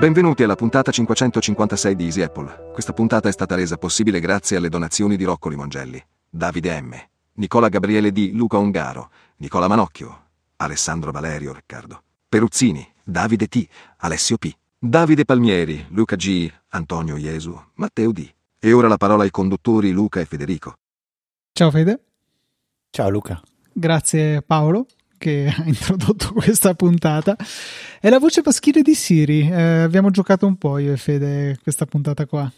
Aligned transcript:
Benvenuti 0.00 0.42
alla 0.42 0.54
puntata 0.54 0.90
556 0.90 1.94
di 1.94 2.04
Easy 2.04 2.22
Apple. 2.22 2.70
Questa 2.72 2.94
puntata 2.94 3.28
è 3.28 3.32
stata 3.32 3.54
resa 3.54 3.76
possibile 3.76 4.18
grazie 4.18 4.56
alle 4.56 4.70
donazioni 4.70 5.14
di 5.14 5.24
Rocco 5.24 5.50
Limongelli, 5.50 6.02
Davide 6.26 6.80
M, 6.80 6.94
Nicola 7.34 7.68
Gabriele 7.68 8.10
D, 8.10 8.30
Luca 8.32 8.56
Ongaro, 8.56 9.10
Nicola 9.36 9.68
Manocchio, 9.68 10.28
Alessandro 10.56 11.10
Valerio 11.10 11.52
Riccardo, 11.52 12.02
Peruzzini, 12.26 12.90
Davide 13.04 13.46
T, 13.46 13.66
Alessio 13.98 14.38
P, 14.38 14.50
Davide 14.82 15.26
Palmieri, 15.26 15.84
Luca 15.90 16.16
G, 16.16 16.50
Antonio 16.68 17.18
Iesu, 17.18 17.54
Matteo 17.74 18.12
D. 18.12 18.26
E 18.58 18.72
ora 18.72 18.88
la 18.88 18.96
parola 18.96 19.24
ai 19.24 19.30
conduttori 19.30 19.90
Luca 19.90 20.20
e 20.20 20.24
Federico. 20.24 20.72
Ciao 21.52 21.70
Fede. 21.70 22.00
Ciao 22.88 23.10
Luca. 23.10 23.38
Grazie 23.70 24.40
Paolo 24.40 24.86
che 25.18 25.52
ha 25.54 25.64
introdotto 25.66 26.32
questa 26.32 26.72
puntata. 26.72 27.36
È 28.00 28.08
la 28.08 28.18
voce 28.18 28.40
maschile 28.42 28.80
di 28.80 28.94
Siri. 28.94 29.46
Eh, 29.50 29.82
abbiamo 29.82 30.08
giocato 30.08 30.46
un 30.46 30.56
po' 30.56 30.78
io 30.78 30.94
e 30.94 30.96
Fede 30.96 31.58
questa 31.62 31.84
puntata 31.84 32.24
qua. 32.24 32.50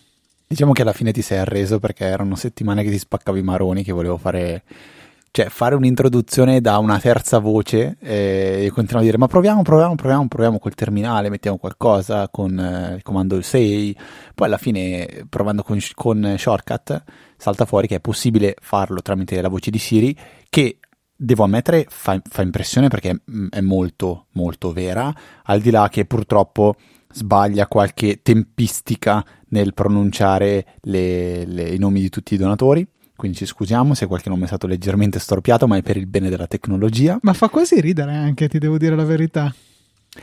Diciamo 0.46 0.70
che 0.70 0.82
alla 0.82 0.92
fine 0.92 1.10
ti 1.10 1.22
sei 1.22 1.38
arreso 1.38 1.80
perché 1.80 2.04
erano 2.04 2.36
settimane 2.36 2.84
che 2.84 2.90
ti 2.90 2.98
spaccavi 2.98 3.40
i 3.40 3.42
maroni, 3.42 3.82
che 3.82 3.90
volevo 3.90 4.16
fare, 4.16 4.62
cioè, 5.32 5.48
fare 5.48 5.74
un'introduzione 5.74 6.60
da 6.60 6.76
una 6.76 7.00
terza 7.00 7.38
voce 7.38 7.96
e 8.00 8.70
continuavo 8.70 9.00
a 9.00 9.02
dire 9.02 9.16
ma 9.16 9.26
proviamo, 9.26 9.62
proviamo, 9.62 9.94
proviamo, 9.94 10.28
proviamo 10.28 10.58
col 10.58 10.74
terminale, 10.74 11.30
mettiamo 11.30 11.56
qualcosa 11.56 12.28
con 12.28 12.58
eh, 12.58 12.96
il 12.96 13.02
comando 13.02 13.40
6. 13.40 13.96
Poi 14.34 14.46
alla 14.46 14.58
fine, 14.58 15.24
provando 15.30 15.62
con, 15.62 15.78
con 15.94 16.34
Shortcut, 16.36 17.02
salta 17.38 17.64
fuori 17.64 17.86
che 17.86 17.94
è 17.96 18.00
possibile 18.00 18.54
farlo 18.60 19.00
tramite 19.00 19.40
la 19.40 19.48
voce 19.48 19.70
di 19.70 19.78
Siri 19.78 20.14
che 20.50 20.78
devo 21.16 21.44
ammettere 21.44 21.86
fa, 21.88 22.20
fa 22.22 22.42
impressione 22.42 22.88
perché 22.88 23.22
mm, 23.30 23.46
è 23.48 23.60
molto 23.62 24.26
molto 24.32 24.70
vera, 24.70 25.14
al 25.44 25.62
di 25.62 25.70
là 25.70 25.88
che 25.88 26.04
purtroppo 26.04 26.76
sbaglia 27.10 27.66
qualche 27.68 28.20
tempistica 28.20 29.24
nel 29.48 29.72
pronunciare 29.72 30.76
le, 30.82 31.46
le, 31.46 31.70
i 31.70 31.78
nomi 31.78 32.00
di 32.00 32.10
tutti 32.10 32.34
i 32.34 32.38
donatori. 32.38 32.86
Quindi 33.14 33.36
ci 33.36 33.46
scusiamo 33.46 33.94
se 33.94 34.06
qualche 34.06 34.28
nome 34.28 34.44
è 34.44 34.46
stato 34.46 34.66
leggermente 34.66 35.18
storpiato, 35.18 35.66
ma 35.66 35.76
è 35.76 35.82
per 35.82 35.96
il 35.96 36.06
bene 36.06 36.28
della 36.28 36.46
tecnologia. 36.46 37.18
Ma 37.22 37.32
fa 37.32 37.48
quasi 37.48 37.80
ridere 37.80 38.14
anche, 38.14 38.48
ti 38.48 38.58
devo 38.58 38.78
dire 38.78 38.96
la 38.96 39.04
verità. 39.04 39.54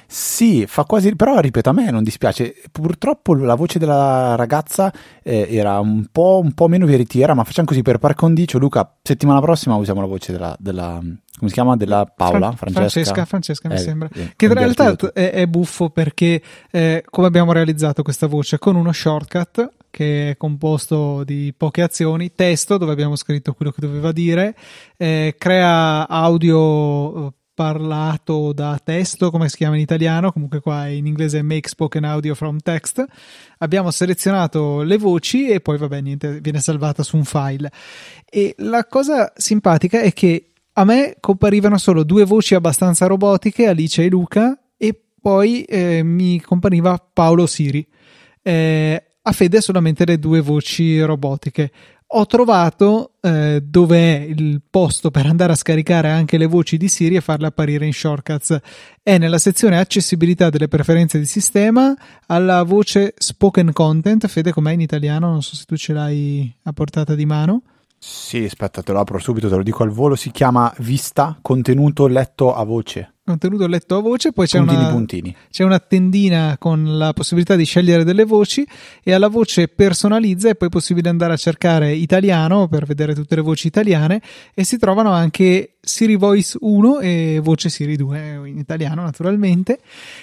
Sì, 0.05 0.65
fa 0.67 0.83
quasi, 0.83 1.15
però 1.15 1.39
ripeto, 1.39 1.69
a 1.69 1.73
me 1.73 1.89
non 1.89 2.03
dispiace. 2.03 2.53
Purtroppo 2.71 3.33
la 3.33 3.55
voce 3.55 3.79
della 3.79 4.35
ragazza 4.35 4.93
eh, 5.23 5.47
era 5.49 5.79
un 5.79 6.05
po', 6.11 6.39
un 6.43 6.53
po', 6.53 6.67
meno 6.67 6.85
veritiera, 6.85 7.33
ma 7.33 7.43
facciamo 7.43 7.67
così 7.67 7.81
per 7.81 7.97
par 7.97 8.13
condicio. 8.13 8.59
Luca, 8.59 8.97
settimana 9.01 9.41
prossima 9.41 9.75
usiamo 9.75 10.01
la 10.01 10.07
voce 10.07 10.31
della, 10.31 10.55
della 10.59 11.01
come 11.39 11.49
si 11.49 11.53
chiama? 11.53 11.75
Della 11.75 12.05
Paola? 12.05 12.51
Fran- 12.51 12.71
Francesca? 12.73 13.13
Francesca, 13.23 13.25
Francesca 13.25 13.69
mi 13.69 13.75
eh, 13.75 13.77
sembra. 13.77 14.09
Eh, 14.13 14.33
che 14.35 14.45
in 14.45 14.53
realtà 14.53 14.95
è, 15.13 15.31
è, 15.31 15.47
buffo 15.47 15.89
perché 15.89 16.41
eh, 16.69 17.03
come 17.09 17.27
abbiamo 17.27 17.51
realizzato 17.51 18.03
questa 18.03 18.27
voce? 18.27 18.59
Con 18.59 18.75
uno 18.75 18.91
shortcut 18.91 19.69
che 19.91 20.31
è 20.31 20.37
composto 20.37 21.23
di 21.23 21.53
poche 21.55 21.81
azioni, 21.81 22.33
testo 22.33 22.77
dove 22.77 22.91
abbiamo 22.91 23.15
scritto 23.15 23.53
quello 23.53 23.71
che 23.71 23.81
doveva 23.81 24.11
dire, 24.11 24.55
eh, 24.97 25.35
crea 25.37 26.07
audio 26.07 27.27
eh, 27.27 27.33
parlato 27.59 28.53
da 28.53 28.79
testo, 28.81 29.29
come 29.29 29.49
si 29.49 29.57
chiama 29.57 29.75
in 29.75 29.81
italiano, 29.81 30.31
comunque 30.31 30.61
qua 30.61 30.87
in 30.87 31.05
inglese 31.05 31.41
Make 31.41 31.67
Spoken 31.67 32.05
Audio 32.05 32.33
from 32.33 32.59
Text. 32.63 33.03
Abbiamo 33.57 33.91
selezionato 33.91 34.81
le 34.81 34.97
voci 34.97 35.49
e 35.49 35.59
poi 35.59 35.77
vabbè 35.77 35.99
niente, 35.99 36.39
viene 36.39 36.61
salvata 36.61 37.03
su 37.03 37.17
un 37.17 37.25
file. 37.25 37.69
E 38.29 38.55
la 38.59 38.85
cosa 38.85 39.33
simpatica 39.35 39.99
è 39.99 40.13
che 40.13 40.51
a 40.71 40.85
me 40.85 41.17
comparivano 41.19 41.77
solo 41.77 42.03
due 42.03 42.23
voci 42.23 42.55
abbastanza 42.55 43.07
robotiche, 43.07 43.67
Alice 43.67 44.05
e 44.05 44.07
Luca, 44.07 44.57
e 44.77 44.97
poi 45.19 45.63
eh, 45.63 46.01
mi 46.01 46.39
compariva 46.39 46.97
Paolo 47.11 47.45
Siri. 47.45 47.85
Eh, 48.41 49.03
a 49.29 49.31
Fede 49.31 49.61
solamente 49.61 50.05
le 50.05 50.19
due 50.19 50.41
voci 50.41 50.99
robotiche 51.01 51.71
ho 52.11 52.25
trovato 52.25 53.11
eh, 53.21 53.61
dove 53.63 53.97
è 54.17 54.21
il 54.21 54.61
posto 54.67 55.11
per 55.11 55.27
andare 55.27 55.51
a 55.51 55.55
scaricare 55.55 56.09
anche 56.09 56.39
le 56.39 56.47
voci 56.47 56.77
di 56.77 56.87
Siri 56.87 57.15
e 57.15 57.21
farle 57.21 57.47
apparire 57.47 57.85
in 57.85 57.93
shortcuts. 57.93 58.57
È 59.03 59.19
nella 59.19 59.37
sezione 59.37 59.77
accessibilità 59.77 60.49
delle 60.49 60.67
preferenze 60.67 61.19
di 61.19 61.25
sistema 61.25 61.95
alla 62.25 62.63
voce 62.63 63.13
spoken 63.15 63.71
content. 63.73 64.25
Fede, 64.25 64.51
com'è 64.51 64.71
in 64.71 64.81
italiano? 64.81 65.29
Non 65.29 65.43
so 65.43 65.55
se 65.55 65.65
tu 65.65 65.75
ce 65.75 65.93
l'hai 65.93 66.51
a 66.63 66.73
portata 66.73 67.13
di 67.13 67.27
mano. 67.27 67.61
Sì, 67.99 68.43
aspetta, 68.43 68.81
te 68.81 68.91
lo 68.91 69.01
apro 69.01 69.19
subito, 69.19 69.47
te 69.47 69.57
lo 69.57 69.63
dico 69.63 69.83
al 69.83 69.91
volo. 69.91 70.15
Si 70.15 70.31
chiama 70.31 70.73
Vista 70.79 71.37
contenuto 71.41 72.07
letto 72.07 72.55
a 72.55 72.63
voce 72.63 73.17
contenuto 73.29 73.67
letto 73.67 73.97
a 73.97 74.01
voce, 74.01 74.31
poi 74.31 74.47
c'è 74.47 74.57
puntini, 74.57 74.81
una, 74.81 74.89
puntini. 74.89 75.35
c'è 75.51 75.63
una 75.63 75.79
tendina 75.79 76.55
con 76.57 76.97
la 76.97 77.13
possibilità 77.13 77.55
di 77.55 77.63
scegliere 77.63 78.03
delle 78.03 78.25
voci 78.25 78.65
e 79.03 79.13
alla 79.13 79.27
voce 79.27 79.67
personalizza 79.67 80.49
è 80.49 80.55
poi 80.55 80.69
possibile 80.69 81.09
andare 81.09 81.33
a 81.33 81.37
cercare 81.37 81.93
italiano 81.93 82.67
per 82.67 82.85
vedere 82.85 83.13
tutte 83.13 83.35
le 83.35 83.41
voci 83.41 83.67
italiane 83.67 84.19
e 84.55 84.63
si 84.63 84.79
trovano 84.79 85.11
anche 85.11 85.75
Siri 85.81 86.15
Voice 86.15 86.57
1 86.59 86.99
e 86.99 87.39
voce 87.41 87.69
Siri 87.69 87.95
2 87.95 88.41
in 88.45 88.57
italiano 88.57 89.01
naturalmente 89.01 89.79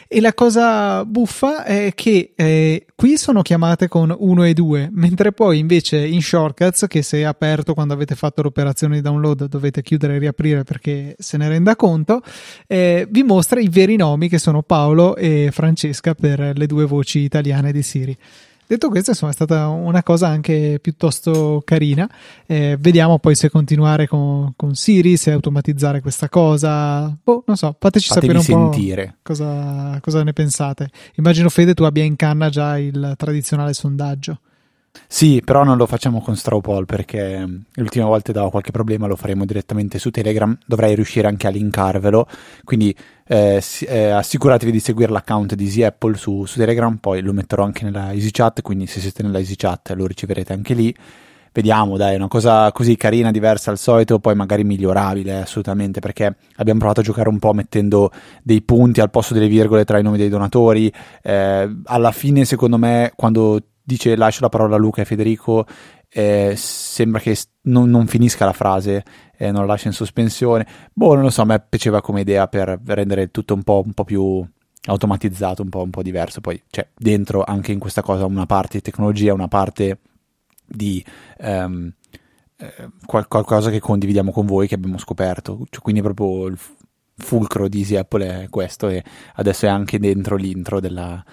e 0.06 0.21
la 0.21 0.34
cosa 0.34 1.05
buffa 1.05 1.65
è 1.65 1.93
che 1.95 2.33
eh, 2.37 2.87
qui 2.95 3.16
sono 3.16 3.43
chiamate 3.43 3.89
con 3.89 4.15
1 4.16 4.45
e 4.45 4.53
2 4.53 4.91
mentre 4.93 5.33
poi 5.33 5.59
invece 5.59 5.99
in 6.06 6.21
shortcuts 6.21 6.87
che 6.89 7.03
se 7.03 7.19
è 7.19 7.22
aperto 7.22 7.75
quando 7.75 7.95
avete 7.95 8.15
fatto 8.15 8.43
l'operazione 8.43 8.97
di 8.97 9.00
download 9.00 9.47
dovete 9.47 9.83
chiudere 9.83 10.16
e 10.16 10.19
riaprire 10.19 10.62
perché 10.62 11.16
se 11.19 11.37
ne 11.37 11.49
renda 11.49 11.75
conto 11.75 12.22
eh, 12.66 12.96
vi 13.05 13.23
mostra 13.23 13.61
i 13.61 13.69
veri 13.69 13.97
nomi 13.97 14.29
che 14.29 14.39
sono 14.39 14.62
Paolo 14.62 15.17
e 15.17 15.51
Francesca 15.53 16.15
per 16.15 16.57
le 16.57 16.67
due 16.67 16.87
voci 16.87 17.19
italiane 17.21 17.73
di 17.73 17.83
Siri. 17.83 18.17
Detto 18.69 18.89
questo, 18.89 19.11
insomma, 19.11 19.31
è 19.31 19.34
stata 19.34 19.69
una 19.69 20.03
cosa 20.03 20.27
anche 20.27 20.81
piuttosto 20.83 21.62
carina. 21.65 22.11
Eh, 22.47 22.77
vediamo 22.81 23.21
poi 23.21 23.37
se 23.37 23.49
continuare 23.49 24.09
con, 24.09 24.55
con, 24.57 24.75
Siri, 24.75 25.17
se 25.17 25.31
automatizzare 25.31 26.01
questa 26.01 26.29
cosa. 26.29 27.17
Boh, 27.23 27.45
non 27.47 27.57
so, 27.57 27.77
fateci 27.79 28.09
Fatevi 28.09 28.33
sapere 28.33 28.57
un 28.57 28.71
sentire. 28.73 29.07
po' 29.07 29.15
cosa, 29.23 29.99
cosa 30.01 30.25
ne 30.25 30.33
pensate. 30.33 30.91
Immagino, 31.15 31.49
Fede, 31.49 31.75
tu 31.75 31.84
abbia 31.84 32.03
in 32.03 32.17
canna 32.17 32.49
già 32.49 32.77
il 32.77 33.15
tradizionale 33.17 33.73
sondaggio. 33.73 34.41
Sì, 35.07 35.43
però 35.45 35.65
non 35.65 35.77
lo 35.77 35.87
facciamo 35.87 36.21
con 36.21 36.37
Strawpoll 36.37 36.84
perché 36.84 37.47
mm, 37.47 37.57
l'ultima 37.75 38.07
volta 38.07 38.33
dava 38.33 38.51
qualche 38.51 38.71
problema, 38.71 39.07
lo 39.07 39.17
faremo 39.17 39.45
direttamente 39.45 39.99
su 39.99 40.11
Telegram, 40.11 40.57
dovrei 40.67 40.95
riuscire 40.95 41.29
anche 41.29 41.47
a 41.47 41.51
linkarvelo, 41.51 42.27
quindi 42.65 42.95
eh, 43.27 43.62
eh, 43.87 44.09
assicuratevi 44.11 44.71
di 44.71 44.81
seguire 44.81 45.12
l'account 45.12 45.55
di 45.55 45.65
Easy 45.65 45.87
su, 46.15 46.45
su, 46.45 46.59
Telegram, 46.59 46.97
poi 46.97 47.21
lo 47.23 47.33
metterò 47.33 47.65
anche 47.65 47.84
nella 47.84 48.12
EasyChat, 48.12 48.62
quindi 48.62 48.87
se 48.87 49.01
siete 49.01 49.23
nella 49.23 49.39
EasyChat 49.39 49.91
lo 49.97 50.07
riceverete 50.07 50.53
anche 50.53 50.75
lì. 50.75 50.95
Vediamo, 51.53 51.97
dai, 51.97 52.17
una 52.17 52.28
cosa 52.28 52.71
così 52.71 52.97
carina, 52.97 53.31
diversa 53.31 53.71
al 53.71 53.78
solito, 53.78 54.19
poi 54.19 54.34
magari 54.34 54.63
migliorabile, 54.63 55.41
assolutamente, 55.41 56.01
perché 56.01 56.37
abbiamo 56.57 56.78
provato 56.81 57.01
a 57.01 57.03
giocare 57.03 57.31
un 57.31 57.39
po' 57.39 57.55
mettendo 57.55 58.11
dei 58.43 58.61
punti 58.61 59.01
al 59.01 59.09
posto 59.09 59.33
delle 59.33 59.49
virgole 59.49 59.87
tra 59.87 59.99
i 59.99 60.03
nomi 60.03 60.19
dei 60.19 60.28
donatori. 60.28 60.93
Eh, 61.23 61.77
alla 61.84 62.13
fine, 62.13 62.45
secondo 62.45 62.77
me, 62.77 63.11
quando 63.17 63.59
dice 63.86 64.16
lascio 64.16 64.41
la 64.41 64.48
parola 64.48 64.74
a 64.74 64.78
Luca 64.78 65.02
e 65.02 65.04
Federico, 65.04 65.64
eh, 66.08 66.54
sembra 66.56 67.20
che 67.20 67.38
non, 67.62 67.88
non, 67.88 68.08
finisca 68.08 68.44
la 68.44 68.52
frase, 68.52 69.04
eh, 69.36 69.52
non 69.52 69.60
la 69.62 69.69
lascia 69.69 69.86
in 69.86 69.94
sospensione. 69.94 70.66
Boh, 70.92 71.14
non 71.14 71.22
lo 71.22 71.30
so, 71.30 71.42
a 71.42 71.44
me 71.44 71.64
piaceva 71.66 72.00
come 72.00 72.22
idea 72.22 72.48
per 72.48 72.80
rendere 72.84 73.30
tutto 73.30 73.54
un 73.54 73.62
po', 73.62 73.82
un 73.84 73.92
po 73.92 74.02
più 74.02 74.44
automatizzato, 74.86 75.62
un 75.62 75.69
po', 75.69 75.82
un 75.82 75.91
po', 75.91 76.02
diverso. 76.02 76.41
Poi 76.41 76.60
c'è 76.69 76.88
dentro 76.97 77.44
anche 77.44 77.70
in 77.70 77.78
questa 77.78 78.02
cosa 78.02 78.24
una 78.24 78.47
parte 78.47 78.78
di 78.78 78.82
tecnologia, 78.82 79.32
una 79.32 79.48
parte 79.48 80.00
di 80.66 81.04
um, 81.39 81.92
eh, 82.56 82.89
qualcosa 83.06 83.71
che 83.71 83.78
condividiamo 83.78 84.32
con 84.32 84.47
voi, 84.47 84.66
che 84.66 84.74
abbiamo 84.74 84.98
scoperto. 84.98 85.65
Cioè, 85.71 85.80
quindi 85.80 86.03
proprio 86.03 86.47
il 86.47 86.59
fulcro 87.18 87.68
di 87.68 87.78
Easy 87.78 87.94
Apple 87.94 88.42
è 88.42 88.48
questo 88.48 88.89
e 88.89 89.03
adesso 89.36 89.66
è 89.66 89.68
anche 89.68 90.00
dentro 90.00 90.36
l'intro 90.36 90.80
della 90.80 91.24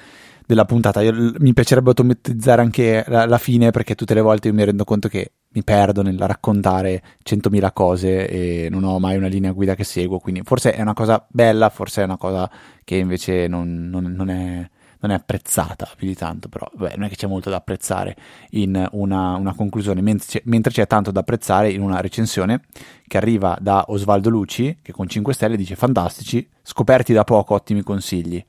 della 0.45 0.65
puntata. 0.65 1.01
Io, 1.01 1.33
mi 1.39 1.53
piacerebbe 1.53 1.89
automatizzare 1.89 2.61
anche 2.61 3.03
la, 3.07 3.25
la, 3.25 3.37
fine 3.37 3.71
perché 3.71 3.95
tutte 3.95 4.13
le 4.13 4.21
volte 4.21 4.49
io 4.49 4.53
mi 4.53 4.63
rendo 4.63 4.83
conto 4.83 5.07
che 5.07 5.33
mi 5.49 5.63
perdo 5.63 6.01
nel 6.01 6.19
raccontare 6.19 7.01
100.000 7.23 7.69
cose 7.73 8.27
e 8.27 8.69
non 8.69 8.83
ho 8.83 8.99
mai 8.99 9.17
una 9.17 9.27
linea 9.27 9.51
guida 9.51 9.75
che 9.75 9.83
seguo. 9.83 10.19
Quindi 10.19 10.41
forse 10.43 10.73
è 10.73 10.81
una 10.81 10.93
cosa 10.93 11.25
bella, 11.29 11.69
forse 11.69 12.01
è 12.01 12.05
una 12.05 12.17
cosa 12.17 12.49
che 12.83 12.95
invece 12.95 13.47
non, 13.47 13.89
non, 13.89 14.11
non, 14.15 14.29
è, 14.29 14.69
non 14.99 15.11
è, 15.11 15.13
apprezzata 15.13 15.87
più 15.95 16.07
di 16.07 16.15
tanto. 16.15 16.49
Però 16.49 16.69
beh, 16.73 16.93
non 16.95 17.05
è 17.05 17.09
che 17.09 17.15
c'è 17.15 17.27
molto 17.27 17.49
da 17.49 17.57
apprezzare 17.57 18.15
in 18.51 18.87
una, 18.91 19.35
una 19.35 19.53
conclusione, 19.53 20.01
mentre 20.01 20.27
c'è, 20.27 20.41
mentre 20.45 20.71
c'è 20.71 20.87
tanto 20.87 21.11
da 21.11 21.21
apprezzare 21.21 21.71
in 21.71 21.81
una 21.81 22.01
recensione 22.01 22.61
che 23.07 23.17
arriva 23.17 23.57
da 23.61 23.85
Osvaldo 23.87 24.29
Luci 24.29 24.79
che 24.81 24.91
con 24.91 25.07
5 25.07 25.33
stelle 25.33 25.55
dice 25.55 25.75
fantastici, 25.75 26.47
scoperti 26.61 27.13
da 27.13 27.23
poco, 27.23 27.53
ottimi 27.53 27.83
consigli 27.83 28.43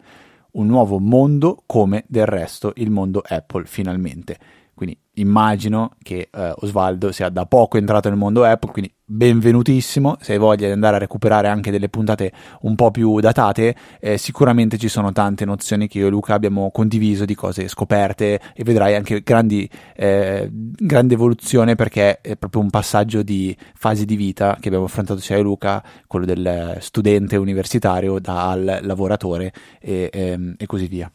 un 0.54 0.66
nuovo 0.66 0.98
mondo 0.98 1.62
come 1.66 2.04
del 2.06 2.26
resto 2.26 2.72
il 2.76 2.90
mondo 2.90 3.22
Apple 3.26 3.64
finalmente. 3.66 4.38
quindi 4.74 4.98
immagino 5.14 5.92
che 6.02 6.28
eh, 6.32 6.52
Osvaldo 6.56 7.12
sia 7.12 7.28
da 7.28 7.46
poco 7.46 7.76
entrato 7.76 8.08
nel 8.08 8.18
mondo 8.18 8.44
Apple, 8.44 8.72
quindi 8.72 8.93
benvenutissimo. 9.06 10.16
Se 10.20 10.32
hai 10.32 10.38
voglia 10.38 10.66
di 10.66 10.72
andare 10.72 10.96
a 10.96 10.98
recuperare 10.98 11.48
anche 11.48 11.70
delle 11.70 11.88
puntate 11.88 12.32
un 12.62 12.74
po' 12.74 12.90
più 12.90 13.20
datate, 13.20 13.74
eh, 14.00 14.18
sicuramente 14.18 14.78
ci 14.78 14.88
sono 14.88 15.12
tante 15.12 15.44
nozioni 15.44 15.88
che 15.88 15.98
io 15.98 16.06
e 16.06 16.10
Luca 16.10 16.34
abbiamo 16.34 16.70
condiviso 16.70 17.24
di 17.24 17.34
cose 17.34 17.68
scoperte 17.68 18.40
e 18.54 18.64
vedrai 18.64 18.94
anche 18.94 19.22
grandi, 19.22 19.68
eh, 19.94 20.48
grande 20.50 21.14
evoluzione 21.14 21.74
perché 21.74 22.20
è 22.20 22.36
proprio 22.36 22.62
un 22.62 22.70
passaggio 22.70 23.22
di 23.22 23.56
fasi 23.74 24.04
di 24.04 24.16
vita 24.16 24.56
che 24.60 24.68
abbiamo 24.68 24.86
affrontato 24.86 25.20
sia 25.20 25.36
io 25.36 25.42
e 25.42 25.44
Luca, 25.44 25.82
quello 26.06 26.24
del 26.24 26.78
studente 26.80 27.36
universitario 27.36 28.18
dal 28.18 28.80
lavoratore 28.82 29.52
e, 29.80 30.10
ehm, 30.12 30.54
e 30.56 30.66
così 30.66 30.86
via 30.86 31.10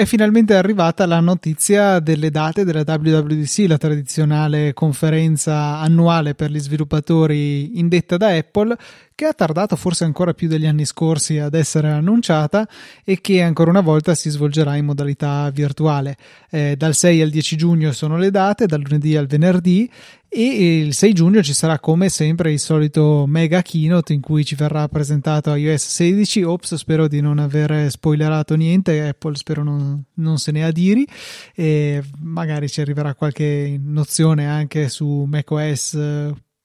è 0.00 0.06
finalmente 0.06 0.54
arrivata 0.54 1.04
la 1.04 1.20
notizia 1.20 1.98
delle 1.98 2.30
date 2.30 2.64
della 2.64 2.84
WWDC, 2.86 3.66
la 3.68 3.76
tradizionale 3.76 4.72
conferenza 4.72 5.78
annuale 5.78 6.34
per 6.34 6.50
gli 6.50 6.58
sviluppatori 6.58 7.78
indetta 7.78 8.16
da 8.16 8.28
Apple, 8.28 8.74
che 9.20 9.26
ha 9.26 9.34
tardato 9.34 9.76
forse 9.76 10.04
ancora 10.04 10.32
più 10.32 10.48
degli 10.48 10.64
anni 10.64 10.86
scorsi 10.86 11.36
ad 11.36 11.52
essere 11.52 11.90
annunciata 11.90 12.66
e 13.04 13.20
che 13.20 13.42
ancora 13.42 13.68
una 13.68 13.82
volta 13.82 14.14
si 14.14 14.30
svolgerà 14.30 14.76
in 14.76 14.86
modalità 14.86 15.50
virtuale. 15.50 16.16
Eh, 16.50 16.74
dal 16.74 16.94
6 16.94 17.20
al 17.20 17.28
10 17.28 17.56
giugno 17.56 17.92
sono 17.92 18.16
le 18.16 18.30
date, 18.30 18.64
dal 18.64 18.80
lunedì 18.80 19.16
al 19.16 19.26
venerdì 19.26 19.90
e 20.26 20.78
il 20.78 20.94
6 20.94 21.12
giugno 21.12 21.42
ci 21.42 21.52
sarà 21.52 21.78
come 21.78 22.08
sempre 22.08 22.50
il 22.50 22.58
solito 22.58 23.26
mega 23.26 23.60
keynote 23.60 24.14
in 24.14 24.22
cui 24.22 24.42
ci 24.42 24.54
verrà 24.54 24.88
presentato 24.88 25.54
iOS 25.54 25.86
16 25.86 26.42
ops 26.44 26.76
spero 26.76 27.06
di 27.06 27.20
non 27.20 27.38
aver 27.38 27.90
spoilerato 27.90 28.54
niente 28.54 29.06
Apple 29.06 29.34
spero 29.34 29.64
non, 29.64 30.02
non 30.14 30.38
se 30.38 30.52
ne 30.52 30.64
adiri 30.64 31.06
e 31.54 32.02
magari 32.20 32.70
ci 32.70 32.80
arriverà 32.80 33.14
qualche 33.14 33.78
nozione 33.82 34.46
anche 34.46 34.88
su 34.88 35.26
macOS 35.28 35.98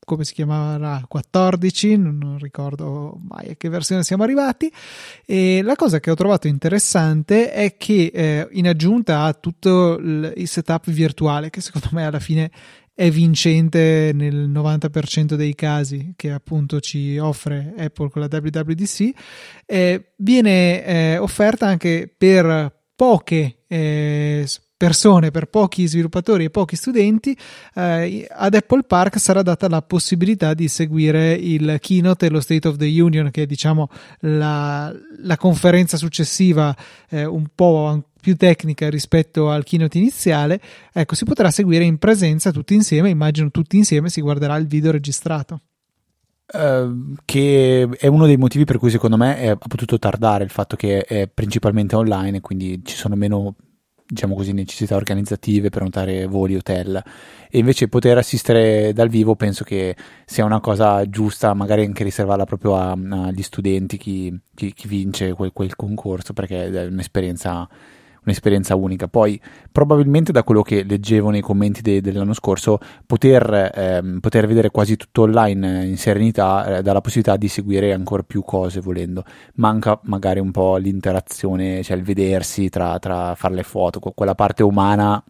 come 0.06 0.24
si 0.24 0.34
chiamava 0.34 1.04
14, 1.07 1.98
non 1.98 2.38
ricordo 2.40 3.19
mai 3.28 3.50
a 3.50 3.56
che 3.56 3.68
versione 3.68 4.04
siamo 4.04 4.24
arrivati. 4.24 4.72
E 5.25 5.62
la 5.62 5.75
cosa 5.75 6.00
che 6.00 6.12
ho 6.12 6.16
trovato 6.16 6.48
interessante 6.48 7.52
è 7.52 7.75
che 7.75 8.12
eh, 8.13 8.48
in 8.52 8.68
aggiunta 8.68 9.24
a 9.24 9.34
tutto 9.34 9.98
il, 9.98 10.34
il 10.38 10.48
setup 10.48 10.90
virtuale, 10.90 11.50
che 11.50 11.60
secondo 11.60 11.90
me 11.92 12.06
alla 12.06 12.19
fine 12.19 12.52
è 12.94 13.12
vincente 13.12 14.12
nel 14.13 14.50
90% 14.50 15.34
dei 15.34 15.54
casi 15.54 16.13
che 16.16 16.31
appunto 16.31 16.80
ci 16.80 17.18
offre 17.18 17.74
Apple 17.78 18.10
con 18.10 18.22
la 18.22 18.30
WWDC, 18.31 19.10
eh, 19.66 20.13
viene 20.18 20.86
eh, 20.86 21.18
offerta 21.18 21.68
anche 21.68 22.13
per 22.18 22.84
poche 22.96 23.63
eh, 23.68 24.48
persone, 24.77 25.31
per 25.31 25.45
pochi 25.45 25.88
sviluppatori 25.88 26.45
e 26.45 26.50
pochi 26.50 26.75
studenti, 26.75 27.38
eh, 27.74 28.27
ad 28.30 28.54
Apple 28.54 28.83
Park 28.83 29.19
sarà 29.19 29.42
data 29.42 29.69
la 29.69 29.81
possibilità 29.81 30.54
di 30.54 30.68
seguire 30.68 31.33
il 31.33 31.77
keynote 31.80 32.25
e 32.25 32.30
lo 32.30 32.42
State 32.42 32.68
of 32.68 32.77
the 32.77 33.01
Union, 33.01 33.31
che 33.31 33.44
è 33.44 33.45
diciamo 33.45 33.89
la, 34.22 34.94
la 35.19 35.38
conferenza 35.38 35.98
successiva 35.98 36.75
eh, 37.10 37.25
un 37.25 37.45
po' 37.54 38.10
più 38.19 38.36
tecnica 38.36 38.89
rispetto 38.89 39.50
al 39.50 39.63
keynote 39.63 39.98
iniziale. 39.98 40.60
Ecco, 40.92 41.16
si 41.16 41.25
potrà 41.25 41.51
seguire 41.51 41.83
in 41.83 41.98
presenza 41.98 42.51
tutti 42.51 42.74
insieme, 42.74 43.10
immagino 43.10 43.51
tutti 43.51 43.78
insieme 43.78 44.10
si 44.10 44.19
guarderà 44.19 44.56
il 44.57 44.68
video 44.68 44.92
registrato. 44.92 45.62
Uh, 46.54 47.16
che 47.25 47.89
è 47.98 48.06
uno 48.06 48.28
dei 48.28 48.38
motivi 48.38 48.66
per 48.66 48.78
cui 48.78 48.92
secondo 48.92 49.18
me 49.18 49.50
ha 49.50 49.56
potuto 49.56 49.98
tardare 49.98 50.44
il 50.44 50.51
fatto 50.51 50.75
che 50.75 51.01
è 51.01 51.28
principalmente 51.28 51.95
online 51.95 52.39
quindi 52.39 52.81
ci 52.86 52.95
sono 52.95 53.16
meno 53.16 53.56
diciamo 54.07 54.36
così, 54.36 54.54
necessità 54.54 54.96
organizzative, 54.96 55.69
per 55.69 55.81
notare 55.81 56.25
voli, 56.28 56.56
hotel. 56.56 57.02
E 57.50 57.57
invece 57.57 57.88
poter 57.88 58.18
assistere 58.18 58.94
dal 58.94 59.10
vivo 59.10 59.36
penso 59.36 59.63
che 59.63 59.96
sia 60.25 60.46
una 60.46 60.60
cosa 60.60 61.07
giusta, 61.10 61.54
magari 61.54 61.86
anche 61.86 62.04
riservarla 62.04 62.46
proprio 62.46 62.75
agli 62.75 63.42
studenti, 63.42 63.98
chi, 63.98 64.38
chi, 64.54 64.74
chi 64.74 64.88
vince 64.88 65.34
quel, 65.34 65.52
quel, 65.54 65.75
concorso, 65.75 66.34
perché 66.34 66.69
è 66.69 66.86
un'esperienza 66.86 67.68
un'esperienza 68.25 68.75
unica. 68.75 69.07
Poi, 69.07 69.39
probabilmente 69.72 70.31
da 70.31 70.44
quello 70.44 70.62
che 70.62 70.83
leggevo 70.83 71.30
nei 71.30 71.42
commenti 71.42 71.81
de- 71.81 72.01
dell'anno 72.01 72.33
scorso, 72.33 72.80
poter, 73.06 73.72
ehm, 73.74 74.19
poter, 74.19 74.48
vedere 74.48 74.69
quasi 74.69 74.95
tutto 74.95 75.24
online 75.24 75.86
in 75.86 75.98
serenità 75.98 76.77
eh, 76.77 76.81
dà 76.81 76.94
la 76.94 77.01
possibilità 77.01 77.38
di 77.38 77.48
seguire 77.48 77.94
ancora 77.94 78.24
più 78.24 78.44
cose 78.44 78.80
volendo. 78.81 79.24
Manca 79.56 80.00
magari 80.04 80.39
un 80.39 80.51
po' 80.51 80.77
l'interazione, 80.77 81.83
cioè 81.83 81.98
il 81.98 82.04
vedersi 82.04 82.69
tra, 82.69 83.00
tra 83.00 83.36
fare 83.36 83.56
le 83.56 83.63
foto, 83.63 84.00
quella 84.00 84.36
parte 84.36 84.63
umana 84.63 85.24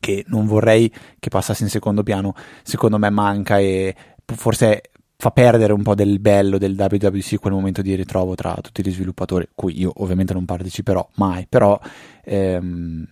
che 0.00 0.24
non 0.28 0.46
vorrei 0.46 0.92
che 1.18 1.28
passasse 1.28 1.64
in 1.64 1.70
secondo 1.70 2.02
piano, 2.02 2.34
secondo 2.62 2.98
me 2.98 3.10
manca 3.10 3.58
e 3.58 3.94
forse 4.24 4.82
fa 5.20 5.32
perdere 5.32 5.72
un 5.72 5.82
po' 5.82 5.96
del 5.96 6.20
bello 6.20 6.58
del 6.58 6.76
WWC 6.78 7.40
quel 7.40 7.52
momento 7.52 7.82
di 7.82 7.92
ritrovo 7.96 8.36
tra 8.36 8.54
tutti 8.62 8.84
gli 8.84 8.92
sviluppatori, 8.92 9.48
cui 9.52 9.76
io 9.76 9.90
ovviamente 9.96 10.32
non 10.32 10.44
parteciperò 10.44 11.08
mai, 11.14 11.46
però 11.48 11.78
ehm, 12.22 13.04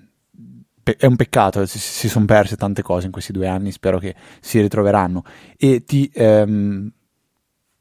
è 0.84 1.06
un 1.06 1.16
peccato, 1.16 1.66
si, 1.66 1.80
si 1.80 2.08
sono 2.08 2.24
perse 2.24 2.54
tante 2.54 2.82
cose 2.82 3.06
in 3.06 3.12
questi 3.12 3.32
due 3.32 3.48
anni, 3.48 3.72
spero 3.72 3.98
che 3.98 4.14
si 4.40 4.60
ritroveranno. 4.60 5.24
E 5.56 5.84
ti 5.84 6.08
ehm, 6.14 6.92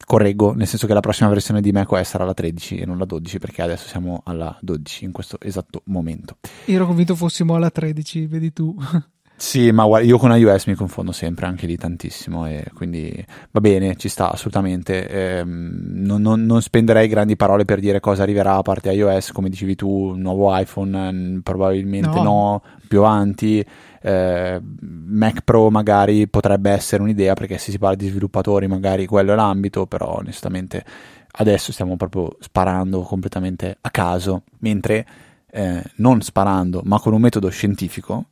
correggo, 0.04 0.54
nel 0.54 0.66
senso 0.66 0.88
che 0.88 0.95
la 0.95 1.01
prossima 1.01 1.30
versione 1.30 1.62
di 1.62 1.71
macOS 1.71 2.07
sarà 2.07 2.25
la 2.25 2.33
13 2.33 2.80
e 2.80 2.86
non 2.88 2.98
la 2.98 3.06
12, 3.06 3.38
perché 3.38 3.62
adesso 3.62 3.88
siamo 3.88 4.24
alla 4.25 4.57
12 4.60 5.06
in 5.06 5.12
questo 5.12 5.39
esatto 5.39 5.83
momento. 5.86 6.38
Ero 6.66 6.88
convinto 6.88 7.13
fossimo 7.13 7.54
alla 7.54 7.69
13, 7.69 8.25
vedi 8.25 8.51
tu. 8.51 8.75
Sì, 9.37 9.71
ma 9.71 9.83
guarda, 9.83 10.07
io 10.07 10.17
con 10.17 10.31
iOS 10.35 10.65
mi 10.67 10.75
confondo 10.75 11.11
sempre, 11.11 11.45
anche 11.45 11.67
lì 11.67 11.75
tantissimo, 11.75 12.47
e 12.47 12.67
quindi 12.73 13.13
va 13.51 13.59
bene, 13.59 13.97
ci 13.97 14.07
sta 14.07 14.31
assolutamente. 14.31 15.09
Eh, 15.09 15.43
non, 15.43 16.21
non, 16.21 16.45
non, 16.45 16.61
spenderei 16.61 17.09
grandi 17.09 17.35
parole 17.35 17.65
per 17.65 17.81
dire 17.81 17.99
cosa 17.99 18.23
arriverà 18.23 18.55
a 18.55 18.61
parte 18.61 18.91
iOS, 18.91 19.33
come 19.33 19.49
dicevi 19.49 19.75
tu, 19.75 20.13
nuovo 20.15 20.57
iPhone 20.57 21.41
probabilmente 21.43 22.15
no, 22.15 22.23
no 22.23 22.63
più 22.87 22.99
avanti. 22.99 23.65
Eh, 24.01 24.61
Mac 24.61 25.41
Pro 25.41 25.69
magari 25.69 26.27
potrebbe 26.29 26.71
essere 26.71 27.01
un'idea 27.01 27.33
perché 27.33 27.57
se 27.57 27.71
si 27.71 27.77
parla 27.77 27.95
di 27.95 28.07
sviluppatori 28.07 28.67
magari 28.67 29.05
quello 29.05 29.33
è 29.33 29.35
l'ambito, 29.35 29.85
però 29.85 30.17
onestamente 30.19 30.85
adesso 31.37 31.73
stiamo 31.73 31.97
proprio 31.97 32.37
sparando 32.39 33.01
completamente 33.01 33.77
a 33.81 33.89
caso, 33.89 34.43
mentre 34.59 35.05
eh, 35.51 35.83
non 35.95 36.21
sparando 36.21 36.81
ma 36.85 36.99
con 36.99 37.13
un 37.13 37.19
metodo 37.21 37.49
scientifico 37.49 38.27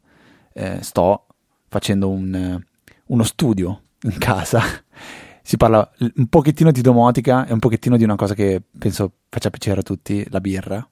eh, 0.54 0.80
sto 0.82 1.28
facendo 1.68 2.10
un, 2.10 2.62
uno 3.08 3.24
studio 3.24 3.82
in 4.02 4.18
casa. 4.18 4.62
si 5.42 5.58
parla 5.58 5.90
un 6.16 6.28
pochettino 6.28 6.72
di 6.72 6.82
domotica 6.82 7.46
e 7.46 7.54
un 7.54 7.60
pochettino 7.60 7.98
di 7.98 8.04
una 8.04 8.16
cosa 8.16 8.34
che 8.34 8.62
penso 8.78 9.12
faccia 9.30 9.50
piacere 9.50 9.82
a 9.82 9.84
tutti, 9.84 10.26
la 10.30 10.40
birra. 10.40 10.88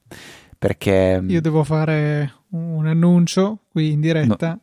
Perché... 0.58 1.24
Io 1.25 1.41
devo 1.41 1.63
fare 1.63 2.34
un 2.50 2.86
annuncio 2.86 3.60
qui 3.72 3.91
in 3.91 4.01
diretta. 4.01 4.50
No. 4.50 4.60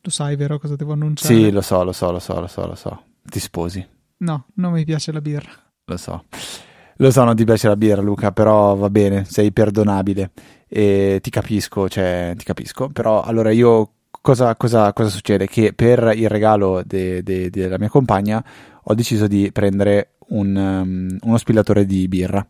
Lo 0.00 0.10
sai, 0.10 0.34
vero, 0.34 0.58
cosa 0.58 0.74
devo 0.74 0.94
annunciare? 0.94 1.32
Sì, 1.32 1.50
lo 1.50 1.60
so, 1.60 1.84
lo 1.84 1.92
so, 1.92 2.10
lo 2.10 2.18
so, 2.18 2.40
lo 2.40 2.48
so, 2.48 2.66
lo 2.66 2.74
so. 2.74 3.02
Ti 3.22 3.38
sposi? 3.38 3.86
No, 4.18 4.46
non 4.54 4.72
mi 4.72 4.84
piace 4.84 5.12
la 5.12 5.20
birra. 5.20 5.50
Lo 5.84 5.96
so. 5.96 6.24
Lo 6.96 7.10
so, 7.10 7.24
non 7.24 7.36
ti 7.36 7.44
piace 7.44 7.68
la 7.68 7.76
birra, 7.76 8.00
Luca, 8.00 8.32
però 8.32 8.74
va 8.74 8.90
bene, 8.90 9.24
sei 9.24 9.52
perdonabile. 9.52 10.32
E 10.66 11.20
ti 11.22 11.30
capisco, 11.30 11.88
cioè, 11.88 12.34
ti 12.36 12.44
capisco. 12.44 12.88
Però 12.88 13.22
allora 13.22 13.50
io 13.50 13.90
cosa, 14.22 14.56
cosa, 14.56 14.92
cosa 14.94 15.10
succede? 15.10 15.46
Che 15.46 15.74
per 15.74 16.12
il 16.14 16.30
regalo 16.30 16.82
de, 16.86 17.22
de, 17.22 17.50
della 17.50 17.78
mia 17.78 17.90
compagna 17.90 18.42
ho 18.84 18.94
deciso 18.94 19.26
di 19.26 19.50
prendere 19.52 20.12
un, 20.28 20.56
um, 20.56 21.18
uno 21.20 21.36
spillatore 21.36 21.84
di 21.84 22.08
birra. 22.08 22.46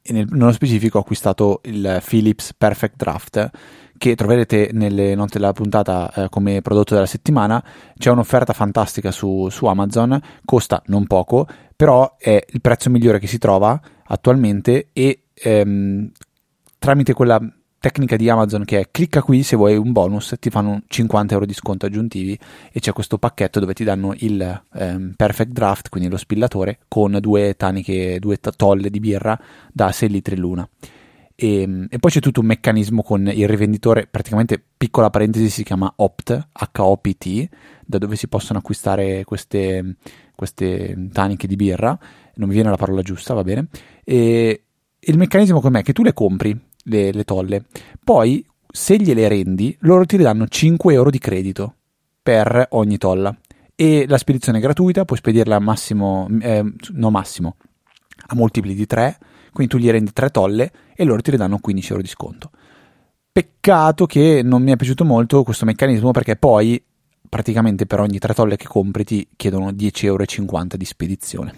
E 0.00 0.12
nel, 0.12 0.26
nello 0.30 0.52
specifico 0.52 0.96
ho 0.96 1.02
acquistato 1.02 1.60
il 1.64 2.00
Philips 2.02 2.54
Perfect 2.54 2.96
Draft 2.96 3.50
che 3.98 4.14
troverete 4.14 4.70
nelle 4.72 5.14
note 5.14 5.38
della 5.38 5.52
puntata 5.52 6.12
eh, 6.12 6.28
come 6.28 6.62
prodotto 6.62 6.94
della 6.94 7.06
settimana. 7.06 7.62
C'è 7.96 8.10
un'offerta 8.10 8.52
fantastica 8.52 9.10
su, 9.10 9.48
su, 9.50 9.66
Amazon, 9.66 10.20
costa 10.44 10.82
non 10.86 11.06
poco, 11.06 11.46
però 11.74 12.16
è 12.18 12.42
il 12.46 12.60
prezzo 12.60 12.90
migliore 12.90 13.18
che 13.18 13.26
si 13.26 13.38
trova 13.38 13.80
attualmente 14.04 14.88
e 14.92 15.24
ehm, 15.34 16.10
tramite 16.78 17.14
quella 17.14 17.40
tecnica 17.78 18.16
di 18.16 18.28
Amazon 18.28 18.64
che 18.64 18.80
è 18.80 18.88
clicca 18.90 19.22
qui 19.22 19.42
se 19.42 19.56
vuoi 19.56 19.76
un 19.76 19.92
bonus, 19.92 20.34
ti 20.38 20.50
fanno 20.50 20.82
50 20.86 21.34
euro 21.34 21.46
di 21.46 21.54
sconto 21.54 21.86
aggiuntivi 21.86 22.38
e 22.72 22.80
c'è 22.80 22.92
questo 22.92 23.18
pacchetto 23.18 23.60
dove 23.60 23.74
ti 23.74 23.84
danno 23.84 24.14
il 24.18 24.62
ehm, 24.74 25.14
Perfect 25.16 25.52
Draft, 25.52 25.88
quindi 25.88 26.08
lo 26.08 26.16
spillatore, 26.16 26.78
con 26.88 27.16
due 27.20 27.54
taniche, 27.56 28.18
due 28.18 28.38
tolle 28.38 28.90
di 28.90 29.00
birra 29.00 29.38
da 29.72 29.92
6 29.92 30.08
litri 30.08 30.36
l'una. 30.36 30.68
E, 31.38 31.60
ehm, 31.60 31.86
e, 31.90 31.98
poi 31.98 32.10
c'è 32.10 32.20
tutto 32.20 32.40
un 32.40 32.46
meccanismo 32.46 33.02
con 33.02 33.28
il 33.28 33.46
rivenditore, 33.46 34.06
praticamente 34.06 34.62
piccola 34.76 35.10
parentesi, 35.10 35.50
si 35.50 35.62
chiama 35.62 35.92
Opt, 35.96 36.48
H-O-P-T, 36.52 37.48
da 37.84 37.98
dove 37.98 38.16
si 38.16 38.26
possono 38.26 38.58
acquistare 38.58 39.24
queste, 39.24 39.96
queste 40.34 41.08
taniche 41.12 41.46
di 41.46 41.56
birra, 41.56 41.96
non 42.36 42.48
mi 42.48 42.54
viene 42.54 42.70
la 42.70 42.76
parola 42.76 43.02
giusta, 43.02 43.34
va 43.34 43.42
bene. 43.42 43.68
E 44.02 44.62
il 44.98 45.18
meccanismo 45.18 45.60
com'è? 45.60 45.82
Che 45.82 45.92
tu 45.92 46.02
le 46.02 46.14
compri 46.14 46.58
le, 46.86 47.12
le 47.12 47.24
tolle. 47.24 47.64
Poi 48.02 48.44
se 48.66 48.96
gliele 48.96 49.28
rendi, 49.28 49.76
loro 49.80 50.04
ti 50.04 50.16
ridanno 50.16 50.46
5 50.46 50.92
euro 50.92 51.10
di 51.10 51.18
credito 51.18 51.74
per 52.22 52.66
ogni 52.70 52.98
tolla 52.98 53.34
e 53.74 54.04
la 54.08 54.18
spedizione 54.18 54.58
è 54.58 54.60
gratuita, 54.60 55.04
puoi 55.04 55.18
spedirla 55.18 55.56
a 55.56 55.60
massimo, 55.60 56.28
eh, 56.40 56.64
no 56.92 57.10
massimo, 57.10 57.56
a 58.28 58.34
multipli 58.34 58.74
di 58.74 58.86
3, 58.86 59.18
quindi 59.52 59.72
tu 59.72 59.80
gli 59.80 59.90
rendi 59.90 60.12
3 60.12 60.30
tolle 60.30 60.72
e 60.94 61.04
loro 61.04 61.22
ti 61.22 61.30
ridanno 61.30 61.58
15 61.58 61.90
euro 61.90 62.02
di 62.02 62.08
sconto. 62.08 62.50
Peccato 63.32 64.06
che 64.06 64.40
non 64.42 64.62
mi 64.62 64.72
è 64.72 64.76
piaciuto 64.76 65.04
molto 65.04 65.42
questo 65.42 65.66
meccanismo 65.66 66.10
perché 66.10 66.36
poi 66.36 66.82
praticamente 67.36 67.84
per 67.84 68.00
ogni 68.00 68.18
3 68.18 68.32
tolle 68.32 68.56
che 68.56 68.66
compri 68.66 69.04
ti 69.04 69.28
chiedono 69.36 69.70
10,50 69.70 70.04
euro 70.06 70.24
di 70.74 70.84
spedizione. 70.86 71.52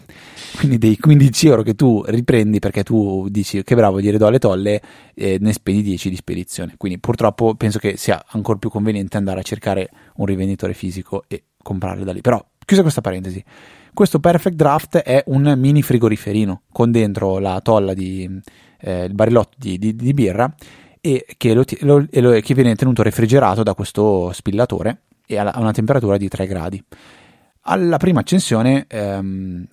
Quindi 0.57 0.77
dei 0.77 0.97
15 0.97 1.47
euro 1.47 1.63
che 1.63 1.77
tu 1.77 2.03
riprendi 2.05 2.59
perché 2.59 2.83
tu 2.83 3.29
dici 3.31 3.63
che 3.63 3.77
bravo 3.77 4.01
gli 4.01 4.11
ridò 4.11 4.29
le 4.29 4.41
tolle, 4.41 4.83
eh, 5.15 5.39
ne 5.41 5.53
spedi 5.53 5.83
10 5.83 6.11
di 6.11 6.17
spedizione. 6.17 6.75
Quindi 6.77 6.99
purtroppo 6.99 7.55
penso 7.55 7.79
che 7.79 7.97
sia 7.97 8.25
ancora 8.31 8.59
più 8.59 8.71
conveniente 8.71 9.19
andare 9.19 9.39
a 9.39 9.43
cercare 9.45 9.89
un 10.17 10.27
rivenditore 10.27 10.75
fisico 10.75 11.23
e 11.29 11.45
comprarle 11.63 12.03
da 12.03 12.11
lì. 12.11 12.23
Però, 12.23 12.45
chiusa 12.65 12.83
questa 12.83 13.01
parentesi, 13.01 13.45
questo 13.95 14.19
Perfect 14.19 14.57
Draft 14.57 14.97
è 14.97 15.23
un 15.27 15.55
mini 15.57 15.83
frigoriferino 15.83 16.63
con 16.73 16.91
dentro 16.91 17.39
la 17.39 17.61
tolla 17.61 17.95
di 17.95 18.29
eh, 18.81 19.05
il 19.05 19.15
barilotto 19.15 19.55
di, 19.57 19.79
di, 19.79 19.95
di 19.95 20.13
birra 20.13 20.53
e 21.01 21.25
che, 21.37 21.55
lo, 21.55 21.65
lo, 21.83 22.07
che, 22.41 22.55
viene 22.55 22.75
tenuto 22.75 23.05
refrigerato 23.05 23.63
da 23.63 23.75
questo 23.75 24.33
spillatore 24.33 25.03
e 25.29 25.37
a 25.37 25.53
una 25.57 25.73
temperatura 25.73 26.17
di 26.17 26.29
3 26.29 26.47
gradi. 26.47 26.83
Alla 27.63 27.99
prima 27.99 28.21
accensione 28.21 28.87
ehm, 28.89 29.67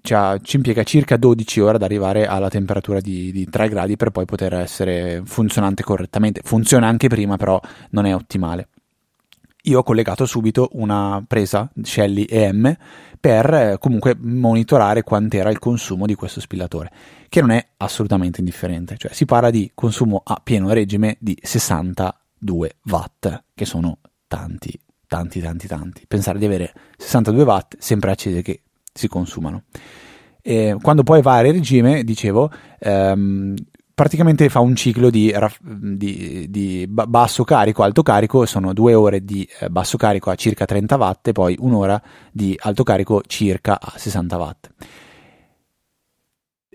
cioè, 0.00 0.38
ci 0.42 0.56
impiega 0.56 0.82
circa 0.82 1.18
12 1.18 1.60
ore 1.60 1.76
ad 1.76 1.82
arrivare 1.82 2.26
alla 2.26 2.48
temperatura 2.48 3.00
di, 3.00 3.30
di 3.30 3.46
3 3.48 3.68
gradi 3.68 3.96
per 3.96 4.10
poi 4.10 4.24
poter 4.24 4.54
essere 4.54 5.20
funzionante 5.24 5.82
correttamente. 5.82 6.40
Funziona 6.42 6.88
anche 6.88 7.08
prima, 7.08 7.36
però 7.36 7.60
non 7.90 8.06
è 8.06 8.14
ottimale 8.14 8.68
io 9.62 9.78
ho 9.78 9.82
collegato 9.82 10.26
subito 10.26 10.70
una 10.72 11.22
presa 11.26 11.70
Shelly 11.82 12.24
EM 12.24 12.76
per 13.20 13.54
eh, 13.54 13.76
comunque 13.78 14.16
monitorare 14.18 15.02
quant'era 15.02 15.50
il 15.50 15.58
consumo 15.58 16.06
di 16.06 16.14
questo 16.14 16.40
spillatore, 16.40 16.90
che 17.28 17.40
non 17.40 17.50
è 17.50 17.64
assolutamente 17.76 18.40
indifferente, 18.40 18.96
cioè 18.96 19.12
si 19.12 19.24
parla 19.24 19.50
di 19.50 19.70
consumo 19.74 20.22
a 20.24 20.40
pieno 20.42 20.72
regime 20.72 21.16
di 21.20 21.38
62 21.40 22.76
watt, 22.86 23.44
che 23.54 23.64
sono 23.64 23.98
tanti, 24.26 24.76
tanti, 25.12 25.40
tanti, 25.40 25.66
tanti. 25.66 26.04
Pensare 26.08 26.38
di 26.38 26.46
avere 26.46 26.72
62 26.96 27.42
watt 27.42 27.76
sempre 27.78 28.12
accese 28.12 28.40
che 28.40 28.62
si 28.90 29.08
consumano. 29.08 29.64
E 30.40 30.74
quando 30.80 31.02
poi 31.02 31.20
va 31.20 31.34
a 31.34 31.40
regime, 31.42 32.02
dicevo, 32.02 32.50
ehm, 32.78 33.54
praticamente 33.92 34.48
fa 34.48 34.60
un 34.60 34.74
ciclo 34.74 35.10
di, 35.10 35.30
di, 35.60 36.46
di, 36.48 36.86
basso 36.88 37.44
carico, 37.44 37.82
alto 37.82 38.02
carico, 38.02 38.46
sono 38.46 38.72
due 38.72 38.94
ore 38.94 39.22
di 39.22 39.46
eh, 39.60 39.68
basso 39.68 39.98
carico 39.98 40.30
a 40.30 40.34
circa 40.34 40.64
30 40.64 40.96
watt 40.96 41.28
e 41.28 41.32
poi 41.32 41.56
un'ora 41.58 42.00
di 42.32 42.58
alto 42.58 42.82
carico 42.82 43.20
circa 43.26 43.78
a 43.78 43.92
60 43.94 44.36
watt. 44.38 44.70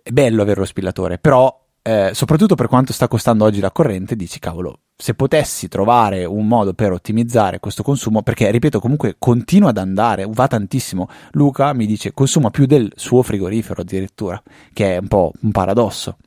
È 0.04 0.12
bello 0.12 0.44
avere 0.44 0.60
lo 0.60 0.66
spillatore, 0.66 1.18
però 1.18 1.67
eh, 1.88 2.14
soprattutto 2.14 2.56
per 2.56 2.68
quanto 2.68 2.92
sta 2.92 3.08
costando 3.08 3.46
oggi 3.46 3.62
la 3.62 3.72
corrente, 3.72 4.18
dici 4.18 4.40
cavolo, 4.40 4.80
se 4.94 5.14
potessi 5.14 5.70
trovare 5.70 6.26
un 6.26 6.46
modo 6.46 6.74
per 6.74 6.92
ottimizzare 6.92 7.62
questo 7.62 7.82
consumo, 7.82 8.24
perché 8.24 8.52
ripeto 8.52 8.82
comunque 8.82 9.16
continua 9.18 9.70
ad 9.70 9.78
andare, 9.78 10.26
va 10.28 10.48
tantissimo. 10.48 11.08
Luca 11.32 11.72
mi 11.72 11.86
dice 11.86 12.12
consuma 12.12 12.50
più 12.50 12.66
del 12.66 12.92
suo 12.94 13.22
frigorifero 13.24 13.84
addirittura, 13.84 14.42
che 14.74 14.96
è 14.96 14.98
un 14.98 15.08
po' 15.08 15.32
un 15.44 15.52
paradosso 15.52 16.18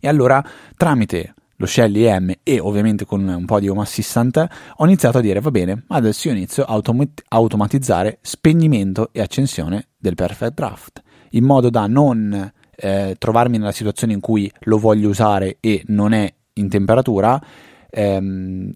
e 0.00 0.08
allora 0.08 0.44
tramite 0.76 1.34
lo 1.54 1.66
Shelly 1.66 2.10
M 2.18 2.32
e 2.42 2.58
ovviamente 2.58 3.04
con 3.04 3.24
un 3.24 3.44
po' 3.44 3.60
di 3.60 3.68
Home 3.68 3.82
Assistant 3.82 4.48
ho 4.78 4.84
iniziato 4.84 5.18
a 5.18 5.20
dire 5.20 5.38
va 5.38 5.52
bene, 5.52 5.84
adesso 5.90 6.26
io 6.26 6.34
inizio 6.34 6.64
a 6.64 6.72
automat- 6.72 7.22
automatizzare 7.28 8.18
spegnimento 8.20 9.10
e 9.12 9.20
accensione 9.20 9.90
del 9.96 10.16
Perfect 10.16 10.54
Draft 10.54 11.02
in 11.30 11.44
modo 11.44 11.70
da 11.70 11.86
non 11.86 12.52
eh, 12.82 13.14
trovarmi 13.16 13.58
nella 13.58 13.72
situazione 13.72 14.12
in 14.12 14.20
cui 14.20 14.50
lo 14.62 14.78
voglio 14.78 15.08
usare 15.08 15.58
e 15.60 15.84
non 15.86 16.12
è 16.12 16.32
in 16.54 16.68
temperatura 16.68 17.40
ehm, 17.88 18.72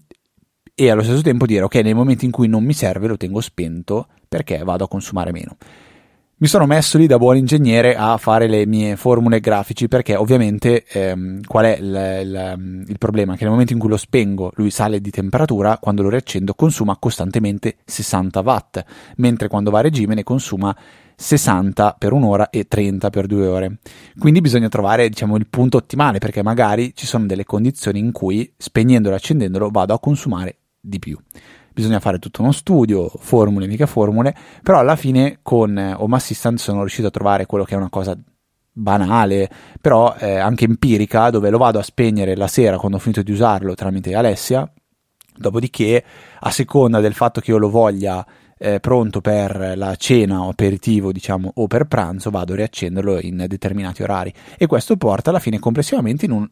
e 0.73 0.89
allo 0.89 1.03
stesso 1.03 1.21
tempo 1.21 1.45
dire 1.45 1.63
ok 1.63 1.75
nei 1.75 1.93
momenti 1.93 2.23
in 2.23 2.31
cui 2.31 2.47
non 2.47 2.63
mi 2.63 2.73
serve 2.73 3.07
lo 3.07 3.17
tengo 3.17 3.41
spento 3.41 4.07
perché 4.29 4.59
vado 4.59 4.85
a 4.85 4.87
consumare 4.87 5.31
meno 5.31 5.57
mi 6.39 6.45
sono 6.45 6.67
messo 6.67 6.99
lì 6.99 7.07
da 7.07 7.17
buon 7.17 7.35
ingegnere 7.35 7.95
a 7.95 8.15
fare 8.17 8.47
le 8.47 8.67
mie 8.67 8.95
formule 8.95 9.39
grafici 9.39 9.87
perché 9.87 10.15
ovviamente 10.15 10.85
ehm, 10.87 11.41
qual 11.47 11.65
è 11.65 11.77
il, 11.79 12.19
il, 12.21 12.85
il, 12.89 12.97
problema? 12.99 13.33
Che 13.33 13.41
nel 13.41 13.49
momento 13.49 13.73
in 13.73 13.79
cui 13.79 13.89
lo 13.89 13.97
spengo 13.97 14.51
lui 14.53 14.69
sale 14.69 15.01
di 15.01 15.09
temperatura, 15.09 15.79
quando 15.79 16.03
lo 16.03 16.09
riaccendo 16.09 16.53
consuma 16.53 16.95
costantemente 16.97 17.77
60 17.83 18.39
watt, 18.41 18.83
mentre 19.15 19.47
quando 19.47 19.71
va 19.71 19.79
a 19.79 19.81
regime 19.81 20.13
ne 20.13 20.21
consuma 20.21 20.77
60 21.19 21.95
per 21.97 22.13
un'ora 22.13 22.51
e 22.51 22.67
30 22.67 23.09
per 23.09 23.25
due 23.25 23.47
ore. 23.47 23.79
Quindi 24.19 24.39
bisogna 24.39 24.69
trovare 24.69 25.09
diciamo, 25.09 25.35
il 25.35 25.47
punto 25.47 25.77
ottimale 25.77 26.19
perché 26.19 26.43
magari 26.43 26.93
ci 26.95 27.07
sono 27.07 27.25
delle 27.25 27.43
condizioni 27.43 27.97
in 27.97 28.11
cui 28.11 28.53
spegnendolo 28.55 29.15
e 29.15 29.17
accendendolo 29.17 29.69
vado 29.71 29.95
a 29.95 29.99
consumare 29.99 30.57
di 30.79 30.99
più 30.99 31.17
bisogna 31.77 31.99
fare 31.99 32.17
tutto 32.17 32.41
uno 32.41 32.51
studio, 32.51 33.07
formule, 33.19 33.67
mica 33.67 33.85
formule, 33.85 34.35
però 34.63 34.79
alla 34.79 34.95
fine 34.95 35.39
con 35.43 35.77
eh, 35.77 35.93
Home 35.93 36.15
Assistant 36.15 36.57
sono 36.57 36.79
riuscito 36.79 37.09
a 37.09 37.11
trovare 37.11 37.45
quello 37.45 37.65
che 37.65 37.75
è 37.75 37.77
una 37.77 37.91
cosa 37.91 38.17
banale, 38.71 39.47
però 39.79 40.15
eh, 40.17 40.37
anche 40.37 40.65
empirica, 40.65 41.29
dove 41.29 41.51
lo 41.51 41.59
vado 41.59 41.77
a 41.77 41.83
spegnere 41.83 42.35
la 42.35 42.47
sera 42.47 42.79
quando 42.79 42.97
ho 42.97 42.99
finito 42.99 43.21
di 43.21 43.31
usarlo 43.31 43.75
tramite 43.75 44.15
Alessia, 44.15 44.67
dopodiché 45.35 46.03
a 46.39 46.49
seconda 46.49 46.99
del 46.99 47.13
fatto 47.13 47.41
che 47.41 47.51
io 47.51 47.59
lo 47.59 47.69
voglia 47.69 48.25
eh, 48.57 48.79
pronto 48.79 49.21
per 49.21 49.73
la 49.75 49.95
cena 49.95 50.41
o 50.41 50.49
aperitivo, 50.49 51.11
diciamo, 51.11 51.51
o 51.55 51.67
per 51.67 51.85
pranzo, 51.85 52.29
vado 52.29 52.53
a 52.53 52.57
riaccenderlo 52.57 53.19
in 53.21 53.45
determinati 53.47 54.03
orari. 54.03 54.33
E 54.57 54.65
questo 54.65 54.97
porta 54.97 55.29
alla 55.29 55.39
fine 55.39 55.59
complessivamente 55.59 56.25
in 56.25 56.31
un 56.31 56.47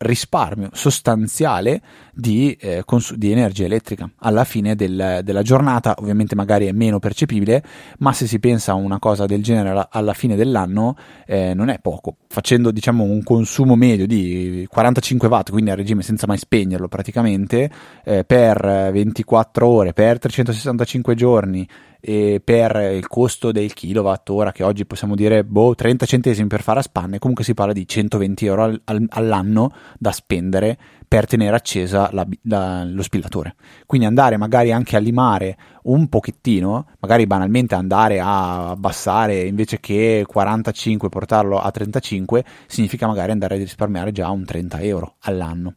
risparmio 0.00 0.70
sostanziale 0.72 1.82
di, 2.12 2.56
eh, 2.58 2.82
cons- 2.86 3.14
di 3.14 3.30
energia 3.30 3.64
elettrica 3.64 4.10
alla 4.18 4.44
fine 4.44 4.74
del, 4.74 5.20
della 5.22 5.42
giornata 5.42 5.94
ovviamente 5.98 6.34
magari 6.34 6.66
è 6.66 6.72
meno 6.72 6.98
percepibile 6.98 7.62
ma 7.98 8.12
se 8.12 8.26
si 8.26 8.38
pensa 8.38 8.72
a 8.72 8.76
una 8.76 8.98
cosa 8.98 9.26
del 9.26 9.42
genere 9.42 9.86
alla, 9.90 10.14
fine 10.14 10.36
dell'anno 10.36 10.96
eh, 11.26 11.52
non 11.54 11.68
è 11.68 11.78
poco. 11.80 12.16
Facendo 12.28 12.70
diciamo 12.70 13.04
un 13.04 13.22
consumo 13.22 13.76
medio 13.76 14.06
di 14.06 14.66
45 14.70 15.28
watt 15.28 15.50
quindi 15.50 15.70
a 15.70 15.74
regime 15.74 16.02
senza 16.02 16.26
mai 16.26 16.38
spegnerlo 16.38 16.88
praticamente 16.88 17.70
eh, 18.04 18.24
per 18.24 18.90
24 18.92 19.66
ore 19.66 19.92
per 19.92 20.18
365 20.18 21.14
giorni 21.14 21.68
e 22.00 22.40
per 22.42 22.76
il 22.94 23.06
costo 23.06 23.52
del 23.52 23.72
kilowattora 23.74 24.52
che 24.52 24.62
oggi 24.64 24.86
possiamo 24.86 25.14
dire 25.14 25.44
boh 25.44 25.74
30 25.74 26.06
centesimi 26.06 26.48
per 26.48 26.62
fare 26.62 26.80
a 26.80 26.82
spanne 26.82 27.18
comunque 27.18 27.44
si 27.44 27.54
parla 27.54 27.72
di 27.72 27.86
120 27.86 28.46
euro 28.46 28.62
al, 28.64 28.80
al, 28.84 29.06
all'anno 29.08 29.72
da 29.98 30.10
spendere 30.12 30.78
per 31.06 31.26
tenere 31.26 31.56
accesa 31.56 32.08
la, 32.12 32.24
la, 32.42 32.84
lo 32.84 33.02
spillatore. 33.02 33.56
Quindi 33.84 34.06
andare 34.06 34.36
magari 34.36 34.70
anche 34.70 34.94
a 34.94 35.00
limare 35.00 35.56
un 35.82 36.08
pochettino 36.08 36.86
magari 37.00 37.26
banalmente 37.26 37.74
andare 37.74 38.20
a 38.20 38.70
abbassare 38.70 39.42
invece 39.42 39.80
che 39.80 40.24
45 40.26 41.08
portarlo 41.08 41.58
a 41.58 41.68
35 41.70 42.44
significa 42.66 43.08
magari 43.08 43.32
andare 43.32 43.56
a 43.56 43.58
risparmiare 43.58 44.12
già 44.12 44.30
un 44.30 44.44
30 44.44 44.80
euro 44.82 45.16
all'anno 45.22 45.74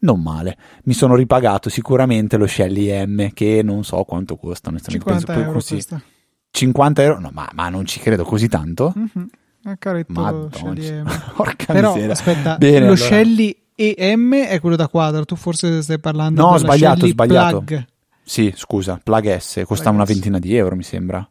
non 0.00 0.20
male. 0.20 0.56
Mi 0.84 0.92
sono 0.92 1.14
ripagato 1.14 1.68
sicuramente 1.68 2.36
lo 2.36 2.46
Shelly 2.46 3.04
M 3.06 3.30
che 3.32 3.62
non 3.62 3.84
so 3.84 4.02
quanto 4.04 4.36
costa. 4.36 4.72
50 4.76 5.34
euro 5.34 5.52
così. 5.52 5.84
50 6.50 7.02
euro? 7.02 7.20
No, 7.20 7.30
ma, 7.32 7.48
ma, 7.52 7.68
non 7.68 7.84
ci 7.86 8.00
credo 8.00 8.24
così 8.24 8.48
tanto. 8.48 8.94
Mm-hmm. 8.96 9.26
Porca 11.34 11.72
Però, 11.72 11.92
miseria. 11.94 12.12
aspetta, 12.12 12.56
Bene, 12.56 12.78
lo 12.78 12.84
allora. 12.92 12.96
Shelly 12.96 13.56
EM 13.74 14.34
è 14.34 14.60
quello 14.60 14.76
da 14.76 14.88
quadro. 14.88 15.24
Tu 15.24 15.36
forse 15.36 15.82
stai 15.82 15.98
parlando 15.98 16.40
No, 16.40 16.46
della 16.52 16.58
sbagliato, 16.60 16.98
Shelly 17.00 17.10
sbagliato. 17.10 17.62
Plug. 17.62 17.86
Sì, 18.22 18.52
scusa, 18.56 19.00
Plug 19.02 19.36
S 19.36 19.62
costa 19.66 19.84
Plug 19.84 19.94
una 19.94 20.04
S. 20.04 20.08
ventina 20.08 20.38
di 20.38 20.56
euro, 20.56 20.76
mi 20.76 20.82
sembra. 20.82 21.28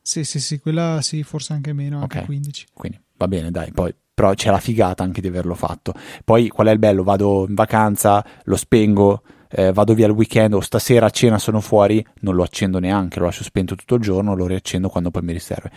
Sì, 0.00 0.24
sì, 0.24 0.40
sì, 0.40 0.58
quella 0.60 0.98
sì, 1.00 1.22
forse 1.22 1.52
anche 1.52 1.72
meno, 1.72 2.00
anche 2.00 2.18
Ok. 2.18 2.24
15. 2.26 2.66
Quindi 2.72 3.00
va 3.16 3.28
bene, 3.28 3.50
dai, 3.50 3.70
poi 3.72 3.94
però 4.22 4.34
c'è 4.34 4.52
la 4.52 4.60
figata 4.60 5.02
anche 5.02 5.20
di 5.20 5.26
averlo 5.26 5.54
fatto. 5.54 5.94
Poi 6.24 6.46
qual 6.46 6.68
è 6.68 6.70
il 6.70 6.78
bello? 6.78 7.02
Vado 7.02 7.44
in 7.48 7.54
vacanza, 7.54 8.24
lo 8.44 8.54
spengo, 8.54 9.22
eh, 9.50 9.72
vado 9.72 9.94
via 9.94 10.06
il 10.06 10.12
weekend 10.12 10.54
o 10.54 10.60
stasera 10.60 11.06
a 11.06 11.10
cena 11.10 11.38
sono 11.40 11.60
fuori, 11.60 12.04
non 12.20 12.36
lo 12.36 12.44
accendo 12.44 12.78
neanche, 12.78 13.18
lo 13.18 13.24
lascio 13.24 13.42
spento 13.42 13.74
tutto 13.74 13.96
il 13.96 14.00
giorno, 14.00 14.36
lo 14.36 14.46
riaccendo 14.46 14.88
quando 14.88 15.10
poi 15.10 15.22
mi 15.22 15.32
riserve. 15.32 15.72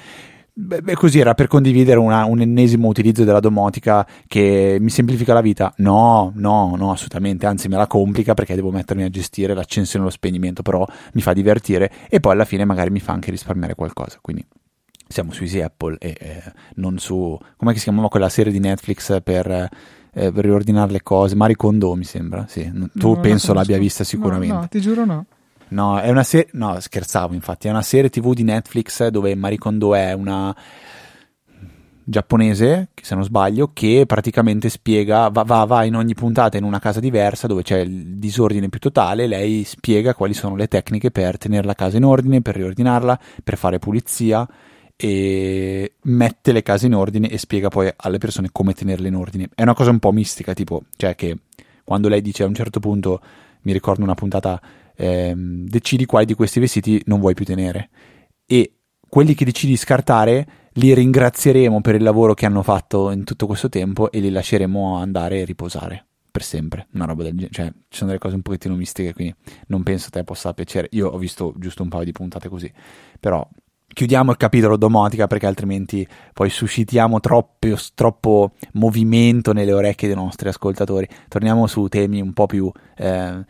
Beh, 0.58 0.94
così 0.94 1.20
era 1.20 1.34
per 1.34 1.48
condividere 1.48 1.98
una- 1.98 2.26
un 2.26 2.40
ennesimo 2.40 2.88
utilizzo 2.88 3.24
della 3.24 3.40
domotica 3.40 4.08
che 4.28 4.78
mi 4.80 4.92
semplifica 4.92 5.34
la 5.34 5.42
vita. 5.42 5.74
No, 5.78 6.32
no, 6.36 6.76
no, 6.78 6.92
assolutamente, 6.92 7.48
anzi 7.48 7.68
me 7.68 7.78
la 7.78 7.88
complica 7.88 8.36
perché 8.36 8.54
devo 8.54 8.70
mettermi 8.70 9.04
a 9.04 9.10
gestire 9.10 9.56
l'accensione 9.56 10.06
e 10.06 10.08
lo 10.08 10.14
spegnimento, 10.14 10.62
però 10.62 10.86
mi 11.14 11.22
fa 11.22 11.34
divertire 11.34 11.92
e 12.08 12.20
poi 12.20 12.34
alla 12.34 12.46
fine 12.46 12.64
magari 12.64 12.92
mi 12.92 13.00
fa 13.00 13.12
anche 13.12 13.32
risparmiare 13.32 13.74
qualcosa. 13.74 14.20
Quindi 14.22 14.46
siamo 15.08 15.32
su 15.32 15.44
Easy 15.44 15.62
Apple 15.62 15.98
e 16.00 16.16
eh, 16.20 16.44
non 16.76 16.98
su 16.98 17.38
come 17.58 17.76
si 17.76 17.84
chiamava 17.84 18.10
quella 18.10 18.30
serie 18.30 18.52
di 18.52 18.60
Netflix 18.60 19.22
per 19.22 19.70
eh, 20.16 20.32
per 20.32 20.46
riordinare 20.46 20.92
le 20.92 21.04
cose. 21.04 21.36
Maricondo 21.36 21.94
mi 21.96 22.06
sembra, 22.06 22.46
sì. 22.48 22.72
Tu 22.94 23.14
no, 23.14 23.20
penso 23.20 23.54
l'abbia 23.54 23.78
vista 23.78 24.04
sicuramente. 24.06 24.54
No, 24.54 24.62
no, 24.62 24.68
ti 24.70 24.80
giuro 24.80 25.06
no. 25.06 25.26
No, 25.68 26.00
è 26.00 26.10
una 26.10 26.24
serie. 26.24 26.48
No, 26.54 26.80
scherzavo, 26.80 27.34
infatti. 27.34 27.68
È 27.68 27.70
una 27.70 27.82
serie 27.82 28.10
TV 28.10 28.34
di 28.34 28.44
Netflix 28.44 29.06
dove 29.08 29.36
Maricondo 29.36 29.94
è 29.94 30.14
una 30.14 30.56
giapponese, 32.08 32.90
se 33.02 33.16
non 33.16 33.24
sbaglio, 33.24 33.72
che 33.74 34.06
praticamente 34.08 34.70
spiega, 34.70 35.28
va, 35.30 35.42
va, 35.42 35.66
va, 35.66 35.84
in 35.84 35.96
ogni 35.96 36.14
puntata 36.14 36.56
in 36.56 36.64
una 36.64 36.80
casa 36.80 37.00
diversa 37.00 37.48
dove 37.48 37.64
c'è 37.64 37.80
il 37.80 38.18
disordine 38.18 38.70
più 38.70 38.80
totale, 38.80 39.26
lei 39.26 39.64
spiega 39.64 40.14
quali 40.14 40.36
sono 40.36 40.56
le 40.56 40.68
tecniche 40.68 41.10
per 41.10 41.40
tenere 41.40 41.66
la 41.66 41.74
casa 41.74 41.98
in 41.98 42.06
ordine, 42.06 42.42
per 42.42 42.56
riordinarla, 42.56 43.20
per 43.44 43.58
fare 43.58 43.80
pulizia 43.80 44.48
e 44.96 45.94
mette 46.04 46.52
le 46.52 46.62
case 46.62 46.86
in 46.86 46.96
ordine 46.96 47.30
e 47.30 47.38
spiega 47.38 47.70
poi 47.70 47.92
alle 47.96 48.18
persone 48.18 48.50
come 48.52 48.74
tenerle 48.74 49.08
in 49.08 49.16
ordine. 49.16 49.50
È 49.54 49.62
una 49.62 49.74
cosa 49.74 49.90
un 49.92 50.00
po' 50.00 50.12
mistica, 50.12 50.54
tipo, 50.54 50.84
cioè 50.96 51.16
che 51.16 51.38
quando 51.84 52.08
lei 52.08 52.22
dice 52.22 52.44
a 52.44 52.48
un 52.48 52.54
certo 52.54 52.80
punto, 52.80 53.22
mi 53.62 53.74
ricordo 53.74 54.04
una 54.04 54.16
puntata, 54.16 54.62
ehm, 54.96 55.68
decidi 55.68 56.06
quali 56.06 56.26
di 56.26 56.34
questi 56.34 56.60
vestiti 56.60 57.02
non 57.06 57.20
vuoi 57.20 57.34
più 57.34 57.46
tenere 57.46 57.90
e 58.46 58.74
quelli 59.08 59.34
che 59.34 59.46
decidi 59.46 59.74
di 59.74 59.78
scartare 59.78 60.48
li 60.74 60.94
ringrazieremo 60.94 61.82
per 61.82 61.96
il 61.96 62.04
lavoro 62.04 62.34
che 62.34 62.46
hanno 62.46 62.64
fatto 62.64 63.12
in 63.12 63.24
tutto 63.24 63.48
questo 63.48 63.70
tempo 63.70 64.12
e 64.12 64.20
li 64.20 64.30
lasceremo 64.30 64.98
andare 64.98 65.40
e 65.40 65.46
riposare 65.46 66.06
per 66.36 66.44
sempre, 66.44 66.88
una 66.94 67.06
roba 67.06 67.24
del 67.24 67.32
genere, 67.32 67.54
cioè 67.54 67.72
ci 67.88 67.98
sono 67.98 68.10
delle 68.10 68.20
cose 68.20 68.36
un 68.36 68.42
pochettino 68.42 68.76
mistiche, 68.76 69.14
quindi 69.14 69.34
non 69.68 69.84
penso 69.84 70.08
a 70.08 70.10
te 70.10 70.24
possa 70.26 70.54
piacere. 70.54 70.90
Io 70.92 71.08
ho 71.08 71.18
visto 71.18 71.54
giusto 71.58 71.82
un 71.82 71.88
paio 71.88 72.04
di 72.04 72.12
puntate 72.12 72.50
così, 72.50 72.70
però 73.22 73.48
chiudiamo 73.96 74.30
il 74.30 74.38
capitolo 74.38 74.76
domotica 74.76 75.26
perché 75.26 75.48
altrimenti 75.48 76.06
poi 76.34 76.50
suscitiamo 76.50 77.22
troppo, 77.22 77.76
troppo 77.96 78.52
movimento 78.74 79.54
nelle 79.54 79.72
orecchie 79.72 80.10
dei 80.10 80.18
nostri 80.18 80.50
ascoltatori. 80.50 81.08
Torniamo 81.30 81.66
su 81.66 81.88
temi 81.88 82.20
un 82.20 82.34
po' 82.34 82.46
più 82.46 82.70
eh, 82.98 83.46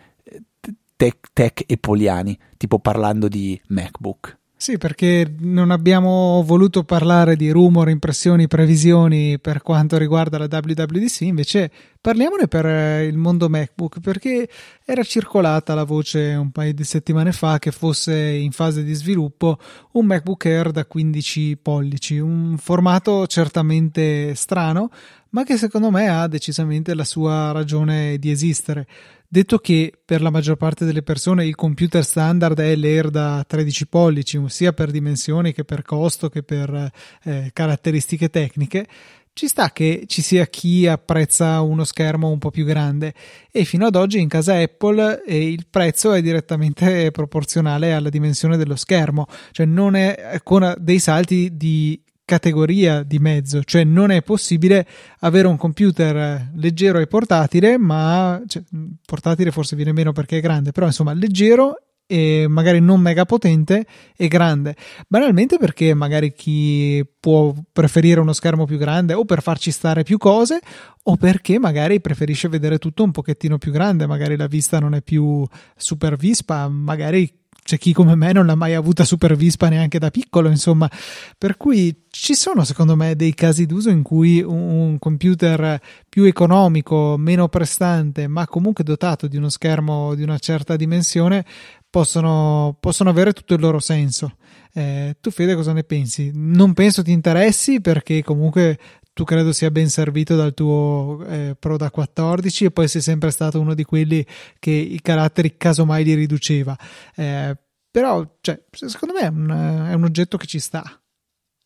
tech, 0.96 1.18
tech 1.34 1.64
e 1.66 1.78
poliani, 1.78 2.38
tipo 2.58 2.78
parlando 2.78 3.28
di 3.28 3.60
MacBook. 3.70 4.38
Sì, 4.58 4.78
perché 4.78 5.36
non 5.40 5.70
abbiamo 5.70 6.42
voluto 6.46 6.86
parlare 6.86 7.36
di 7.36 7.52
rumor, 7.52 7.90
impressioni, 7.90 8.48
previsioni 8.48 9.38
per 9.38 9.62
quanto 9.62 9.98
riguarda 9.98 10.38
la 10.38 10.48
WWDC, 10.50 11.22
invece 11.22 11.70
parliamone 12.00 12.48
per 12.48 12.66
eh, 12.66 13.06
il 13.06 13.18
mondo 13.18 13.50
MacBook, 13.50 14.00
perché 14.00 14.48
era 14.86 15.04
circolata 15.04 15.74
la 15.74 15.84
voce 15.84 16.36
un 16.36 16.52
paio 16.52 16.74
di 16.74 16.86
settimane 16.86 17.34
fa 17.34 17.60
che 17.60 17.72
fosse 17.72 18.16
in 18.16 18.52
fase 18.52 18.84
di 18.84 18.94
sviluppo 18.94 19.60
un 19.92 20.06
MacBook 20.06 20.46
Air 20.46 20.72
da 20.72 20.86
15 20.86 21.58
pollici, 21.58 22.18
un 22.18 22.56
formato 22.58 23.28
certamente 23.28 24.36
strano, 24.36 24.90
ma 25.32 25.44
che 25.44 25.58
secondo 25.58 25.92
me 25.92 26.08
ha 26.08 26.28
decisamente 26.28 26.96
la 26.96 27.04
sua 27.04 27.52
ragione 27.52 28.18
di 28.20 28.32
esistere. 28.32 28.88
Detto 29.28 29.58
che 29.58 29.92
per 30.06 30.22
la 30.22 30.30
maggior 30.30 30.56
parte 30.56 30.86
delle 30.86 31.02
persone 31.02 31.46
il 31.46 31.56
computer 31.56 32.04
standard 32.04 32.60
è 32.60 32.76
l'Air 32.76 33.10
da 33.10 33.44
13 33.46 33.88
pollici, 33.88 34.42
sia 34.48 34.74
per 34.74 34.92
dimensioni 34.92 35.54
che 35.54 35.64
per 35.64 35.82
costo 35.82 36.30
che 36.30 36.44
per 36.44 36.92
eh, 37.24 37.50
caratteristiche 37.54 38.30
tecniche, 38.30 38.88
ci 39.36 39.50
sta 39.50 39.72
che 39.72 40.06
ci 40.08 40.22
sia 40.22 40.48
chi 40.48 40.88
apprezza 40.88 41.60
uno 41.60 41.84
schermo 41.84 42.30
un 42.30 42.38
po' 42.38 42.52
più 42.52 42.64
grande. 42.64 43.14
E 43.52 43.66
fino 43.66 43.86
ad 43.86 43.96
oggi 43.96 44.22
in 44.22 44.30
casa 44.30 44.58
Apple 44.58 45.24
eh, 45.26 45.50
il 45.50 45.68
prezzo 45.70 46.14
è 46.14 46.22
direttamente 46.22 47.12
proporzionale 47.12 47.92
alla 47.92 48.10
dimensione 48.10 48.56
dello 48.56 48.78
schermo, 48.78 49.26
cioè 49.52 49.66
non 49.66 49.96
è 49.96 50.40
con 50.42 50.74
dei 50.80 51.00
salti 51.00 51.58
di 51.58 52.02
categoria 52.26 53.04
di 53.04 53.20
mezzo, 53.20 53.64
cioè 53.64 53.84
non 53.84 54.10
è 54.12 54.24
possibile 54.24 54.86
avere 55.20 55.48
un 55.48 55.58
computer 55.58 56.50
leggero 56.56 57.00
e 57.00 57.08
portatile, 57.08 57.78
ma 57.78 58.42
cioè, 58.48 58.64
portatile 59.06 59.52
forse 59.52 59.76
viene 59.76 59.94
meno 59.94 60.12
perché 60.12 60.40
è 60.40 60.42
grande, 60.42 60.72
però 60.72 60.88
insomma 60.88 61.14
leggero 61.14 61.78
e 62.08 62.46
magari 62.48 62.80
non 62.80 63.00
mega 63.00 63.26
potente 63.26 63.86
e 64.16 64.28
grande. 64.28 64.76
Banalmente 65.08 65.58
perché 65.58 65.94
magari 65.94 66.34
chi 66.34 67.06
può 67.20 67.54
preferire 67.72 68.20
uno 68.20 68.34
schermo 68.34 68.66
più 68.66 68.78
grande 68.78 69.14
o 69.14 69.26
per 69.26 69.42
farci 69.42 69.72
stare 69.72 70.04
più 70.04 70.18
cose 70.18 70.60
o 71.04 71.16
perché 71.18 71.60
magari 71.60 72.02
preferisce 72.02 72.48
vedere 72.48 72.78
tutto 72.78 73.04
un 73.04 73.12
pochettino 73.12 73.58
più 73.58 73.72
grande, 73.72 74.08
magari 74.08 74.36
la 74.36 74.48
vista 74.48 74.80
non 74.80 74.94
è 74.94 75.02
più 75.02 75.46
super 75.76 76.16
vispa, 76.16 76.68
magari 76.68 77.45
c'è 77.66 77.80
chi 77.80 77.94
come 77.94 78.14
me 78.14 78.32
non 78.32 78.46
l'ha 78.46 78.54
mai 78.54 78.76
avuta 78.76 79.04
super 79.04 79.36
vispa 79.36 79.70
neanche 79.70 79.98
da 79.98 80.12
piccolo, 80.12 80.50
insomma, 80.50 80.88
per 81.36 81.58
cui 81.58 82.04
ci 82.12 82.36
sono 82.36 82.64
secondo 82.64 82.96
me 82.96 83.16
dei 83.16 83.34
casi 83.34 83.66
d'uso 83.66 83.90
in 83.90 84.04
cui 84.04 84.40
un 84.40 85.00
computer 85.00 85.82
più 86.08 86.26
economico, 86.26 87.16
meno 87.18 87.48
prestante, 87.48 88.28
ma 88.28 88.46
comunque 88.46 88.84
dotato 88.84 89.26
di 89.26 89.38
uno 89.38 89.50
schermo 89.50 90.14
di 90.14 90.22
una 90.22 90.38
certa 90.38 90.76
dimensione 90.76 91.44
possono, 91.90 92.78
possono 92.80 93.10
avere 93.10 93.34
tutto 93.34 93.56
il 93.56 93.62
loro 93.62 93.80
senso. 93.80 94.36
Eh, 94.72 95.18
tu 95.20 95.32
Fede 95.32 95.56
cosa 95.56 95.74
ne 95.74 95.84
pensi? 95.84 96.30
Non 96.36 96.74
penso 96.74 97.02
ti 97.02 97.12
interessi 97.12 97.82
perché 97.82 98.22
comunque 98.22 98.78
tu 99.16 99.24
credo 99.24 99.54
sia 99.54 99.72
ben 99.72 99.88
servito 99.88 100.36
dal 100.36 100.54
tuo 100.54 101.24
eh, 101.26 101.56
Pro 101.58 101.78
da 101.78 101.90
14 101.90 102.66
e 102.66 102.72
poi 102.72 102.90
sei 102.90 103.00
sempre 103.00 103.32
stato 103.32 103.62
uno 103.62 103.74
di 103.74 103.86
quelli 103.86 104.26
che 104.60 104.72
i 104.72 105.00
caratteri 105.02 105.56
casomai 105.56 106.04
li 106.04 106.16
riduceva. 106.16 106.78
Eh, 107.16 107.58
però, 107.90 108.30
cioè, 108.42 108.62
secondo 108.70 109.14
me 109.14 109.22
è 109.22 109.28
un, 109.28 109.86
è 109.90 109.94
un, 109.94 110.04
oggetto 110.04 110.36
che 110.36 110.48
ci 110.48 110.60
sta. 110.60 110.84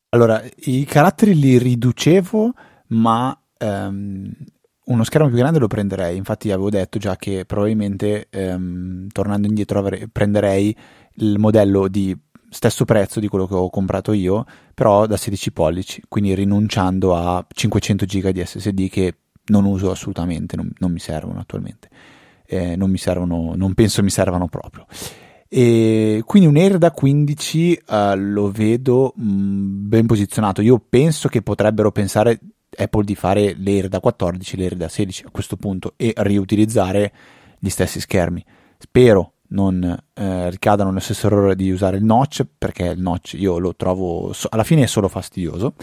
Allora, 0.09 0.43
i 0.65 0.85
caratteri 0.85 1.33
li 1.33 1.57
riducevo, 1.57 2.53
ma 2.89 3.35
um, 3.61 4.31
uno 4.85 5.03
schermo 5.03 5.29
più 5.29 5.37
grande 5.37 5.57
lo 5.57 5.65
prenderei. 5.65 6.17
Infatti, 6.17 6.51
avevo 6.51 6.69
detto 6.69 6.99
già 6.99 7.15
che 7.15 7.45
probabilmente, 7.45 8.27
um, 8.31 9.07
tornando 9.07 9.47
indietro, 9.47 9.79
avrei, 9.79 10.07
prenderei 10.07 10.77
il 11.15 11.39
modello 11.39 11.87
di 11.87 12.15
stesso 12.49 12.85
prezzo 12.85 13.19
di 13.19 13.27
quello 13.27 13.47
che 13.47 13.53
ho 13.53 13.69
comprato 13.69 14.11
io, 14.11 14.45
però 14.73 15.05
da 15.05 15.17
16 15.17 15.51
pollici, 15.51 16.01
quindi 16.07 16.33
rinunciando 16.33 17.15
a 17.15 17.45
500 17.47 18.05
giga 18.05 18.31
di 18.31 18.45
SSD 18.45 18.89
che 18.89 19.15
non 19.45 19.65
uso 19.65 19.91
assolutamente, 19.91 20.55
non, 20.55 20.71
non 20.77 20.91
mi 20.91 20.99
servono 20.99 21.39
attualmente. 21.39 21.89
Eh, 22.45 22.75
non 22.75 22.89
mi 22.89 22.97
servono, 22.97 23.53
non 23.55 23.73
penso 23.75 24.01
mi 24.01 24.09
servano 24.09 24.47
proprio. 24.47 24.85
E 25.47 26.21
quindi 26.25 26.47
un 26.47 26.57
Air 26.57 26.77
da 26.77 26.91
15 26.91 27.81
uh, 27.87 27.93
eh, 27.93 28.15
lo 28.15 28.51
vedo 28.51 29.13
mh, 29.15 29.23
mm, 29.23 29.87
ben 29.87 30.05
posizionato. 30.05 30.61
Io 30.61 30.79
penso 30.79 31.27
che 31.27 31.41
potrebbero 31.41 31.91
pensare 31.91 32.39
Apple 32.75 33.03
di 33.03 33.15
fare 33.15 33.55
l'Air 33.57 33.87
da 33.87 33.99
14, 33.99 34.57
l'Air 34.57 34.75
da 34.75 34.87
16 34.87 35.25
a 35.25 35.29
questo 35.31 35.55
punto 35.57 35.93
e 35.97 36.13
riutilizzare 36.17 37.11
gli 37.59 37.69
stessi 37.69 37.99
schermi. 37.99 38.43
Spero 38.77 39.33
non 39.49 39.97
eh, 40.13 40.49
ricadano 40.49 40.89
nello 40.89 41.01
stesso 41.01 41.27
errore 41.27 41.55
di 41.55 41.71
usare 41.71 41.97
il 41.97 42.03
notch, 42.03 42.45
perché 42.57 42.85
il 42.87 43.01
notch 43.01 43.33
io 43.33 43.57
lo 43.57 43.75
trovo 43.75 44.33
so- 44.33 44.47
alla 44.51 44.63
fine 44.63 44.83
è 44.83 44.87
solo 44.87 45.07
fastidioso, 45.07 45.73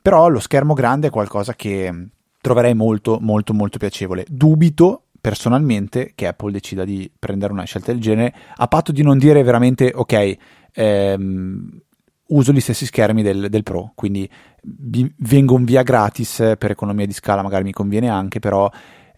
però 0.00 0.28
lo 0.28 0.40
schermo 0.40 0.74
grande 0.74 1.08
è 1.08 1.10
qualcosa 1.10 1.54
che 1.54 2.08
troverei 2.40 2.74
molto 2.74 3.18
molto 3.20 3.52
molto 3.52 3.78
piacevole. 3.78 4.24
Dubito 4.28 5.04
personalmente 5.20 6.12
che 6.14 6.26
Apple 6.26 6.52
decida 6.52 6.84
di 6.84 7.10
prendere 7.18 7.52
una 7.52 7.64
scelta 7.64 7.92
del 7.92 8.00
genere, 8.00 8.34
a 8.56 8.66
patto 8.68 8.92
di 8.92 9.02
non 9.02 9.18
dire 9.18 9.42
veramente 9.42 9.92
ok, 9.94 10.36
ehm, 10.72 11.80
uso 12.28 12.52
gli 12.52 12.60
stessi 12.60 12.86
schermi 12.86 13.22
del, 13.22 13.48
del 13.48 13.62
Pro, 13.62 13.92
quindi 13.94 14.28
vengo 14.62 15.56
via 15.58 15.82
gratis 15.82 16.54
per 16.58 16.70
economia 16.70 17.06
di 17.06 17.12
scala, 17.12 17.42
magari 17.42 17.64
mi 17.64 17.72
conviene 17.72 18.08
anche, 18.08 18.38
però 18.38 18.70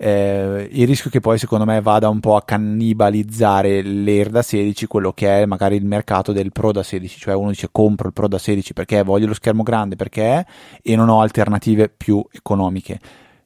eh, 0.04 0.68
il 0.72 0.86
rischio 0.88 1.10
che 1.10 1.20
poi 1.20 1.38
secondo 1.38 1.64
me 1.64 1.80
vada 1.80 2.08
un 2.08 2.18
po' 2.18 2.34
a 2.34 2.42
cannibalizzare 2.42 3.84
l'Air 3.84 4.30
da 4.30 4.42
16 4.42 4.88
quello 4.88 5.12
che 5.12 5.42
è 5.42 5.46
magari 5.46 5.76
il 5.76 5.84
mercato 5.84 6.32
del 6.32 6.50
Pro 6.50 6.72
da 6.72 6.82
16 6.82 7.20
cioè 7.20 7.34
uno 7.34 7.50
dice 7.50 7.68
compro 7.70 8.08
il 8.08 8.12
Pro 8.12 8.26
da 8.26 8.38
16 8.38 8.72
perché 8.72 9.04
voglio 9.04 9.28
lo 9.28 9.34
schermo 9.34 9.62
grande 9.62 9.94
perché 9.94 10.44
e 10.82 10.96
non 10.96 11.08
ho 11.08 11.20
alternative 11.20 11.88
più 11.88 12.20
economiche. 12.32 12.98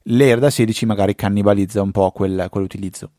l'Air 0.05 0.38
da 0.38 0.49
16 0.49 0.87
magari 0.87 1.14
cannibalizza 1.14 1.83
un 1.83 1.90
po' 1.90 2.11
quel, 2.11 2.47
quell'utilizzo. 2.49 3.11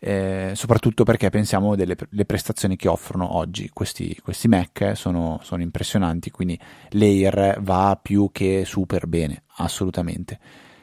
Eh, 0.00 0.52
soprattutto 0.54 1.04
perché 1.04 1.28
pensiamo 1.28 1.76
delle 1.76 1.94
prestazioni 2.24 2.76
che 2.76 2.88
offrono 2.88 3.36
oggi 3.36 3.68
questi, 3.70 4.16
questi 4.22 4.48
Mac 4.48 4.80
eh, 4.80 4.94
sono, 4.94 5.40
sono 5.42 5.60
impressionanti 5.60 6.30
quindi 6.30 6.56
l'Air 6.90 7.58
va 7.60 7.98
più 8.00 8.30
che 8.32 8.62
super 8.64 9.06
bene 9.06 9.42
assolutamente. 9.56 10.38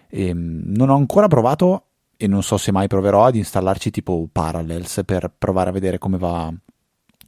E, 0.08 0.28
ehm, 0.28 0.66
non 0.66 0.90
ho 0.90 0.96
ancora 0.96 1.28
provato 1.28 1.86
e 2.18 2.28
non 2.28 2.44
so 2.44 2.58
se 2.58 2.72
mai 2.72 2.88
proverò 2.88 3.26
ad 3.26 3.36
installarci 3.36 3.92
tipo 3.92 4.28
Parallels 4.32 5.02
per 5.06 5.32
provare 5.38 5.70
a 5.70 5.74
vedere 5.74 5.98
come 5.98 6.18
va 6.18 6.54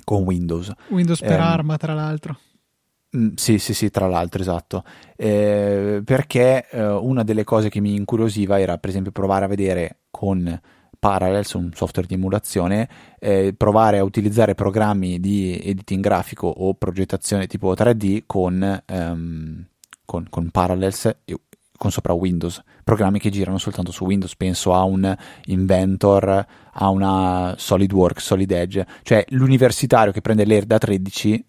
con 0.03 0.23
Windows. 0.23 0.71
Windows 0.89 1.19
per 1.19 1.31
eh, 1.31 1.43
arma, 1.43 1.77
tra 1.77 1.93
l'altro. 1.93 2.37
Mm, 3.15 3.33
sì, 3.35 3.57
sì, 3.57 3.73
sì, 3.73 3.89
tra 3.89 4.07
l'altro, 4.07 4.41
esatto. 4.41 4.83
Eh, 5.15 6.01
perché 6.03 6.67
eh, 6.69 6.85
una 6.87 7.23
delle 7.23 7.43
cose 7.43 7.69
che 7.69 7.79
mi 7.79 7.95
incuriosiva 7.95 8.59
era, 8.59 8.77
per 8.77 8.89
esempio, 8.89 9.11
provare 9.11 9.45
a 9.45 9.47
vedere 9.49 9.99
con 10.09 10.59
Parallels, 10.99 11.53
un 11.53 11.71
software 11.73 12.07
di 12.07 12.15
emulazione, 12.15 12.89
eh, 13.19 13.53
provare 13.55 13.99
a 13.99 14.03
utilizzare 14.03 14.55
programmi 14.55 15.19
di 15.19 15.59
editing 15.61 16.01
grafico 16.01 16.47
o 16.47 16.73
progettazione 16.73 17.47
tipo 17.47 17.73
3D 17.73 18.23
con, 18.25 18.83
ehm, 18.85 19.65
con, 20.05 20.27
con 20.29 20.49
Parallels 20.49 21.17
con 21.77 21.91
sopra 21.91 22.13
Windows, 22.13 22.61
programmi 22.83 23.19
che 23.19 23.29
girano 23.29 23.57
soltanto 23.57 23.91
su 23.91 24.03
Windows, 24.03 24.35
penso 24.35 24.73
a 24.73 24.83
un 24.83 25.15
Inventor, 25.45 26.45
a 26.73 26.89
una 26.89 27.55
SolidWorks, 27.57 28.23
Solid 28.23 28.51
Edge, 28.51 28.85
cioè 29.03 29.23
l'universitario 29.29 30.11
che 30.11 30.21
prende 30.21 30.45
l'Air 30.45 30.65
da 30.65 30.77
13 30.77 31.45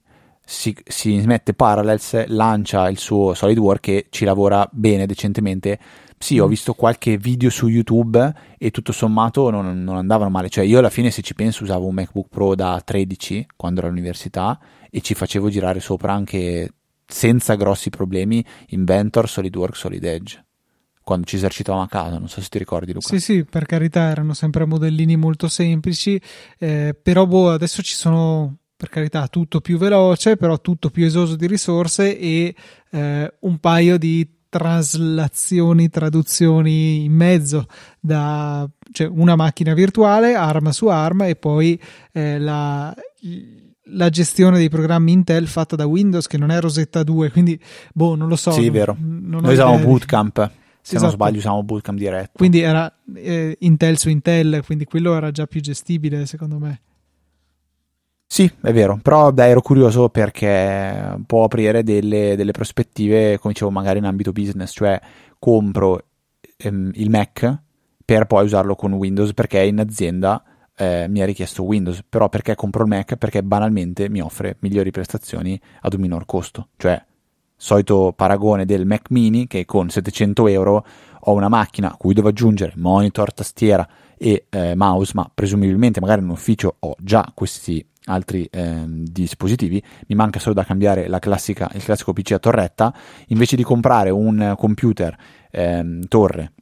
si, 0.48 0.74
si 0.86 1.20
mette 1.26 1.52
Parallels, 1.52 2.26
lancia 2.28 2.88
il 2.88 2.98
suo 2.98 3.34
SolidWorks 3.34 3.88
e 3.88 4.06
ci 4.08 4.24
lavora 4.24 4.66
bene, 4.72 5.04
decentemente. 5.04 5.78
Sì, 6.16 6.38
ho 6.38 6.46
mm. 6.46 6.48
visto 6.48 6.72
qualche 6.72 7.18
video 7.18 7.50
su 7.50 7.68
YouTube 7.68 8.34
e 8.56 8.70
tutto 8.70 8.92
sommato 8.92 9.50
non, 9.50 9.84
non 9.84 9.96
andavano 9.96 10.30
male. 10.30 10.48
Cioè, 10.48 10.64
io 10.64 10.78
alla 10.78 10.88
fine, 10.88 11.10
se 11.10 11.20
ci 11.20 11.34
penso, 11.34 11.64
usavo 11.64 11.86
un 11.86 11.94
MacBook 11.94 12.28
Pro 12.30 12.54
da 12.54 12.80
13 12.82 13.46
quando 13.56 13.80
ero 13.80 13.88
all'università 13.88 14.58
e 14.90 15.02
ci 15.02 15.12
facevo 15.12 15.50
girare 15.50 15.80
sopra 15.80 16.14
anche 16.14 16.72
senza 17.10 17.54
grossi 17.54 17.88
problemi 17.88 18.44
Inventor, 18.68 19.28
SolidWorks, 19.28 19.78
Solid 19.78 20.04
Edge 20.04 20.42
quando 21.08 21.24
ci 21.24 21.36
esercitavamo 21.36 21.84
a 21.84 21.88
casa, 21.88 22.18
non 22.18 22.28
so 22.28 22.42
se 22.42 22.48
ti 22.50 22.58
ricordi 22.58 22.92
Luca. 22.92 23.08
Sì, 23.08 23.18
sì, 23.18 23.42
per 23.42 23.64
carità 23.64 24.10
erano 24.10 24.34
sempre 24.34 24.66
modellini 24.66 25.16
molto 25.16 25.48
semplici, 25.48 26.20
eh, 26.58 26.94
però 27.02 27.24
boh, 27.24 27.50
adesso 27.50 27.80
ci 27.80 27.94
sono, 27.94 28.58
per 28.76 28.90
carità, 28.90 29.26
tutto 29.28 29.62
più 29.62 29.78
veloce, 29.78 30.36
però 30.36 30.60
tutto 30.60 30.90
più 30.90 31.06
esoso 31.06 31.34
di 31.34 31.46
risorse 31.46 32.18
e 32.18 32.54
eh, 32.90 33.34
un 33.40 33.58
paio 33.58 33.96
di 33.96 34.36
traslazioni, 34.50 35.88
traduzioni 35.88 37.04
in 37.04 37.12
mezzo 37.12 37.64
da 38.00 38.68
cioè 38.92 39.06
una 39.06 39.34
macchina 39.34 39.72
virtuale, 39.72 40.34
arma 40.34 40.72
su 40.72 40.88
arma 40.88 41.26
e 41.26 41.36
poi 41.36 41.80
eh, 42.12 42.38
la 42.38 42.94
la 43.90 44.08
gestione 44.08 44.58
dei 44.58 44.68
programmi 44.68 45.12
Intel 45.12 45.46
fatta 45.46 45.76
da 45.76 45.86
Windows 45.86 46.26
che 46.26 46.38
non 46.38 46.50
è 46.50 46.60
Rosetta 46.60 47.02
2, 47.02 47.30
quindi 47.30 47.58
boh, 47.92 48.14
non 48.14 48.28
lo 48.28 48.36
so. 48.36 48.50
Sì, 48.50 48.64
non, 48.64 48.72
vero. 48.72 48.96
Noi 48.98 49.52
usavamo 49.52 49.78
Bootcamp. 49.78 50.50
Se 50.80 50.94
esatto. 50.94 51.02
non 51.02 51.10
sbaglio 51.10 51.38
usavamo 51.38 51.62
Bootcamp 51.62 51.98
diretto. 51.98 52.32
Quindi 52.34 52.60
era 52.60 52.92
eh, 53.14 53.56
Intel 53.60 53.98
su 53.98 54.08
Intel, 54.08 54.62
quindi 54.64 54.84
quello 54.84 55.14
era 55.14 55.30
già 55.30 55.46
più 55.46 55.60
gestibile 55.60 56.26
secondo 56.26 56.58
me. 56.58 56.80
Sì, 58.30 58.50
è 58.60 58.72
vero, 58.74 58.98
però 59.02 59.32
beh, 59.32 59.46
ero 59.46 59.62
curioso 59.62 60.10
perché 60.10 61.18
può 61.26 61.44
aprire 61.44 61.82
delle, 61.82 62.36
delle, 62.36 62.52
prospettive, 62.52 63.38
come 63.38 63.54
dicevo, 63.54 63.70
magari 63.70 63.98
in 63.98 64.04
ambito 64.04 64.32
business, 64.32 64.72
cioè 64.72 65.00
compro 65.38 66.04
ehm, 66.58 66.90
il 66.94 67.08
Mac 67.08 67.58
per 68.04 68.26
poi 68.26 68.44
usarlo 68.44 68.74
con 68.74 68.92
Windows 68.92 69.32
perché 69.32 69.62
in 69.62 69.80
azienda 69.80 70.42
eh, 70.78 71.06
mi 71.08 71.20
ha 71.20 71.24
richiesto 71.24 71.64
Windows, 71.64 72.04
però 72.08 72.28
perché 72.28 72.54
compro 72.54 72.82
il 72.82 72.88
Mac? 72.88 73.16
Perché 73.16 73.42
banalmente 73.42 74.08
mi 74.08 74.20
offre 74.20 74.56
migliori 74.60 74.90
prestazioni 74.90 75.60
ad 75.80 75.94
un 75.94 76.00
minor 76.00 76.24
costo, 76.24 76.68
cioè 76.76 77.04
solito 77.56 78.12
paragone 78.14 78.64
del 78.64 78.86
Mac 78.86 79.10
mini 79.10 79.48
che 79.48 79.64
con 79.64 79.90
700 79.90 80.46
euro 80.46 80.86
ho 81.20 81.32
una 81.32 81.48
macchina 81.48 81.90
a 81.90 81.96
cui 81.96 82.14
devo 82.14 82.28
aggiungere 82.28 82.74
monitor, 82.76 83.34
tastiera 83.34 83.86
e 84.16 84.46
eh, 84.48 84.76
mouse, 84.76 85.12
ma 85.14 85.28
presumibilmente 85.32 86.00
magari 86.00 86.22
in 86.22 86.28
ufficio 86.28 86.76
ho 86.78 86.94
già 86.98 87.28
questi 87.34 87.84
altri 88.04 88.44
eh, 88.44 88.84
dispositivi, 88.86 89.82
mi 90.06 90.14
manca 90.14 90.38
solo 90.38 90.54
da 90.54 90.64
cambiare 90.64 91.08
la 91.08 91.18
classica, 91.18 91.68
il 91.74 91.82
classico 91.82 92.12
PC 92.12 92.32
a 92.32 92.38
torretta, 92.38 92.94
invece 93.26 93.56
di 93.56 93.64
comprare 93.64 94.10
un 94.10 94.54
computer 94.56 95.16
eh, 95.50 96.00
torre 96.08 96.52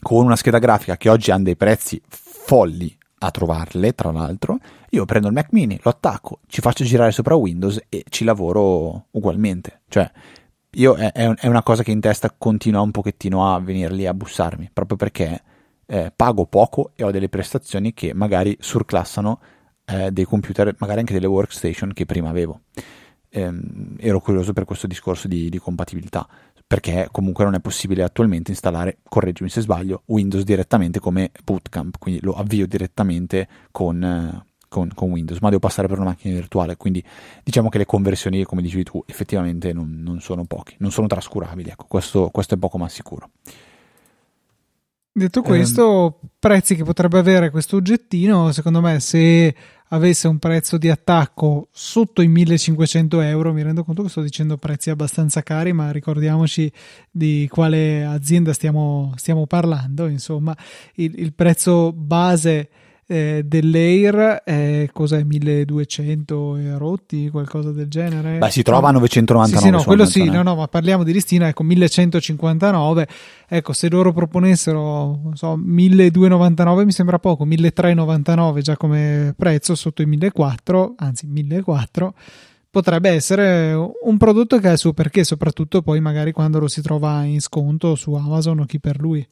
con 0.00 0.24
una 0.24 0.36
scheda 0.36 0.58
grafica 0.58 0.96
che 0.96 1.10
oggi 1.10 1.30
hanno 1.30 1.44
dei 1.44 1.56
prezzi 1.56 2.00
folli 2.08 2.96
a 3.22 3.30
trovarle, 3.30 3.94
tra 3.94 4.10
l'altro, 4.10 4.58
io 4.90 5.04
prendo 5.04 5.28
il 5.28 5.34
Mac 5.34 5.48
mini, 5.52 5.78
lo 5.82 5.90
attacco, 5.90 6.40
ci 6.46 6.60
faccio 6.62 6.84
girare 6.84 7.12
sopra 7.12 7.34
Windows 7.34 7.78
e 7.88 8.04
ci 8.08 8.24
lavoro 8.24 9.06
ugualmente. 9.10 9.82
Cioè, 9.88 10.10
io 10.72 10.94
è, 10.94 11.12
è 11.12 11.46
una 11.46 11.62
cosa 11.62 11.82
che 11.82 11.90
in 11.90 12.00
testa 12.00 12.34
continua 12.36 12.80
un 12.80 12.90
pochettino 12.90 13.52
a 13.54 13.60
venirli 13.60 14.06
a 14.06 14.14
bussarmi, 14.14 14.70
proprio 14.72 14.96
perché 14.96 15.42
eh, 15.84 16.12
pago 16.14 16.46
poco 16.46 16.92
e 16.94 17.04
ho 17.04 17.10
delle 17.10 17.28
prestazioni 17.28 17.92
che 17.92 18.14
magari 18.14 18.56
surclassano 18.58 19.40
eh, 19.84 20.10
dei 20.12 20.24
computer, 20.24 20.74
magari 20.78 21.00
anche 21.00 21.12
delle 21.12 21.26
workstation 21.26 21.92
che 21.92 22.06
prima 22.06 22.30
avevo. 22.30 22.62
Ehm, 23.28 23.96
ero 23.98 24.20
curioso 24.20 24.52
per 24.52 24.64
questo 24.64 24.86
discorso 24.86 25.28
di, 25.28 25.50
di 25.50 25.58
compatibilità 25.58 26.26
perché 26.70 27.08
comunque 27.10 27.42
non 27.42 27.54
è 27.54 27.58
possibile 27.58 28.04
attualmente 28.04 28.52
installare, 28.52 28.98
correggimi 29.02 29.48
se 29.48 29.60
sbaglio, 29.60 30.02
Windows 30.04 30.44
direttamente 30.44 31.00
come 31.00 31.32
bootcamp, 31.42 31.98
quindi 31.98 32.20
lo 32.22 32.34
avvio 32.34 32.64
direttamente 32.68 33.48
con, 33.72 34.44
con, 34.68 34.88
con, 34.94 35.10
Windows, 35.10 35.40
ma 35.40 35.48
devo 35.48 35.58
passare 35.58 35.88
per 35.88 35.98
una 35.98 36.10
macchina 36.10 36.32
virtuale, 36.32 36.76
quindi 36.76 37.02
diciamo 37.42 37.70
che 37.70 37.78
le 37.78 37.86
conversioni, 37.86 38.44
come 38.44 38.62
dicevi 38.62 38.84
tu, 38.84 39.02
effettivamente 39.08 39.72
non, 39.72 40.00
non 40.00 40.20
sono 40.20 40.44
poche, 40.44 40.76
non 40.78 40.92
sono 40.92 41.08
trascurabili, 41.08 41.70
ecco, 41.70 41.86
questo, 41.88 42.28
questo 42.30 42.54
è 42.54 42.56
poco 42.56 42.78
ma 42.78 42.88
sicuro. 42.88 43.30
Detto 45.12 45.42
questo, 45.42 46.18
ehm, 46.22 46.28
prezzi 46.38 46.76
che 46.76 46.84
potrebbe 46.84 47.18
avere 47.18 47.50
questo 47.50 47.76
oggettino, 47.76 48.52
secondo 48.52 48.80
me, 48.80 49.00
se 49.00 49.54
avesse 49.88 50.28
un 50.28 50.38
prezzo 50.38 50.78
di 50.78 50.88
attacco 50.88 51.68
sotto 51.72 52.22
i 52.22 52.28
1500 52.28 53.20
euro, 53.20 53.52
mi 53.52 53.62
rendo 53.62 53.82
conto 53.82 54.04
che 54.04 54.08
sto 54.08 54.22
dicendo 54.22 54.56
prezzi 54.56 54.88
abbastanza 54.88 55.42
cari, 55.42 55.72
ma 55.72 55.90
ricordiamoci 55.90 56.72
di 57.10 57.48
quale 57.50 58.04
azienda 58.04 58.52
stiamo, 58.52 59.12
stiamo 59.16 59.46
parlando. 59.46 60.06
Insomma, 60.06 60.56
il, 60.94 61.18
il 61.18 61.34
prezzo 61.34 61.92
base 61.92 62.68
eh, 63.10 63.42
dell'Air 63.44 64.42
è 64.44 64.88
cos'è 64.92 65.24
1200 65.24 66.56
e 66.58 66.78
rotti 66.78 67.28
qualcosa 67.28 67.72
del 67.72 67.88
genere? 67.88 68.38
Beh 68.38 68.50
si 68.50 68.62
trova 68.62 68.90
a 68.90 68.92
999 68.92 69.56
sì, 69.56 69.64
sì 69.64 69.70
no 69.70 69.82
quello 69.82 70.04
sì 70.04 70.30
no 70.30 70.44
no 70.44 70.54
ma 70.54 70.68
parliamo 70.68 71.02
di 71.02 71.12
listina 71.12 71.48
ecco 71.48 71.64
1159 71.64 73.08
ecco 73.48 73.72
se 73.72 73.90
loro 73.90 74.12
proponessero 74.12 75.18
non 75.24 75.32
so 75.34 75.56
1299 75.56 76.84
mi 76.84 76.92
sembra 76.92 77.18
poco 77.18 77.44
1399 77.44 78.62
già 78.62 78.76
come 78.76 79.34
prezzo 79.36 79.74
sotto 79.74 80.02
i 80.02 80.06
1400 80.06 80.94
anzi 80.98 81.26
1400 81.26 82.14
potrebbe 82.70 83.10
essere 83.10 83.72
un 83.74 84.16
prodotto 84.18 84.60
che 84.60 84.68
ha 84.68 84.72
il 84.72 84.78
suo 84.78 84.92
perché 84.92 85.24
soprattutto 85.24 85.82
poi 85.82 86.00
magari 86.00 86.30
quando 86.30 86.60
lo 86.60 86.68
si 86.68 86.80
trova 86.80 87.24
in 87.24 87.40
sconto 87.40 87.96
su 87.96 88.12
Amazon 88.14 88.60
o 88.60 88.64
chi 88.66 88.78
per 88.78 89.00
lui 89.00 89.26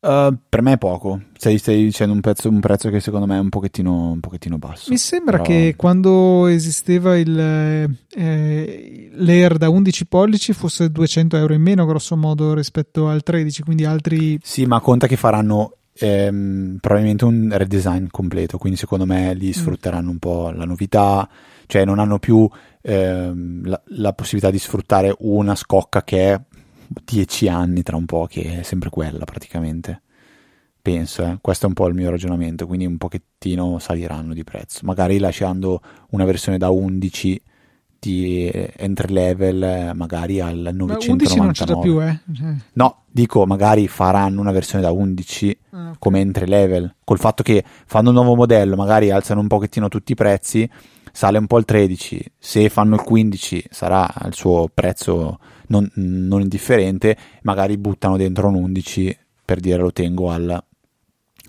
Uh, 0.00 0.32
per 0.48 0.62
me 0.62 0.74
è 0.74 0.78
poco. 0.78 1.20
Stai, 1.36 1.58
stai 1.58 1.82
dicendo 1.82 2.14
un, 2.14 2.20
pezzo, 2.20 2.48
un, 2.48 2.60
prezzo 2.60 2.88
che 2.88 3.00
secondo 3.00 3.26
me 3.26 3.36
è 3.36 3.40
un 3.40 3.48
pochettino, 3.48 4.12
un 4.12 4.20
pochettino 4.20 4.56
basso. 4.56 4.90
Mi 4.90 4.96
sembra 4.96 5.38
però... 5.38 5.48
che 5.48 5.74
quando 5.76 6.46
esisteva 6.46 7.16
il, 7.16 7.36
eh, 7.36 9.10
l'Air 9.12 9.56
da 9.56 9.68
11 9.68 10.06
pollici 10.06 10.52
fosse 10.52 10.92
200 10.92 11.36
euro 11.36 11.52
in 11.52 11.62
meno, 11.62 11.84
grosso 11.84 12.16
modo, 12.16 12.54
rispetto 12.54 13.08
al 13.08 13.24
13. 13.24 13.62
Quindi 13.62 13.84
altri. 13.84 14.38
Sì, 14.40 14.66
ma 14.66 14.78
conta 14.80 15.08
che 15.08 15.16
faranno 15.16 15.78
ehm, 15.94 16.78
probabilmente 16.80 17.24
un 17.24 17.48
redesign 17.52 18.06
completo. 18.08 18.56
Quindi 18.56 18.78
secondo 18.78 19.04
me 19.04 19.34
lì 19.34 19.48
mm. 19.48 19.52
sfrutteranno 19.52 20.10
un 20.10 20.18
po' 20.18 20.50
la 20.50 20.64
novità. 20.64 21.28
Cioè, 21.66 21.84
non 21.84 21.98
hanno 21.98 22.20
più 22.20 22.48
ehm, 22.82 23.66
la, 23.66 23.82
la 23.86 24.12
possibilità 24.12 24.50
di 24.50 24.58
sfruttare 24.58 25.12
una 25.18 25.56
scocca 25.56 26.04
che 26.04 26.32
è 26.32 26.40
dieci 27.04 27.48
anni 27.48 27.82
tra 27.82 27.96
un 27.96 28.06
po' 28.06 28.26
che 28.26 28.60
è 28.60 28.62
sempre 28.62 28.90
quella 28.90 29.24
praticamente. 29.24 30.02
Penso, 30.80 31.22
eh. 31.24 31.38
questo 31.40 31.66
è 31.66 31.68
un 31.68 31.74
po' 31.74 31.86
il 31.88 31.94
mio 31.94 32.08
ragionamento, 32.10 32.66
quindi 32.66 32.86
un 32.86 32.96
pochettino 32.96 33.78
saliranno 33.78 34.32
di 34.32 34.44
prezzo, 34.44 34.80
magari 34.84 35.18
lasciando 35.18 35.82
una 36.10 36.24
versione 36.24 36.56
da 36.56 36.70
11 36.70 37.42
di 37.98 38.48
eh, 38.48 38.72
entry 38.76 39.12
level 39.12 39.62
eh, 39.62 39.92
magari 39.92 40.40
al 40.40 40.70
999. 40.72 41.10
11 41.10 41.36
non 41.36 41.52
c'è 41.52 41.78
più, 41.80 42.02
eh? 42.02 42.20
Cioè. 42.32 42.54
No, 42.74 43.02
dico 43.10 43.44
magari 43.44 43.88
faranno 43.88 44.40
una 44.40 44.52
versione 44.52 44.82
da 44.82 44.92
11 44.92 45.58
ah, 45.70 45.78
okay. 45.78 45.92
come 45.98 46.20
entry 46.20 46.46
level, 46.46 46.94
col 47.04 47.18
fatto 47.18 47.42
che 47.42 47.64
fanno 47.86 48.10
un 48.10 48.14
nuovo 48.14 48.34
modello, 48.34 48.76
magari 48.76 49.10
alzano 49.10 49.40
un 49.40 49.48
pochettino 49.48 49.88
tutti 49.88 50.12
i 50.12 50.14
prezzi, 50.14 50.68
sale 51.12 51.38
un 51.38 51.46
po' 51.46 51.58
il 51.58 51.64
13, 51.64 52.32
se 52.38 52.68
fanno 52.68 52.94
il 52.94 53.02
15 53.02 53.64
sarà 53.70 54.08
il 54.24 54.34
suo 54.34 54.70
prezzo 54.72 55.38
non, 55.68 55.90
non 55.94 56.40
indifferente, 56.40 57.16
magari 57.42 57.78
buttano 57.78 58.16
dentro 58.16 58.48
un 58.48 58.56
11 58.56 59.18
per 59.44 59.60
dire 59.60 59.78
lo 59.78 59.92
tengo 59.92 60.30
al... 60.30 60.62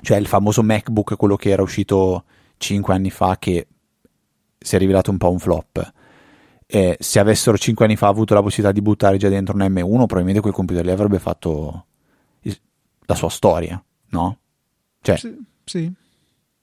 cioè 0.01 0.17
il 0.17 0.27
famoso 0.27 0.63
MacBook, 0.63 1.17
quello 1.17 1.35
che 1.35 1.49
era 1.49 1.61
uscito 1.61 2.23
5 2.57 2.93
anni 2.93 3.09
fa, 3.09 3.37
che 3.37 3.67
si 4.57 4.75
è 4.75 4.79
rivelato 4.79 5.11
un 5.11 5.17
po' 5.17 5.31
un 5.31 5.39
flop. 5.39 5.93
E 6.65 6.97
se 6.99 7.19
avessero 7.19 7.57
5 7.57 7.83
anni 7.83 7.95
fa 7.95 8.07
avuto 8.07 8.33
la 8.33 8.41
possibilità 8.41 8.71
di 8.71 8.81
buttare 8.81 9.17
già 9.17 9.27
dentro 9.27 9.55
un 9.55 9.61
M1, 9.61 10.05
probabilmente 10.05 10.39
quel 10.39 10.53
computer 10.53 10.85
lì 10.85 10.91
avrebbe 10.91 11.19
fatto 11.19 11.85
la 13.09 13.15
sua 13.15 13.29
storia, 13.29 13.83
no? 14.09 14.37
Cioè, 15.01 15.17
sì, 15.17 15.35
sì. 15.63 15.91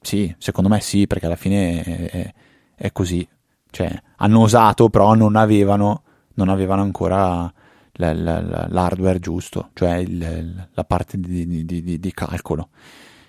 sì 0.00 0.34
secondo 0.38 0.70
me 0.70 0.80
sì, 0.80 1.08
perché 1.08 1.26
alla 1.26 1.36
fine 1.36 1.82
è, 1.82 2.10
è, 2.10 2.34
è 2.76 2.92
così. 2.92 3.28
Cioè, 3.68 4.02
hanno 4.18 4.40
osato, 4.40 4.88
però 4.88 5.14
non 5.14 5.34
avevano 5.34 6.04
non 6.36 6.48
avevano 6.48 6.82
ancora 6.82 7.52
l'hardware 7.98 9.18
giusto, 9.18 9.70
cioè 9.74 10.06
la 10.06 10.84
parte 10.84 11.18
di, 11.18 11.46
di, 11.46 11.64
di, 11.64 11.98
di 11.98 12.12
calcolo. 12.12 12.68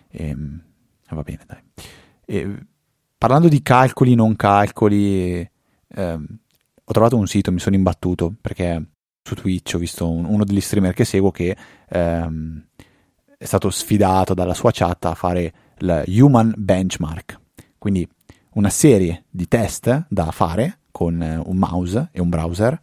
E, 0.09 0.29
ehm, 0.29 0.61
va 1.09 1.21
bene, 1.21 1.43
dai. 1.45 1.59
E, 2.25 2.65
parlando 3.17 3.47
di 3.47 3.61
calcoli, 3.61 4.15
non 4.15 4.35
calcoli, 4.35 5.39
eh, 5.39 5.49
ho 6.09 6.93
trovato 6.93 7.17
un 7.17 7.27
sito, 7.27 7.51
mi 7.51 7.59
sono 7.59 7.75
imbattuto 7.75 8.33
perché 8.39 8.91
su 9.23 9.35
Twitch, 9.35 9.73
ho 9.75 9.79
visto 9.79 10.09
un, 10.09 10.25
uno 10.25 10.45
degli 10.45 10.61
streamer 10.61 10.93
che 10.93 11.03
seguo 11.03 11.31
che 11.31 11.55
ehm, 11.89 12.65
è 13.37 13.45
stato 13.45 13.69
sfidato 13.69 14.33
dalla 14.33 14.53
sua 14.53 14.71
chat 14.71 15.05
a 15.05 15.13
fare 15.13 15.53
il 15.79 16.03
Human 16.21 16.53
Benchmark, 16.57 17.39
quindi 17.77 18.07
una 18.53 18.69
serie 18.69 19.25
di 19.29 19.47
test 19.47 20.07
da 20.09 20.31
fare 20.31 20.79
con 20.97 21.21
eh, 21.21 21.39
un 21.45 21.57
mouse 21.57 22.09
e 22.11 22.19
un 22.19 22.29
browser 22.29 22.81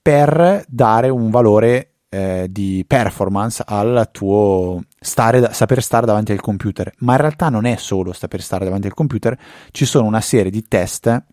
per 0.00 0.64
dare 0.68 1.08
un 1.08 1.30
valore 1.30 1.94
eh, 2.08 2.46
di 2.48 2.84
performance 2.86 3.64
al 3.66 4.08
tuo 4.12 4.84
stare, 5.00 5.52
saper 5.52 5.82
stare 5.82 6.06
davanti 6.06 6.30
al 6.30 6.40
computer. 6.40 6.92
Ma 6.98 7.14
in 7.14 7.18
realtà 7.18 7.48
non 7.48 7.64
è 7.64 7.74
solo 7.74 8.12
saper 8.12 8.40
stare 8.40 8.64
davanti 8.64 8.86
al 8.86 8.94
computer, 8.94 9.36
ci 9.72 9.84
sono 9.84 10.06
una 10.06 10.20
serie 10.20 10.52
di 10.52 10.62
test 10.62 11.24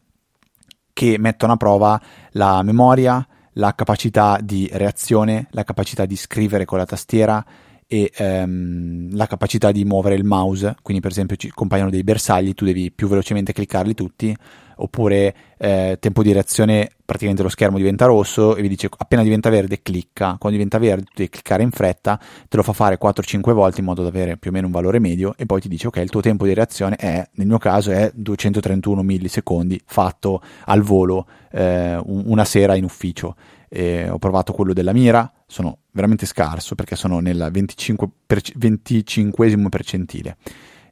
che 0.91 1.19
mettono 1.19 1.53
a 1.53 1.57
prova 1.57 2.01
la 2.31 2.63
memoria, 2.63 3.25
la 3.53 3.75
capacità 3.75 4.39
di 4.41 4.67
reazione, 4.73 5.49
la 5.51 5.63
capacità 5.63 6.07
di 6.07 6.15
scrivere 6.15 6.65
con 6.65 6.79
la 6.79 6.85
tastiera 6.87 7.45
e 7.85 8.11
ehm, 8.11 9.15
la 9.15 9.27
capacità 9.27 9.71
di 9.71 9.85
muovere 9.85 10.15
il 10.15 10.25
mouse. 10.25 10.77
Quindi, 10.81 10.99
per 10.99 11.11
esempio, 11.11 11.35
ci 11.35 11.51
compaiono 11.51 11.91
dei 11.91 12.03
bersagli, 12.03 12.55
tu 12.55 12.65
devi 12.65 12.91
più 12.91 13.07
velocemente 13.07 13.53
cliccarli 13.53 13.93
tutti 13.93 14.35
oppure 14.77 15.35
eh, 15.57 15.97
tempo 15.99 16.23
di 16.23 16.31
reazione 16.31 16.89
praticamente 17.05 17.41
lo 17.41 17.49
schermo 17.49 17.77
diventa 17.77 18.05
rosso 18.05 18.55
e 18.55 18.61
vi 18.61 18.67
dice 18.67 18.89
appena 18.97 19.23
diventa 19.23 19.49
verde 19.49 19.81
clicca, 19.81 20.35
quando 20.37 20.57
diventa 20.57 20.77
verde 20.77 21.03
tu 21.05 21.11
devi 21.15 21.29
cliccare 21.29 21.63
in 21.63 21.71
fretta, 21.71 22.19
te 22.47 22.57
lo 22.57 22.63
fa 22.63 22.73
fare 22.73 22.97
4-5 23.01 23.53
volte 23.53 23.79
in 23.79 23.85
modo 23.85 24.01
da 24.01 24.09
avere 24.09 24.37
più 24.37 24.51
o 24.51 24.53
meno 24.53 24.67
un 24.67 24.73
valore 24.73 24.99
medio 24.99 25.33
e 25.37 25.45
poi 25.45 25.61
ti 25.61 25.67
dice 25.67 25.87
ok 25.87 25.97
il 25.97 26.09
tuo 26.09 26.21
tempo 26.21 26.45
di 26.45 26.53
reazione 26.53 26.95
è, 26.95 27.27
nel 27.33 27.47
mio 27.47 27.57
caso 27.57 27.91
è 27.91 28.11
231 28.13 29.01
millisecondi 29.01 29.81
fatto 29.85 30.41
al 30.65 30.81
volo 30.81 31.27
eh, 31.51 31.99
una 32.03 32.45
sera 32.45 32.75
in 32.75 32.83
ufficio. 32.83 33.35
Eh, 33.69 34.09
ho 34.09 34.17
provato 34.17 34.53
quello 34.53 34.73
della 34.73 34.93
mira, 34.93 35.29
sono 35.45 35.79
veramente 35.91 36.25
scarso 36.25 36.75
perché 36.75 36.95
sono 36.95 37.19
nel 37.19 37.49
25, 37.51 38.07
per, 38.25 38.41
25 38.55 39.69
percentile 39.69 40.37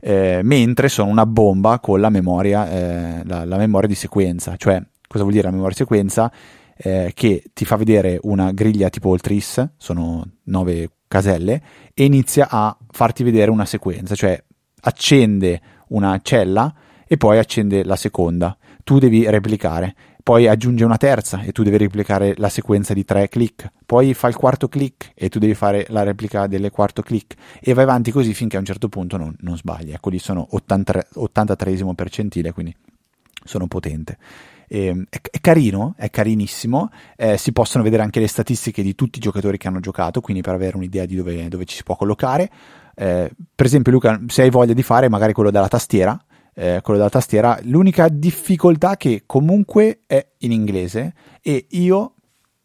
eh, 0.08 0.42
mentre 0.44 0.88
sono 0.88 1.10
una 1.10 1.26
bomba 1.26 1.80
con 1.80 2.00
la 2.00 2.12
memoria, 2.12 2.70
eh, 2.70 3.22
la, 3.26 3.44
la, 3.44 3.58
memoria 3.58 3.88
di 3.88 3.96
sequenza. 3.96 4.56
Cioè, 4.56 4.80
cosa 5.08 5.24
vuol 5.24 5.32
dire 5.32 5.46
la 5.46 5.52
memoria 5.52 5.72
di 5.72 5.78
sequenza? 5.78 6.32
Eh, 6.78 7.12
che 7.16 7.46
ti 7.54 7.66
fa 7.66 7.76
vedere 7.76 8.20
una 8.22 8.52
griglia 8.52 8.90
tipo 8.90 9.16
il 9.16 9.22
tris, 9.22 9.68
sono 9.78 10.24
nove 10.44 10.92
caselle, 11.08 11.60
e 11.92 12.04
inizia 12.04 12.50
a 12.52 12.78
farti 12.92 13.24
vedere 13.24 13.50
una 13.50 13.66
sequenza, 13.66 14.14
cioè 14.14 14.40
accende 14.82 15.60
una 15.88 16.20
cella 16.22 16.72
e 17.08 17.18
poi 17.18 17.40
accende 17.40 17.84
la 17.84 17.96
seconda. 17.96 18.56
Tu 18.84 19.00
devi 19.00 19.28
replicare 19.28 19.96
poi 20.26 20.48
aggiunge 20.48 20.84
una 20.84 20.98
terza 20.98 21.42
e 21.42 21.52
tu 21.52 21.62
devi 21.62 21.78
replicare 21.78 22.34
la 22.38 22.50
sequenza 22.50 22.96
di 22.96 23.06
tre 23.06 23.30
click, 23.30 23.72
poi 23.86 24.16
fa 24.16 24.28
il 24.28 24.36
quarto 24.36 24.68
click 24.68 25.12
e 25.14 25.30
tu 25.30 25.38
devi 25.38 25.54
fare 25.54 25.86
la 25.90 26.02
replica 26.02 26.48
del 26.48 26.72
quarto 26.72 27.04
click 27.04 27.36
e 27.62 27.74
vai 27.74 27.84
avanti 27.84 28.10
così 28.10 28.34
finché 28.34 28.56
a 28.56 28.60
un 28.60 28.66
certo 28.66 28.90
punto 28.90 29.18
non, 29.18 29.36
non 29.42 29.56
sbagli. 29.56 29.92
Ecco 29.92 30.10
lì 30.10 30.18
sono 30.18 30.48
83, 30.50 31.10
83 31.14 31.94
percentile, 31.94 32.54
quindi 32.54 32.76
sono 33.44 33.68
potente. 33.68 34.18
E, 34.68 34.86
ehm, 34.86 35.06
è, 35.10 35.20
è, 35.30 35.40
carino, 35.40 35.94
è 35.96 36.10
carinissimo, 36.10 36.90
eh, 37.16 37.38
si 37.38 37.52
possono 37.52 37.84
vedere 37.84 38.02
anche 38.02 38.20
le 38.20 38.28
statistiche 38.28 38.82
di 38.82 38.96
tutti 38.96 39.20
i 39.20 39.22
giocatori 39.22 39.60
che 39.60 39.68
hanno 39.68 39.80
giocato, 39.80 40.22
quindi 40.22 40.42
per 40.42 40.56
avere 40.56 40.76
un'idea 40.76 41.06
di 41.06 41.16
dove, 41.16 41.48
dove 41.50 41.66
ci 41.66 41.76
si 41.76 41.84
può 41.84 41.96
collocare. 41.96 42.50
Eh, 42.96 43.30
per 43.54 43.66
esempio 43.68 43.92
Luca, 43.92 44.20
se 44.26 44.42
hai 44.42 44.50
voglia 44.50 44.74
di 44.74 44.82
fare 44.82 45.08
magari 45.08 45.34
quello 45.34 45.52
della 45.52 45.68
tastiera, 45.68 46.20
eh, 46.56 46.80
quello 46.82 46.98
della 46.98 47.12
tastiera. 47.12 47.60
L'unica 47.64 48.08
difficoltà 48.10 48.98
che 48.98 49.24
comunque 49.26 50.02
è 50.08 50.26
in 50.40 50.52
inglese 50.52 51.14
e 51.42 51.68
io, 51.70 52.14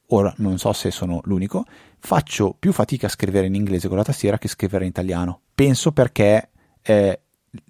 ora 0.06 0.32
non 0.38 0.58
so 0.58 0.72
se 0.72 0.90
sono 0.90 1.20
l'unico, 1.24 1.64
faccio 1.98 2.56
più 2.58 2.72
fatica 2.72 3.06
a 3.06 3.10
scrivere 3.10 3.46
in 3.46 3.54
inglese 3.54 3.88
con 3.88 3.96
la 3.96 4.04
tastiera 4.04 4.38
che 4.38 4.48
scrivere 4.48 4.84
in 4.84 4.90
italiano. 4.90 5.40
Penso 5.54 5.92
perché 5.92 6.50
eh, 6.82 7.20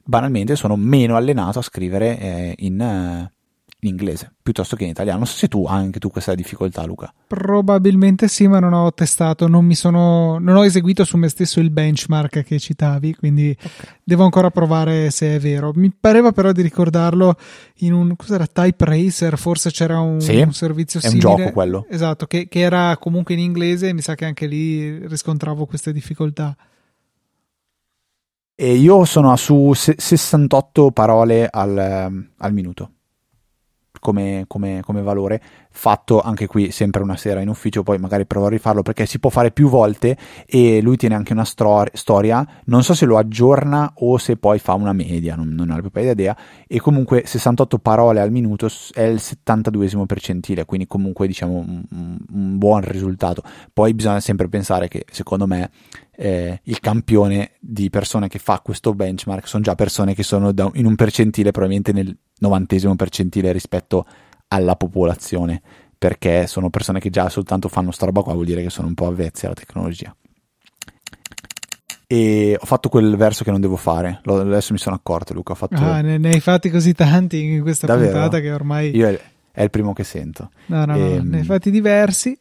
banalmente 0.05 0.57
sono 0.57 0.77
meno 0.77 1.17
allenato 1.17 1.59
a 1.59 1.63
scrivere 1.63 2.19
eh, 2.19 2.55
in, 2.59 2.81
eh, 2.81 3.33
in 3.81 3.91
inglese 3.91 4.33
piuttosto 4.43 4.77
che 4.77 4.85
in 4.85 4.91
italiano. 4.91 5.19
Non 5.19 5.27
so 5.27 5.37
se 5.37 5.49
tu 5.49 5.65
hai 5.67 5.79
anche 5.79 5.99
tu 5.99 6.11
questa 6.11 6.35
difficoltà, 6.35 6.85
Luca. 6.85 7.13
Probabilmente 7.27 8.29
sì, 8.29 8.49
ma 8.49 8.59
non 8.59 8.73
ho 8.73 8.93
testato, 8.93 9.47
non 9.47 9.65
mi 9.65 9.75
sono 9.75 10.39
non 10.39 10.57
ho 10.57 10.65
eseguito 10.65 11.05
su 11.05 11.17
me 11.17 11.29
stesso 11.29 11.61
il 11.61 11.71
benchmark 11.71 12.43
che 12.43 12.59
citavi, 12.59 13.15
quindi 13.15 13.57
okay. 13.57 13.97
devo 14.03 14.25
ancora 14.25 14.51
provare 14.51 15.11
se 15.11 15.37
è 15.37 15.39
vero. 15.39 15.73
Mi 15.75 15.93
pareva 15.99 16.33
però 16.33 16.53
di 16.53 16.63
ricordarlo 16.63 17.37
in 17.79 17.93
un 17.93 18.17
cos'era 18.17 18.47
Type 18.47 18.85
Racer, 18.85 19.39
forse 19.39 19.71
c'era 19.71 20.01
un, 20.01 20.21
sì, 20.21 20.37
un 20.41 20.53
servizio 20.53 21.01
simile. 21.01 21.21
È 21.21 21.31
un 21.31 21.37
gioco 21.37 21.53
quello. 21.53 21.87
Esatto, 21.89 22.27
che, 22.27 22.49
che 22.49 22.61
era 22.61 22.97
comunque 22.99 23.35
in 23.35 23.41
inglese 23.41 23.89
e 23.89 23.93
mi 23.93 24.01
sa 24.01 24.15
che 24.15 24.25
anche 24.25 24.47
lì 24.47 25.07
riscontravo 25.07 25.67
queste 25.67 25.93
difficoltà. 25.93 26.57
E 28.55 28.75
io 28.75 29.07
sono 29.07 29.35
su 29.37 29.73
68 29.73 30.91
parole 30.91 31.49
al, 31.51 32.29
al 32.37 32.53
minuto 32.53 32.91
come, 34.01 34.45
come, 34.49 34.81
come, 34.85 35.03
valore, 35.03 35.41
fatto 35.73 36.21
anche 36.21 36.47
qui 36.47 36.71
sempre 36.71 37.03
una 37.03 37.17
sera 37.17 37.41
in 37.41 37.49
ufficio, 37.49 37.83
poi 37.83 37.99
magari 37.99 38.27
provo 38.27 38.47
a 38.47 38.51
rifarlo 38.51 38.83
perché 38.83 39.07
si 39.07 39.19
può 39.19 39.31
fare 39.31 39.51
più 39.51 39.69
volte 39.69 40.17
e 40.47 40.81
lui 40.83 40.97
tiene 40.97 41.15
anche 41.15 41.33
una 41.33 41.45
stor- 41.45 41.91
storia, 41.95 42.47
non 42.65 42.83
so 42.83 42.95
se 42.95 43.07
lo 43.07 43.17
aggiorna 43.17 43.93
o 43.97 44.19
se 44.19 44.37
poi 44.37 44.59
fa 44.59 44.75
una 44.75 44.93
media, 44.93 45.37
non, 45.37 45.49
non 45.49 45.71
ho 45.71 45.75
la 45.75 45.81
propria 45.81 46.11
idea, 46.11 46.37
e 46.67 46.81
comunque 46.81 47.23
68 47.25 47.79
parole 47.79 48.21
al 48.21 48.31
minuto 48.31 48.69
è 48.93 49.03
il 49.03 49.21
72 49.21 49.89
percentile, 50.07 50.65
quindi 50.65 50.87
comunque 50.87 51.27
diciamo 51.27 51.57
un, 51.57 51.83
un 51.91 52.59
buon 52.59 52.81
risultato. 52.83 53.43
Poi 53.73 53.95
bisogna 53.95 54.21
sempre 54.21 54.49
pensare 54.49 54.89
che 54.89 55.05
secondo 55.11 55.47
me 55.47 55.71
eh, 56.17 56.61
il 56.65 56.81
campione 56.81 57.53
di 57.61 57.89
persone 57.89 58.29
che 58.29 58.39
fa 58.39 58.61
questo 58.61 58.93
benchmark 58.93 59.49
sono 59.49 59.63
già 59.63 59.75
persone 59.75 60.15
che 60.15 60.23
sono 60.23 60.53
da, 60.53 60.71
in 60.75 60.85
un 60.85 60.95
percentile 60.95 61.51
probabilmente 61.51 61.93
nel 61.93 62.15
novantesimo 62.41 62.95
percentile 62.97 63.53
rispetto 63.53 64.07
alla 64.53 64.77
popolazione 64.77 65.61
perché 65.97 66.47
sono 66.47 66.71
persone 66.71 66.99
che 66.99 67.11
già 67.11 67.29
soltanto 67.29 67.69
fanno 67.69 67.91
sta 67.91 68.07
roba 68.07 68.23
qua 68.23 68.33
vuol 68.33 68.47
dire 68.47 68.63
che 68.63 68.71
sono 68.71 68.89
un 68.89 68.95
po' 68.95 69.07
avvezze 69.07 69.47
alla 69.47 69.55
tecnologia 69.55 70.15
e 72.07 72.57
ho 72.59 72.67
fatto 72.67 72.89
quel 72.89 73.17
verso 73.17 73.45
che 73.45 73.51
non 73.51 73.61
devo 73.61 73.77
fare 73.77 74.21
adesso 74.25 74.73
mi 74.73 74.79
sono 74.79 74.97
accorto 74.97 75.35
Luca 75.35 75.53
ho 75.53 75.57
fatto... 75.57 75.77
ah, 75.77 76.01
ne, 76.01 76.19
ne 76.19 76.31
hai 76.31 76.41
fatti 76.41 76.71
così 76.71 76.95
tanti 76.95 77.43
in 77.43 77.63
questa 77.63 77.87
Davvero? 77.87 78.13
puntata 78.13 78.41
che 78.41 78.51
ormai 78.51 78.97
io 78.97 79.09
è, 79.09 79.21
è 79.53 79.63
il 79.63 79.71
primo 79.71 79.93
che 79.93 80.05
sento 80.05 80.51
no 80.67 80.85
no, 80.85 80.97
e, 80.97 80.99
no 80.99 81.07
ehm, 81.07 81.29
ne 81.29 81.39
hai 81.39 81.45
fatti 81.45 81.71
diversi 81.71 82.37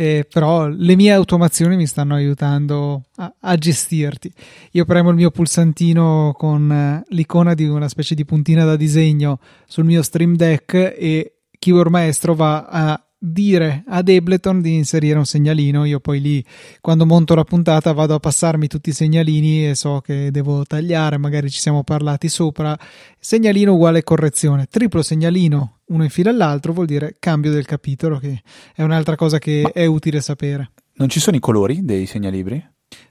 eh, 0.00 0.24
però 0.30 0.68
le 0.68 0.94
mie 0.94 1.10
automazioni 1.10 1.74
mi 1.74 1.86
stanno 1.86 2.14
aiutando 2.14 3.06
a, 3.16 3.34
a, 3.40 3.56
gestirti. 3.56 4.32
Io 4.70 4.84
premo 4.84 5.10
il 5.10 5.16
mio 5.16 5.32
pulsantino 5.32 6.36
con 6.38 6.70
eh, 6.70 7.02
l'icona 7.08 7.54
di 7.54 7.66
una 7.66 7.88
specie 7.88 8.14
di 8.14 8.24
puntina 8.24 8.64
da 8.64 8.76
disegno 8.76 9.40
sul 9.66 9.86
mio 9.86 10.04
Stream 10.04 10.36
Deck 10.36 10.72
e 10.74 11.37
Keyboard 11.68 11.90
Maestro 11.90 12.34
va 12.34 12.64
a 12.64 13.02
dire 13.20 13.82
ad 13.86 14.08
Ableton 14.08 14.62
di 14.62 14.74
inserire 14.74 15.18
un 15.18 15.26
segnalino. 15.26 15.84
Io 15.84 16.00
poi 16.00 16.20
lì, 16.20 16.44
quando 16.80 17.04
monto 17.04 17.34
la 17.34 17.44
puntata, 17.44 17.92
vado 17.92 18.14
a 18.14 18.20
passarmi 18.20 18.68
tutti 18.68 18.88
i 18.88 18.94
segnalini 18.94 19.68
e 19.68 19.74
so 19.74 20.00
che 20.00 20.30
devo 20.30 20.64
tagliare, 20.64 21.18
magari 21.18 21.50
ci 21.50 21.60
siamo 21.60 21.84
parlati 21.84 22.30
sopra. 22.30 22.78
Segnalino 23.18 23.74
uguale 23.74 24.02
correzione, 24.02 24.66
triplo 24.70 25.02
segnalino 25.02 25.80
uno 25.88 26.04
in 26.04 26.10
fila 26.10 26.30
all'altro 26.30 26.72
vuol 26.72 26.86
dire 26.86 27.16
cambio 27.18 27.50
del 27.50 27.66
capitolo, 27.66 28.18
che 28.18 28.42
è 28.74 28.82
un'altra 28.82 29.16
cosa 29.16 29.38
che 29.38 29.60
Ma 29.64 29.72
è 29.72 29.84
utile 29.84 30.20
sapere. 30.20 30.70
Non 30.94 31.08
ci 31.08 31.20
sono 31.20 31.36
i 31.36 31.40
colori 31.40 31.84
dei 31.84 32.06
segnalibri? 32.06 32.66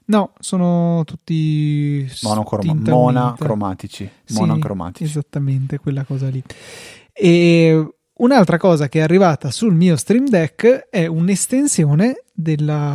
No, 0.05 0.33
sono 0.39 1.03
tutti 1.05 2.09
Monocrom- 2.21 2.87
monocromatici. 2.87 4.09
Sì, 4.23 4.33
monocromatici. 4.33 5.03
Esattamente, 5.03 5.79
quella 5.79 6.03
cosa 6.03 6.29
lì. 6.29 6.41
E 7.13 7.96
Un'altra 8.17 8.57
cosa 8.57 8.89
che 8.89 8.99
è 8.99 9.03
arrivata 9.03 9.51
sul 9.51 9.75
mio 9.75 9.95
Stream 9.95 10.27
Deck 10.27 10.87
è 10.89 11.05
un'estensione 11.05 12.23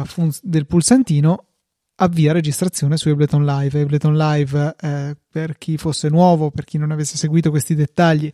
fun- 0.04 0.32
del 0.42 0.66
pulsantino 0.66 1.46
avvia 2.02 2.32
registrazione 2.32 2.96
su 2.96 3.08
Ableton 3.08 3.44
Live. 3.44 3.80
Ableton 3.80 4.16
Live, 4.16 4.76
eh, 4.80 5.16
per 5.30 5.56
chi 5.56 5.76
fosse 5.76 6.08
nuovo, 6.08 6.50
per 6.50 6.64
chi 6.64 6.76
non 6.76 6.90
avesse 6.90 7.16
seguito 7.16 7.50
questi 7.50 7.74
dettagli, 7.74 8.30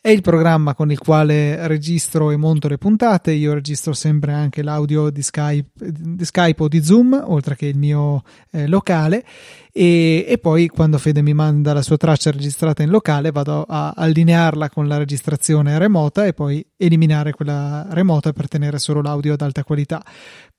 è 0.00 0.08
il 0.08 0.22
programma 0.22 0.74
con 0.74 0.90
il 0.90 0.98
quale 0.98 1.66
registro 1.66 2.30
e 2.30 2.36
monto 2.36 2.68
le 2.68 2.78
puntate. 2.78 3.32
Io 3.32 3.52
registro 3.52 3.92
sempre 3.92 4.32
anche 4.32 4.62
l'audio 4.62 5.10
di 5.10 5.22
Skype, 5.22 5.70
di 5.74 6.24
Skype 6.24 6.62
o 6.62 6.68
di 6.68 6.82
Zoom, 6.82 7.22
oltre 7.26 7.56
che 7.56 7.66
il 7.66 7.76
mio 7.76 8.22
eh, 8.50 8.66
locale. 8.66 9.24
E, 9.72 10.24
e, 10.28 10.38
poi 10.38 10.68
quando 10.68 10.98
Fede 10.98 11.22
mi 11.22 11.34
manda 11.34 11.72
la 11.72 11.82
sua 11.82 11.96
traccia 11.96 12.30
registrata 12.30 12.82
in 12.82 12.90
locale 12.90 13.30
vado 13.30 13.64
a 13.68 13.92
allinearla 13.96 14.68
con 14.70 14.88
la 14.88 14.96
registrazione 14.96 15.78
remota 15.78 16.26
e 16.26 16.32
poi 16.32 16.64
eliminare 16.76 17.32
quella 17.32 17.86
remota 17.90 18.32
per 18.32 18.48
tenere 18.48 18.78
solo 18.78 19.00
l'audio 19.00 19.34
ad 19.34 19.42
alta 19.42 19.64
qualità 19.64 20.02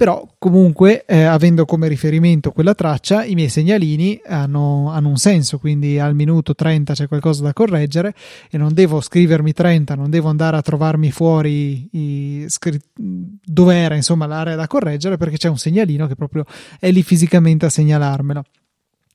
però 0.01 0.27
comunque 0.39 1.05
eh, 1.05 1.25
avendo 1.25 1.63
come 1.65 1.87
riferimento 1.87 2.49
quella 2.49 2.73
traccia, 2.73 3.23
i 3.23 3.35
miei 3.35 3.49
segnalini 3.49 4.19
hanno, 4.25 4.89
hanno, 4.89 5.09
un 5.09 5.17
senso, 5.17 5.59
quindi 5.59 5.99
al 5.99 6.15
minuto 6.15 6.55
30 6.55 6.93
c'è 6.93 7.07
qualcosa 7.07 7.43
da 7.43 7.53
correggere 7.53 8.15
e 8.49 8.57
non 8.57 8.73
devo 8.73 8.99
scrivermi 8.99 9.53
30, 9.53 9.93
non 9.93 10.09
devo 10.09 10.29
andare 10.29 10.57
a 10.57 10.61
trovarmi 10.63 11.11
fuori 11.11 11.87
i, 11.91 12.45
scri- 12.47 12.81
dove 12.95 13.75
era 13.75 13.93
insomma 13.93 14.25
l'area 14.25 14.55
da 14.55 14.65
correggere 14.65 15.17
perché 15.17 15.37
c'è 15.37 15.49
un 15.49 15.59
segnalino 15.59 16.07
che 16.07 16.15
proprio 16.15 16.45
è 16.79 16.89
lì 16.89 17.03
fisicamente 17.03 17.67
a 17.67 17.69
segnalarmelo. 17.69 18.43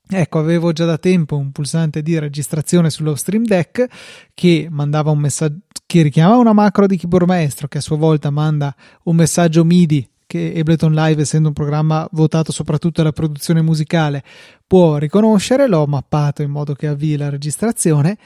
Ecco, 0.09 0.38
avevo 0.38 0.71
già 0.73 0.85
da 0.85 0.99
tempo 0.99 1.37
un 1.37 1.51
pulsante 1.51 2.01
di 2.01 2.16
registrazione 2.19 2.90
sullo 2.90 3.16
Stream 3.16 3.45
Deck 3.45 3.87
che 4.35 4.69
mandava 4.71 5.11
un 5.11 5.19
messaggio 5.19 5.59
che 5.85 6.03
richiamava 6.03 6.38
una 6.38 6.53
macro 6.53 6.87
di 6.87 6.97
keyboard 6.97 7.27
maestro 7.27 7.69
che 7.69 7.79
a 7.79 7.81
sua 7.81 7.97
volta 7.97 8.31
manda 8.31 8.75
un 9.05 9.16
messaggio 9.16 9.64
MIDI 9.64 10.09
che 10.27 10.55
Ableton 10.57 10.92
Live, 10.92 11.23
essendo 11.23 11.49
un 11.49 11.55
programma 11.55 12.07
votato 12.11 12.51
soprattutto 12.51 13.01
alla 13.01 13.12
produzione 13.12 13.62
musicale, 13.62 14.25
può 14.66 14.97
riconoscere. 14.97 15.69
L'ho 15.69 15.87
mappato 15.87 16.42
in 16.42 16.51
modo 16.51 16.75
che 16.75 16.88
avvii 16.88 17.16
la 17.16 17.29
registrazione 17.29 18.19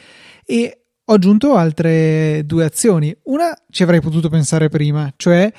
e 0.44 0.84
ho 1.04 1.12
aggiunto 1.12 1.54
altre 1.56 2.42
due 2.46 2.64
azioni. 2.64 3.14
Una 3.24 3.54
ci 3.68 3.82
avrei 3.82 4.00
potuto 4.00 4.30
pensare 4.30 4.68
prima, 4.70 5.12
cioè 5.16 5.52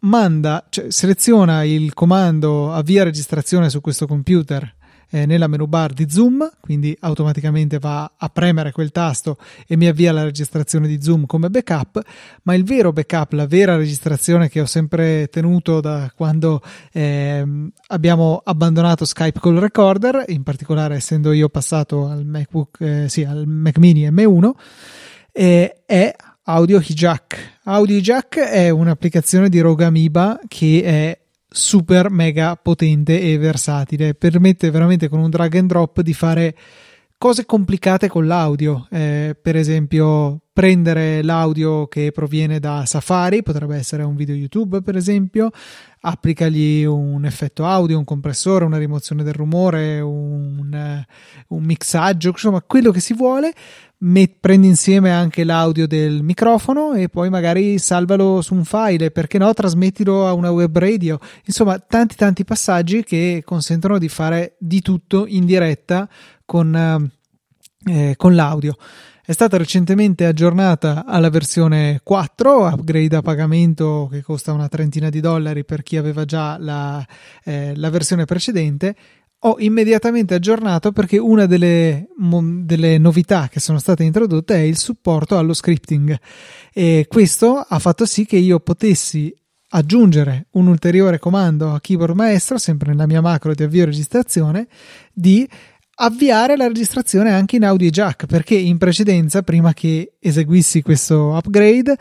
manda, 0.00 0.66
cioè 0.68 0.90
seleziona 0.90 1.64
il 1.64 1.94
comando 1.94 2.72
avvia 2.72 3.04
registrazione 3.04 3.70
su 3.70 3.80
questo 3.80 4.06
computer 4.06 4.76
eh, 5.10 5.26
nella 5.26 5.46
menu 5.46 5.66
bar 5.66 5.92
di 5.92 6.08
Zoom, 6.10 6.50
quindi 6.60 6.96
automaticamente 7.00 7.78
va 7.78 8.12
a 8.16 8.28
premere 8.28 8.72
quel 8.72 8.90
tasto 8.90 9.36
e 9.66 9.76
mi 9.76 9.86
avvia 9.86 10.12
la 10.12 10.24
registrazione 10.24 10.86
di 10.86 11.00
Zoom 11.02 11.26
come 11.26 11.50
backup, 11.50 12.00
ma 12.42 12.54
il 12.54 12.64
vero 12.64 12.92
backup, 12.92 13.32
la 13.32 13.46
vera 13.46 13.76
registrazione 13.76 14.48
che 14.48 14.60
ho 14.60 14.66
sempre 14.66 15.28
tenuto 15.28 15.80
da 15.80 16.12
quando 16.14 16.62
eh, 16.92 17.44
abbiamo 17.88 18.40
abbandonato 18.44 19.04
Skype 19.04 19.40
Call 19.40 19.58
Recorder, 19.58 20.24
in 20.28 20.42
particolare 20.42 20.96
essendo 20.96 21.32
io 21.32 21.48
passato 21.48 22.06
al 22.06 22.24
MacBook, 22.24 22.80
eh, 22.80 23.08
sì, 23.08 23.24
al 23.24 23.46
Mac 23.46 23.78
Mini 23.78 24.08
M1, 24.10 24.50
eh, 25.32 25.82
è 25.86 26.14
Audio 26.44 26.78
Hijack. 26.78 27.58
Audio 27.64 27.96
Hijack 27.96 28.38
è 28.38 28.70
un'applicazione 28.70 29.48
di 29.48 29.60
Rogue 29.60 29.84
Amoeba 29.84 30.40
che 30.48 30.82
è 30.82 31.18
super 31.58 32.08
mega 32.08 32.56
potente 32.56 33.20
e 33.20 33.36
versatile. 33.36 34.14
Permette 34.14 34.70
veramente 34.70 35.08
con 35.08 35.18
un 35.18 35.28
drag 35.28 35.56
and 35.56 35.68
drop 35.68 36.00
di 36.00 36.14
fare 36.14 36.56
cose 37.18 37.44
complicate 37.44 38.08
con 38.08 38.26
l'audio. 38.26 38.86
Eh, 38.90 39.36
per 39.40 39.56
esempio, 39.56 40.40
prendere 40.52 41.22
l'audio 41.22 41.86
che 41.88 42.12
proviene 42.12 42.60
da 42.60 42.84
Safari, 42.86 43.42
potrebbe 43.42 43.76
essere 43.76 44.04
un 44.04 44.14
video 44.14 44.34
YouTube, 44.34 44.82
per 44.82 44.96
esempio, 44.96 45.50
applicagli 46.00 46.84
un 46.84 47.24
effetto 47.24 47.64
audio, 47.64 47.98
un 47.98 48.04
compressore, 48.04 48.64
una 48.64 48.78
rimozione 48.78 49.22
del 49.22 49.34
rumore, 49.34 50.00
un, 50.00 51.04
un 51.48 51.62
mixaggio, 51.62 52.30
insomma, 52.30 52.62
quello 52.62 52.92
che 52.92 53.00
si 53.00 53.14
vuole 53.14 53.52
met- 53.98 54.36
prendi 54.40 54.66
insieme 54.66 55.10
anche 55.10 55.44
l'audio 55.44 55.86
del 55.86 56.22
microfono 56.22 56.92
e 56.92 57.08
poi 57.08 57.30
magari 57.30 57.78
salvalo 57.78 58.40
su 58.42 58.54
un 58.54 58.64
file, 58.64 59.10
perché 59.10 59.38
no, 59.38 59.52
trasmettilo 59.52 60.26
a 60.26 60.32
una 60.32 60.50
web 60.50 60.76
radio. 60.76 61.18
Insomma, 61.44 61.78
tanti 61.78 62.14
tanti 62.14 62.44
passaggi 62.44 63.02
che 63.02 63.42
consentono 63.44 63.98
di 63.98 64.08
fare 64.08 64.56
di 64.58 64.80
tutto 64.80 65.26
in 65.26 65.46
diretta 65.46 66.08
con, 66.48 67.10
eh, 67.84 68.14
con 68.16 68.34
l'audio. 68.34 68.74
È 69.22 69.32
stata 69.32 69.58
recentemente 69.58 70.24
aggiornata 70.24 71.04
alla 71.04 71.28
versione 71.28 72.00
4, 72.02 72.66
upgrade 72.68 73.14
a 73.16 73.20
pagamento 73.20 74.08
che 74.10 74.22
costa 74.22 74.54
una 74.54 74.68
trentina 74.68 75.10
di 75.10 75.20
dollari 75.20 75.66
per 75.66 75.82
chi 75.82 75.98
aveva 75.98 76.24
già 76.24 76.56
la, 76.58 77.06
eh, 77.44 77.74
la 77.76 77.90
versione 77.90 78.24
precedente 78.24 78.96
ho 79.40 79.56
immediatamente 79.58 80.34
aggiornato 80.34 80.90
perché 80.90 81.16
una 81.18 81.46
delle, 81.46 82.08
delle, 82.16 82.98
novità 82.98 83.48
che 83.48 83.60
sono 83.60 83.78
state 83.78 84.02
introdotte 84.02 84.54
è 84.54 84.62
il 84.62 84.76
supporto 84.76 85.38
allo 85.38 85.52
scripting 85.52 86.18
e 86.72 87.06
questo 87.06 87.54
ha 87.56 87.78
fatto 87.78 88.04
sì 88.04 88.24
che 88.24 88.36
io 88.36 88.58
potessi 88.58 89.32
aggiungere 89.68 90.46
un 90.52 90.66
ulteriore 90.66 91.20
comando 91.20 91.72
a 91.72 91.80
keyboard 91.80 92.16
maestro 92.16 92.58
sempre 92.58 92.90
nella 92.90 93.06
mia 93.06 93.20
macro 93.20 93.54
di 93.54 93.62
avvio 93.62 93.84
registrazione 93.84 94.66
di 95.12 95.48
avviare 96.00 96.56
la 96.56 96.66
registrazione 96.66 97.32
anche 97.32 97.56
in 97.56 97.64
audio 97.64 97.90
jack 97.90 98.26
perché 98.26 98.54
in 98.54 98.78
precedenza 98.78 99.42
prima 99.42 99.72
che 99.72 100.14
eseguissi 100.20 100.82
questo 100.82 101.34
upgrade 101.36 101.96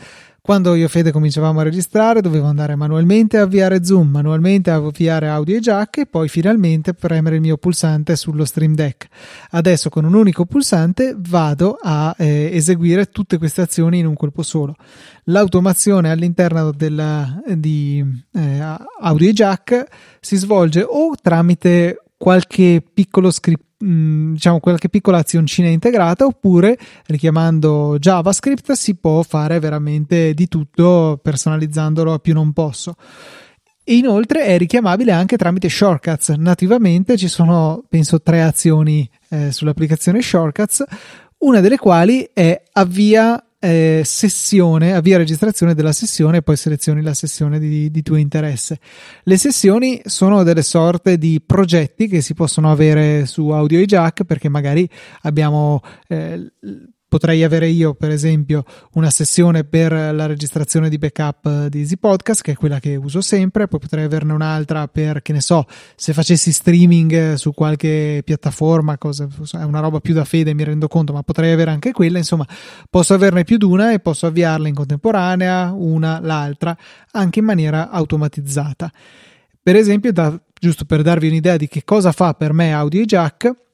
quando 0.47 0.75
io 0.75 0.86
e 0.86 0.88
Fede 0.88 1.12
cominciavamo 1.12 1.60
a 1.60 1.63
registrare, 1.63 2.21
dovevo 2.21 2.45
andare 2.45 2.75
manualmente 2.75 3.38
a 3.38 3.41
avviare 3.41 3.83
Zoom, 3.83 4.07
manualmente 4.07 4.71
a 4.71 4.75
avviare 4.75 5.27
audio 5.27 5.57
e 5.57 5.60
jack 5.60 5.97
e 5.97 6.05
poi 6.05 6.29
finalmente 6.29 6.93
premere 6.93 7.36
il 7.36 7.41
mio 7.41 7.57
pulsante 7.57 8.15
sullo 8.15 8.45
Stream 8.45 8.73
Deck. 8.73 9.10
Adesso 9.49 9.89
con 9.89 10.05
un 10.05 10.13
unico 10.13 10.45
pulsante 10.45 11.13
vado 11.17 11.77
a 11.77 12.15
eh, 12.17 12.49
eseguire 12.53 13.07
tutte 13.07 13.38
queste 13.38 13.60
azioni 13.60 13.99
in 13.99 14.05
un 14.05 14.15
colpo 14.15 14.41
solo. 14.41 14.75
L'automazione 15.25 16.12
all'interno 16.12 16.71
della, 16.71 17.41
di 17.53 18.01
eh, 18.31 18.77
audio 19.01 19.31
jack 19.33 19.83
si 20.21 20.38
svolge 20.38 20.81
o 20.81 21.13
tramite 21.21 22.03
qualche 22.15 22.81
piccolo 22.93 23.31
script 23.31 23.66
Diciamo 23.79 24.59
qualche 24.59 24.89
piccola 24.89 25.19
azioncina 25.19 25.67
integrata 25.67 26.25
oppure 26.25 26.77
richiamando 27.05 27.97
JavaScript 27.99 28.71
si 28.71 28.95
può 28.95 29.21
fare 29.21 29.59
veramente 29.59 30.33
di 30.33 30.47
tutto 30.47 31.19
personalizzandolo 31.21 32.13
a 32.13 32.19
più 32.19 32.33
non 32.33 32.53
posso. 32.53 32.95
Inoltre 33.89 34.45
è 34.45 34.57
richiamabile 34.57 35.11
anche 35.11 35.37
tramite 35.37 35.69
shortcuts. 35.69 36.29
Nativamente 36.29 37.17
ci 37.17 37.27
sono, 37.27 37.83
penso, 37.87 38.21
tre 38.21 38.41
azioni 38.41 39.09
eh, 39.29 39.51
sull'applicazione 39.51 40.21
shortcuts, 40.21 40.83
una 41.39 41.61
delle 41.61 41.77
quali 41.77 42.27
è 42.33 42.61
avvia 42.73 43.41
eh, 43.59 44.01
sessione, 44.05 44.93
avvia 44.93 45.17
registrazione 45.17 45.73
della 45.73 45.91
sessione 45.91 46.37
e 46.37 46.41
poi 46.41 46.55
selezioni 46.57 47.01
la 47.01 47.13
sessione 47.13 47.59
di, 47.59 47.89
di, 47.89 48.01
tuo 48.03 48.15
interesse. 48.15 48.79
Le 49.23 49.37
sessioni 49.37 50.01
sono 50.05 50.43
delle 50.43 50.63
sorte 50.63 51.17
di 51.17 51.41
progetti 51.43 52.07
che 52.07 52.21
si 52.21 52.33
possono 52.33 52.71
avere 52.71 53.25
su 53.25 53.49
Audio 53.49 53.83
Jack 53.85 54.23
perché 54.25 54.49
magari 54.49 54.87
abbiamo 55.21 55.81
eh, 56.07 56.51
potrei 57.07 57.43
avere 57.43 57.69
io, 57.69 57.93
per 57.93 58.09
esempio, 58.09 58.63
una 58.93 59.09
sessione 59.09 59.63
per 59.63 59.91
la 59.91 60.25
registrazione 60.25 60.89
di 60.89 60.97
backup 60.97 61.67
di 61.67 61.79
Easy 61.79 61.97
Podcast, 61.97 62.41
che 62.41 62.51
è 62.51 62.55
quella 62.55 62.79
che 62.79 62.95
uso 62.95 63.21
sempre, 63.21 63.67
poi 63.67 63.79
potrei 63.79 64.03
averne 64.03 64.33
un'altra 64.33 64.87
per, 64.87 65.21
che 65.21 65.31
ne 65.33 65.41
so, 65.41 65.65
se 65.95 66.13
facessi 66.13 66.51
streaming 66.51 67.33
su 67.35 67.53
qualche 67.53 68.21
piattaforma, 68.25 68.97
cosa, 68.97 69.27
è 69.53 69.63
una 69.63 69.79
roba 69.79 69.99
più 69.99 70.13
da 70.13 70.25
fede, 70.25 70.53
mi 70.53 70.63
rendo 70.63 70.87
conto, 70.87 71.13
ma 71.13 71.23
potrei 71.23 71.51
avere 71.51 71.71
anche 71.71 71.91
quella, 71.91 72.17
insomma, 72.17 72.45
posso 72.89 73.13
averne 73.13 73.43
più 73.43 73.57
di 73.57 73.65
una 73.65 73.93
e 73.93 73.99
posso 73.99 74.25
avviarla 74.25 74.67
in 74.67 74.75
contemporanea, 74.75 75.71
una, 75.71 76.19
l'altra, 76.19 76.77
anche 77.11 77.39
in 77.39 77.45
maniera 77.45 77.89
automatizzata. 77.89 78.91
Per 79.61 79.75
esempio, 79.75 80.11
da, 80.11 80.39
giusto 80.59 80.85
per 80.85 81.01
darvi 81.01 81.27
un'idea 81.27 81.57
di 81.57 81.67
che 81.67 81.83
cosa 81.83 82.11
fa 82.11 82.33
per 82.33 82.53
me 82.53 82.73
Audio 82.73 83.03
Jack, 83.03 83.66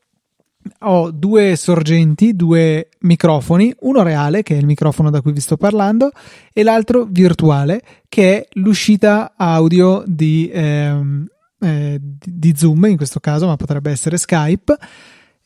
ho 0.79 1.11
due 1.11 1.55
sorgenti, 1.55 2.35
due 2.35 2.89
microfoni, 2.99 3.73
uno 3.81 4.03
reale, 4.03 4.43
che 4.43 4.55
è 4.55 4.57
il 4.57 4.65
microfono 4.65 5.09
da 5.09 5.21
cui 5.21 5.31
vi 5.31 5.39
sto 5.39 5.57
parlando, 5.57 6.11
e 6.51 6.63
l'altro 6.63 7.05
virtuale, 7.09 7.81
che 8.07 8.37
è 8.37 8.47
l'uscita 8.53 9.33
audio 9.35 10.03
di, 10.05 10.49
ehm, 10.53 11.27
eh, 11.59 11.99
di 11.99 12.53
Zoom, 12.55 12.85
in 12.85 12.97
questo 12.97 13.19
caso, 13.19 13.47
ma 13.47 13.55
potrebbe 13.55 13.91
essere 13.91 14.17
Skype, 14.17 14.77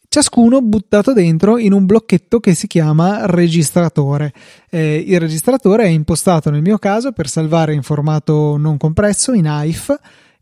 ciascuno 0.09 0.61
buttato 0.61 1.13
dentro 1.13 1.57
in 1.57 1.73
un 1.73 1.85
blocchetto 1.85 2.39
che 2.39 2.53
si 2.53 2.67
chiama 2.67 3.25
registratore. 3.25 4.33
Eh, 4.69 5.03
il 5.07 5.19
registratore 5.19 5.83
è 5.83 5.89
impostato 5.89 6.49
nel 6.49 6.61
mio 6.61 6.77
caso 6.77 7.11
per 7.11 7.27
salvare 7.27 7.73
in 7.73 7.83
formato 7.83 8.57
non 8.57 8.77
compresso, 8.77 9.33
in 9.33 9.47
AIF, 9.47 9.95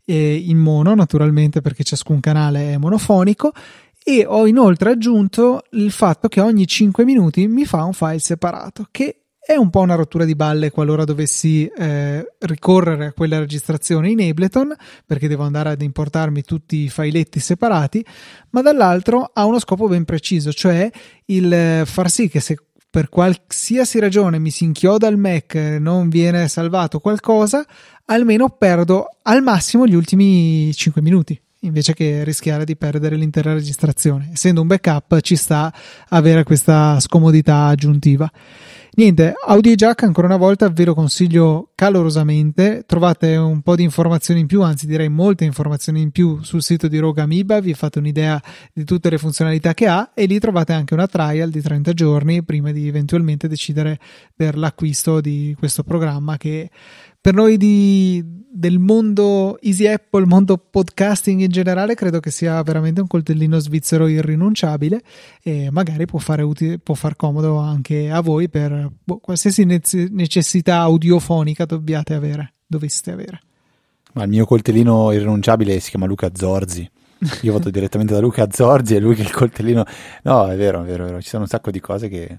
eh, 0.04 0.34
in 0.34 0.58
mono 0.58 0.94
naturalmente 0.94 1.60
perché 1.60 1.82
ciascun 1.82 2.20
canale 2.20 2.72
è 2.72 2.76
monofonico 2.76 3.52
e 4.08 4.24
ho 4.24 4.46
inoltre 4.46 4.90
aggiunto 4.90 5.64
il 5.72 5.90
fatto 5.90 6.28
che 6.28 6.40
ogni 6.40 6.64
5 6.64 7.04
minuti 7.04 7.48
mi 7.48 7.64
fa 7.64 7.82
un 7.82 7.92
file 7.92 8.20
separato 8.20 8.86
che 8.92 9.22
è 9.44 9.56
un 9.56 9.68
po' 9.68 9.80
una 9.80 9.96
rottura 9.96 10.24
di 10.24 10.36
balle 10.36 10.70
qualora 10.70 11.02
dovessi 11.02 11.66
eh, 11.66 12.24
ricorrere 12.38 13.06
a 13.06 13.12
quella 13.12 13.40
registrazione 13.40 14.10
in 14.10 14.20
Ableton 14.20 14.72
perché 15.04 15.26
devo 15.26 15.42
andare 15.42 15.70
ad 15.70 15.82
importarmi 15.82 16.42
tutti 16.42 16.84
i 16.84 16.88
filetti 16.88 17.40
separati 17.40 18.06
ma 18.50 18.62
dall'altro 18.62 19.28
ha 19.32 19.44
uno 19.44 19.58
scopo 19.58 19.88
ben 19.88 20.04
preciso 20.04 20.52
cioè 20.52 20.88
il 21.24 21.82
far 21.84 22.08
sì 22.08 22.28
che 22.28 22.38
se 22.38 22.58
per 22.88 23.08
qualsiasi 23.08 23.98
ragione 23.98 24.38
mi 24.38 24.50
si 24.50 24.62
inchioda 24.62 25.08
il 25.08 25.16
Mac 25.16 25.56
non 25.80 26.08
viene 26.08 26.46
salvato 26.46 27.00
qualcosa 27.00 27.66
almeno 28.04 28.50
perdo 28.50 29.08
al 29.22 29.42
massimo 29.42 29.84
gli 29.84 29.96
ultimi 29.96 30.72
5 30.72 31.02
minuti 31.02 31.40
invece 31.60 31.94
che 31.94 32.24
rischiare 32.24 32.64
di 32.64 32.76
perdere 32.76 33.16
l'intera 33.16 33.52
registrazione. 33.52 34.30
Essendo 34.32 34.60
un 34.60 34.66
backup 34.66 35.20
ci 35.20 35.36
sta 35.36 35.72
avere 36.08 36.44
questa 36.44 37.00
scomodità 37.00 37.66
aggiuntiva. 37.66 38.30
Niente, 38.98 39.34
Audio 39.44 39.74
Jack 39.74 40.04
ancora 40.04 40.26
una 40.26 40.38
volta 40.38 40.70
ve 40.70 40.86
lo 40.86 40.94
consiglio 40.94 41.70
calorosamente. 41.74 42.84
Trovate 42.86 43.36
un 43.36 43.60
po' 43.60 43.76
di 43.76 43.82
informazioni 43.82 44.40
in 44.40 44.46
più, 44.46 44.62
anzi 44.62 44.86
direi 44.86 45.10
molte 45.10 45.44
informazioni 45.44 46.00
in 46.00 46.12
più 46.12 46.42
sul 46.42 46.62
sito 46.62 46.88
di 46.88 46.96
Rogue 46.96 47.20
Amoeba. 47.20 47.60
Vi 47.60 47.74
fate 47.74 47.98
un'idea 47.98 48.42
di 48.72 48.84
tutte 48.84 49.10
le 49.10 49.18
funzionalità 49.18 49.74
che 49.74 49.86
ha 49.86 50.12
e 50.14 50.24
lì 50.24 50.38
trovate 50.38 50.72
anche 50.72 50.94
una 50.94 51.06
trial 51.06 51.50
di 51.50 51.60
30 51.60 51.92
giorni 51.92 52.42
prima 52.42 52.72
di 52.72 52.88
eventualmente 52.88 53.48
decidere 53.48 53.98
per 54.34 54.56
l'acquisto 54.56 55.20
di 55.20 55.54
questo 55.58 55.82
programma 55.82 56.38
che 56.38 56.70
per 57.20 57.34
noi 57.34 57.58
di, 57.58 58.24
del 58.56 58.78
mondo 58.78 59.58
Easy 59.60 59.86
Apple, 59.86 60.24
mondo 60.24 60.56
podcasting 60.56 61.40
in 61.40 61.50
generale, 61.50 61.94
credo 61.94 62.20
che 62.20 62.30
sia 62.30 62.62
veramente 62.62 63.02
un 63.02 63.06
coltellino 63.06 63.58
svizzero 63.58 64.06
irrinunciabile 64.06 65.02
e 65.42 65.68
magari 65.70 66.06
può 66.06 66.18
fare 66.18 66.42
utile, 66.42 66.78
può 66.78 66.94
far 66.94 67.16
comodo 67.16 67.58
anche 67.58 68.10
a 68.10 68.20
voi 68.20 68.48
per 68.48 68.90
boh, 69.04 69.18
qualsiasi 69.18 69.64
necessità 69.64 70.78
audiofonica 70.78 71.66
dobbiate 71.66 72.14
avere, 72.14 72.54
doveste 72.66 73.10
avere. 73.10 73.40
Ma 74.14 74.22
il 74.22 74.30
mio 74.30 74.46
coltellino 74.46 75.12
irrinunciabile 75.12 75.78
si 75.78 75.90
chiama 75.90 76.06
Luca 76.06 76.30
Zorzi. 76.32 76.90
Io 77.42 77.52
vado 77.52 77.68
direttamente 77.70 78.14
da 78.14 78.20
Luca 78.20 78.48
Zorzi 78.50 78.94
e 78.94 79.00
lui 79.00 79.14
che 79.14 79.22
il 79.22 79.32
coltellino. 79.32 79.84
No, 80.22 80.46
è 80.48 80.56
vero, 80.56 80.82
è 80.82 80.86
vero, 80.86 81.04
è 81.04 81.06
vero. 81.08 81.20
Ci 81.20 81.28
sono 81.28 81.42
un 81.42 81.48
sacco 81.48 81.70
di 81.70 81.80
cose 81.80 82.08
che, 82.08 82.38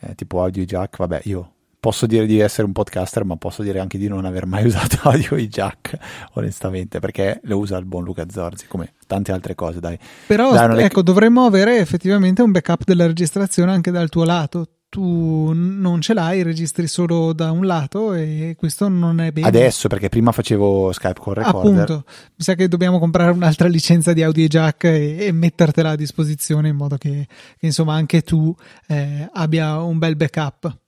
eh, 0.00 0.14
tipo 0.14 0.42
audio 0.42 0.64
jack, 0.64 0.98
vabbè, 0.98 1.22
io 1.24 1.52
posso 1.88 2.04
dire 2.04 2.26
di 2.26 2.38
essere 2.38 2.66
un 2.66 2.72
podcaster, 2.74 3.24
ma 3.24 3.36
posso 3.36 3.62
dire 3.62 3.78
anche 3.78 3.96
di 3.96 4.08
non 4.08 4.26
aver 4.26 4.44
mai 4.44 4.64
usato 4.68 5.08
audio 5.08 5.36
jack, 5.36 5.96
onestamente, 6.34 7.00
perché 7.00 7.40
lo 7.44 7.56
usa 7.56 7.78
il 7.78 7.86
buon 7.86 8.04
Luca 8.04 8.26
Zorzi, 8.28 8.66
come 8.66 8.92
tante 9.06 9.32
altre 9.32 9.54
cose, 9.54 9.80
dai. 9.80 9.98
Però, 10.26 10.52
dai, 10.52 10.82
ecco, 10.82 10.98
le... 10.98 11.02
dovremmo 11.02 11.46
avere 11.46 11.78
effettivamente 11.78 12.42
un 12.42 12.50
backup 12.50 12.84
della 12.84 13.06
registrazione 13.06 13.72
anche 13.72 13.90
dal 13.90 14.10
tuo 14.10 14.24
lato. 14.24 14.66
Tu 14.90 15.52
non 15.54 16.00
ce 16.02 16.12
l'hai, 16.12 16.42
registri 16.42 16.86
solo 16.86 17.32
da 17.32 17.50
un 17.52 17.64
lato 17.64 18.12
e 18.12 18.54
questo 18.58 18.88
non 18.88 19.20
è 19.20 19.32
bene. 19.32 19.46
Adesso, 19.46 19.88
perché 19.88 20.10
prima 20.10 20.32
facevo 20.32 20.92
Skype 20.92 21.20
con 21.20 21.34
Recorder. 21.34 21.82
Appunto, 21.82 22.04
mi 22.06 22.44
sa 22.44 22.54
che 22.54 22.68
dobbiamo 22.68 22.98
comprare 22.98 23.30
un'altra 23.30 23.68
licenza 23.68 24.12
di 24.12 24.22
audio 24.22 24.46
jack 24.46 24.84
e, 24.84 25.26
e 25.26 25.32
mettertela 25.32 25.90
a 25.90 25.96
disposizione 25.96 26.68
in 26.68 26.76
modo 26.76 26.96
che, 26.96 27.26
che 27.58 27.66
insomma 27.66 27.94
anche 27.94 28.22
tu 28.22 28.54
eh, 28.86 29.28
abbia 29.32 29.80
un 29.80 29.96
bel 29.98 30.16
backup. 30.16 30.86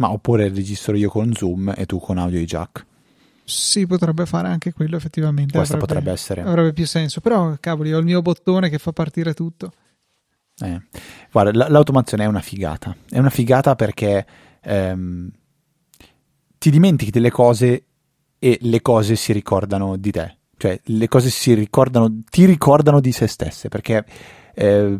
Ma 0.00 0.10
oppure 0.10 0.48
registro 0.48 0.96
io 0.96 1.10
con 1.10 1.34
Zoom 1.34 1.74
e 1.76 1.84
tu 1.84 1.98
con 2.00 2.16
audio 2.16 2.40
jack. 2.40 2.86
Sì, 3.44 3.86
potrebbe 3.86 4.24
fare 4.24 4.48
anche 4.48 4.72
quello 4.72 4.96
effettivamente. 4.96 5.56
Questo 5.56 5.74
avrebbe, 5.74 5.92
potrebbe 5.92 6.12
essere. 6.12 6.40
Avrebbe 6.40 6.72
più 6.72 6.86
senso, 6.86 7.20
però 7.20 7.54
cavoli, 7.60 7.92
ho 7.92 7.98
il 7.98 8.04
mio 8.06 8.22
bottone 8.22 8.70
che 8.70 8.78
fa 8.78 8.92
partire 8.92 9.34
tutto. 9.34 9.72
Eh. 10.58 10.80
Guarda, 11.30 11.68
l'automazione 11.68 12.24
è 12.24 12.26
una 12.26 12.40
figata. 12.40 12.96
È 13.10 13.18
una 13.18 13.28
figata 13.28 13.76
perché 13.76 14.26
ehm, 14.62 15.30
ti 16.56 16.70
dimentichi 16.70 17.10
delle 17.10 17.30
cose 17.30 17.84
e 18.38 18.58
le 18.62 18.80
cose 18.80 19.16
si 19.16 19.34
ricordano 19.34 19.96
di 19.96 20.10
te. 20.12 20.36
Cioè, 20.56 20.80
le 20.82 21.08
cose 21.08 21.28
si 21.28 21.52
ricordano, 21.52 22.22
ti 22.30 22.46
ricordano 22.46 23.00
di 23.00 23.12
se 23.12 23.26
stesse 23.26 23.68
perché 23.68 24.04
eh, 24.54 24.98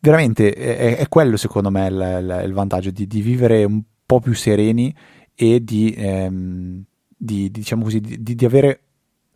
veramente 0.00 0.52
è, 0.52 0.96
è, 0.96 1.08
quello 1.08 1.36
secondo 1.36 1.70
me 1.70 1.86
il, 1.86 1.94
il, 1.94 2.42
il 2.46 2.52
vantaggio 2.52 2.90
di, 2.90 3.06
di 3.06 3.20
vivere 3.20 3.64
un 3.64 3.82
po' 4.06 4.20
più 4.20 4.34
sereni 4.34 4.94
e 5.34 5.62
di, 5.62 5.92
ehm, 5.96 6.82
di 7.08 7.50
diciamo 7.50 7.82
così, 7.82 8.00
di, 8.00 8.34
di, 8.34 8.44
avere 8.44 8.80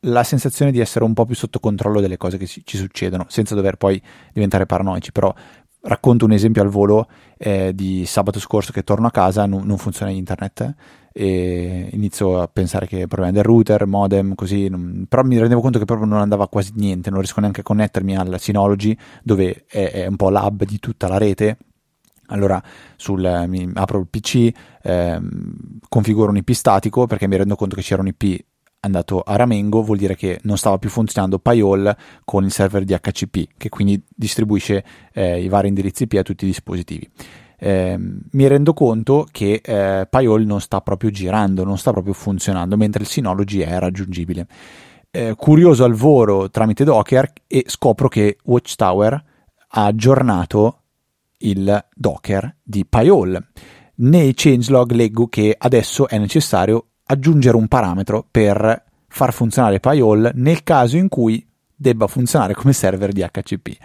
la 0.05 0.25
sensazione 0.25 0.71
di 0.71 0.81
essere 0.81 1.05
un 1.05 1.13
po' 1.13 1.27
più 1.27 1.35
sotto 1.35 1.61
controllo 1.61 2.01
delle 2.01 2.17
cose 2.17 2.39
che 2.39 2.47
ci, 2.47 2.63
ci 2.65 2.79
succedono, 2.79 3.27
senza 3.29 3.55
dover 3.55 3.77
poi 3.77 4.01
diventare 4.33 4.65
paranoici. 4.65 5.13
Però 5.13 5.35
racconto 5.83 6.25
un 6.25 6.33
esempio 6.33 6.63
al 6.63 6.69
volo 6.69 7.09
eh, 7.37 7.75
di 7.75 8.05
sabato 8.07 8.39
scorso 8.39 8.73
che 8.73 8.85
torno 8.85 9.07
a 9.07 9.11
casa, 9.11 9.45
non, 9.47 9.67
non 9.67 9.77
funziona 9.77 10.11
internet 10.11 10.75
e 11.13 11.89
inizio 11.93 12.41
a 12.41 12.47
pensare 12.47 12.87
che 12.87 13.07
problema 13.09 13.33
del 13.33 13.43
router, 13.43 13.85
modem, 13.87 14.35
così, 14.35 14.69
non, 14.69 15.07
però 15.09 15.23
mi 15.23 15.39
rendevo 15.39 15.61
conto 15.61 15.79
che 15.79 15.85
proprio 15.85 16.07
non 16.07 16.21
andava 16.21 16.49
quasi 16.49 16.73
niente, 16.77 17.11
non 17.11 17.19
riesco 17.19 17.41
neanche 17.41 17.61
a 17.61 17.65
connettermi 17.65 18.17
al 18.17 18.39
Synology 18.39 18.97
dove 19.23 19.65
è, 19.67 19.91
è 19.91 20.07
un 20.07 20.17
po' 20.17 20.31
l'hub 20.31 20.65
di 20.65 20.79
tutta 20.79 21.09
la 21.09 21.19
rete 21.19 21.59
allora 22.31 22.63
sul, 22.97 23.45
mi 23.47 23.71
apro 23.75 23.99
il 23.99 24.09
PC, 24.09 24.51
ehm, 24.83 25.79
configuro 25.89 26.31
un 26.31 26.37
IP 26.37 26.51
statico 26.53 27.07
perché 27.07 27.29
mi 27.29 27.37
rendo 27.37 27.57
conto 27.57 27.77
che 27.77 27.83
c'era 27.83 28.01
un 28.01 28.09
IP 28.09 28.45
andato 28.81 29.21
a 29.21 29.37
ramengo, 29.37 29.83
vuol 29.83 29.99
dire 29.99 30.17
che 30.17 30.41
non 30.45 30.57
stava 30.57 30.79
più 30.79 30.89
funzionando 30.89 31.39
Payol 31.39 31.95
con 32.25 32.45
il 32.45 32.51
server 32.51 32.85
di 32.85 32.97
HCP, 32.99 33.49
che 33.57 33.69
quindi 33.69 34.03
distribuisce 34.09 34.85
eh, 35.13 35.43
i 35.43 35.49
vari 35.49 35.69
indirizzi 35.69 36.05
IP 36.05 36.15
a 36.15 36.23
tutti 36.23 36.45
i 36.45 36.49
dispositivi. 36.49 37.09
Eh, 37.63 37.99
mi 37.99 38.47
rendo 38.47 38.73
conto 38.73 39.27
che 39.31 39.61
eh, 39.63 40.07
Payol 40.09 40.45
non 40.45 40.63
sta 40.63 40.81
proprio 40.81 41.11
girando, 41.11 41.63
non 41.65 41.77
sta 41.77 41.93
proprio 41.93 42.15
funzionando, 42.15 42.77
mentre 42.77 43.03
il 43.03 43.09
Synology 43.09 43.59
è 43.59 43.79
raggiungibile. 43.79 44.47
Eh, 45.11 45.35
curioso 45.37 45.85
al 45.85 45.95
volo 45.95 46.49
tramite 46.51 46.85
Docker 46.85 47.33
e 47.47 47.65
scopro 47.67 48.09
che 48.09 48.39
Watchtower 48.45 49.25
ha 49.73 49.85
aggiornato 49.85 50.80
il 51.41 51.87
Docker 51.95 52.57
di 52.63 52.85
Pyol. 52.87 53.43
Nei 53.97 54.33
changelog 54.35 54.93
leggo 54.93 55.27
che 55.29 55.55
adesso 55.57 56.09
è 56.09 56.19
necessario 56.19 56.87
aggiungere 57.05 57.57
un 57.57 57.69
parametro 57.69 58.27
per 58.31 58.85
far 59.09 59.33
funzionare 59.33 59.81
Pyol 59.81 60.31
nel 60.35 60.63
caso 60.63 60.97
in 60.97 61.09
cui 61.09 61.47
debba 61.75 62.07
funzionare 62.07 62.55
come 62.55 62.73
server 62.73 63.13
di 63.13 63.23
HCP. 63.23 63.77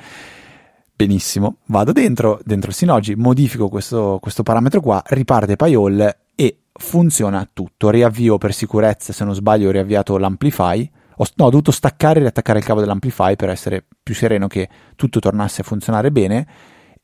Benissimo, 0.96 1.58
vado 1.66 1.92
dentro, 1.92 2.40
dentro 2.44 2.72
Synology, 2.72 3.16
modifico 3.16 3.68
questo, 3.68 4.18
questo 4.22 4.44
parametro 4.44 4.80
qua, 4.80 5.04
riparte 5.08 5.58
Pyol 5.58 6.16
e 6.36 6.60
funziona 6.72 7.48
tutto. 7.52 7.90
Riavvio 7.90 8.38
per 8.38 8.54
sicurezza, 8.54 9.12
se 9.12 9.26
non 9.26 9.34
sbaglio 9.34 9.68
ho 9.68 9.72
riavviato 9.72 10.18
l'Amplify, 10.18 10.90
ho, 11.18 11.26
no, 11.36 11.46
ho 11.46 11.50
dovuto 11.50 11.72
staccare 11.72 12.20
e 12.20 12.22
riattaccare 12.22 12.60
il 12.60 12.66
cavo 12.66 12.80
dell'Amplify 12.80 13.36
per 13.36 13.50
essere 13.50 13.84
più 14.02 14.14
sereno 14.14 14.48
che 14.48 14.70
tutto 14.96 15.20
tornasse 15.20 15.62
a 15.62 15.64
funzionare 15.66 16.12
bene 16.12 16.48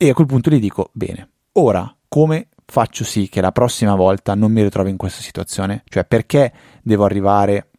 e 0.04 0.10
a 0.10 0.14
quel 0.16 0.26
punto 0.26 0.50
gli 0.50 0.60
dico, 0.60 0.90
bene, 0.94 1.30
ora 1.52 1.96
come 2.08 2.48
faccio 2.66 3.04
sì 3.04 3.30
che 3.30 3.40
la 3.40 3.52
prossima 3.52 3.94
volta 3.94 4.34
non 4.34 4.52
mi 4.52 4.64
ritrovi 4.64 4.90
in 4.90 4.98
questa 4.98 5.22
situazione? 5.22 5.84
Cioè 5.88 6.06
perché 6.06 6.52
devo 6.82 7.04
arrivare 7.04 7.70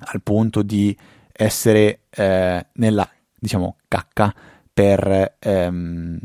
al 0.00 0.20
punto 0.22 0.60
di 0.60 0.94
essere 1.32 2.00
eh, 2.10 2.66
nella, 2.74 3.08
diciamo, 3.38 3.76
cacca 3.88 4.34
per, 4.70 5.36
ehm, 5.38 6.18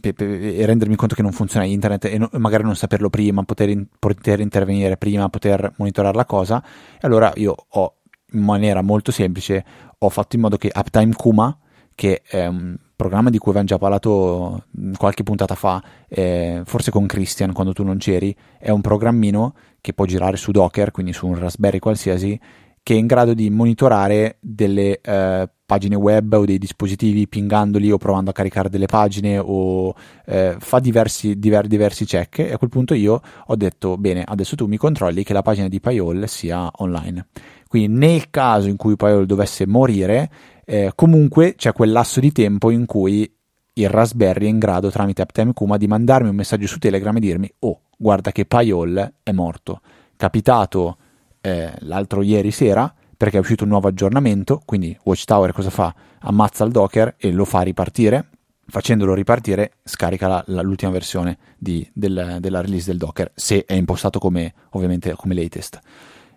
per, 0.00 0.14
per, 0.14 0.28
rendermi 0.28 0.96
conto 0.96 1.14
che 1.14 1.22
non 1.22 1.30
funziona 1.30 1.64
internet 1.64 2.06
e 2.06 2.18
no, 2.18 2.28
magari 2.32 2.64
non 2.64 2.74
saperlo 2.74 3.10
prima, 3.10 3.44
poter, 3.44 3.68
in, 3.68 3.86
poter 4.00 4.40
intervenire 4.40 4.96
prima, 4.96 5.28
poter 5.28 5.74
monitorare 5.76 6.16
la 6.16 6.26
cosa. 6.26 6.60
E 6.94 6.98
allora 7.02 7.32
io 7.36 7.54
ho, 7.68 7.98
in 8.32 8.42
maniera 8.42 8.82
molto 8.82 9.12
semplice, 9.12 9.64
ho 9.96 10.08
fatto 10.08 10.34
in 10.34 10.42
modo 10.42 10.56
che 10.56 10.72
Uptime 10.74 11.14
Kuma, 11.14 11.56
che 11.94 12.20
è 12.26 12.46
un 12.46 12.76
programma 12.96 13.30
di 13.30 13.38
cui 13.38 13.50
avevamo 13.50 13.68
già 13.68 13.78
parlato 13.78 14.64
qualche 14.96 15.22
puntata 15.22 15.54
fa, 15.54 15.82
eh, 16.08 16.62
forse 16.64 16.90
con 16.90 17.06
Christian 17.06 17.52
quando 17.52 17.72
tu 17.72 17.82
non 17.82 17.98
c'eri, 17.98 18.34
è 18.58 18.70
un 18.70 18.80
programmino 18.80 19.54
che 19.80 19.92
può 19.92 20.04
girare 20.04 20.36
su 20.36 20.50
Docker, 20.50 20.90
quindi 20.90 21.12
su 21.12 21.26
un 21.26 21.38
Raspberry 21.38 21.78
qualsiasi, 21.78 22.38
che 22.82 22.94
è 22.94 22.96
in 22.98 23.06
grado 23.06 23.32
di 23.32 23.48
monitorare 23.50 24.36
delle 24.40 25.00
eh, 25.00 25.48
pagine 25.64 25.94
web 25.94 26.34
o 26.34 26.44
dei 26.44 26.58
dispositivi 26.58 27.26
pingandoli 27.26 27.90
o 27.90 27.96
provando 27.96 28.30
a 28.30 28.34
caricare 28.34 28.68
delle 28.68 28.86
pagine 28.86 29.38
o 29.38 29.94
eh, 30.26 30.56
fa 30.58 30.80
diversi, 30.80 31.38
diver, 31.38 31.66
diversi 31.66 32.04
check. 32.04 32.40
E 32.40 32.52
a 32.52 32.58
quel 32.58 32.68
punto 32.70 32.92
io 32.92 33.20
ho 33.46 33.56
detto 33.56 33.96
bene 33.96 34.22
adesso 34.26 34.54
tu 34.54 34.66
mi 34.66 34.76
controlli 34.76 35.24
che 35.24 35.32
la 35.32 35.40
pagina 35.40 35.68
di 35.68 35.80
Payol 35.80 36.28
sia 36.28 36.70
online 36.76 37.26
quindi 37.74 37.96
nel 37.98 38.30
caso 38.30 38.68
in 38.68 38.76
cui 38.76 38.94
Payol 38.94 39.26
dovesse 39.26 39.66
morire 39.66 40.30
eh, 40.64 40.92
comunque 40.94 41.56
c'è 41.56 41.72
quel 41.72 41.90
lasso 41.90 42.20
di 42.20 42.30
tempo 42.30 42.70
in 42.70 42.86
cui 42.86 43.28
il 43.76 43.88
Raspberry 43.88 44.46
è 44.46 44.48
in 44.48 44.60
grado 44.60 44.90
tramite 44.90 45.22
Uptime 45.22 45.52
Kuma 45.52 45.76
di 45.76 45.88
mandarmi 45.88 46.28
un 46.28 46.36
messaggio 46.36 46.68
su 46.68 46.78
Telegram 46.78 47.16
e 47.16 47.20
dirmi 47.20 47.52
oh 47.60 47.80
guarda 47.96 48.30
che 48.30 48.46
Payol 48.46 49.14
è 49.24 49.32
morto 49.32 49.80
capitato 50.16 50.98
eh, 51.40 51.72
l'altro 51.80 52.22
ieri 52.22 52.52
sera 52.52 52.94
perché 53.16 53.38
è 53.38 53.40
uscito 53.40 53.64
un 53.64 53.70
nuovo 53.70 53.88
aggiornamento 53.88 54.62
quindi 54.64 54.96
Watchtower 55.02 55.52
cosa 55.52 55.70
fa? 55.70 55.92
ammazza 56.24 56.64
il 56.64 56.70
Docker 56.70 57.16
e 57.18 57.30
lo 57.32 57.44
fa 57.44 57.62
ripartire. 57.62 58.28
Facendolo 58.66 59.12
ripartire 59.12 59.72
scarica 59.84 60.26
la, 60.26 60.42
la, 60.46 60.62
l'ultima 60.62 60.90
versione 60.90 61.36
di, 61.58 61.86
del, 61.92 62.38
della 62.40 62.62
release 62.62 62.86
del 62.86 62.96
Docker 62.96 63.30
se 63.34 63.64
è 63.66 63.74
impostato 63.74 64.18
come 64.18 64.54
ovviamente 64.70 65.12
come 65.14 65.34
latest. 65.34 65.78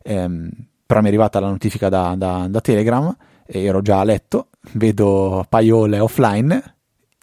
Ehm, 0.03 0.49
però 0.87 1.01
mi 1.01 1.07
è 1.07 1.09
arrivata 1.09 1.39
la 1.39 1.49
notifica 1.49 1.89
da, 1.89 2.15
da, 2.17 2.47
da 2.49 2.61
Telegram 2.61 3.15
ero 3.45 3.81
già 3.81 3.99
a 3.99 4.03
letto, 4.03 4.47
vedo 4.73 5.45
Paiole 5.47 5.99
offline, 5.99 6.75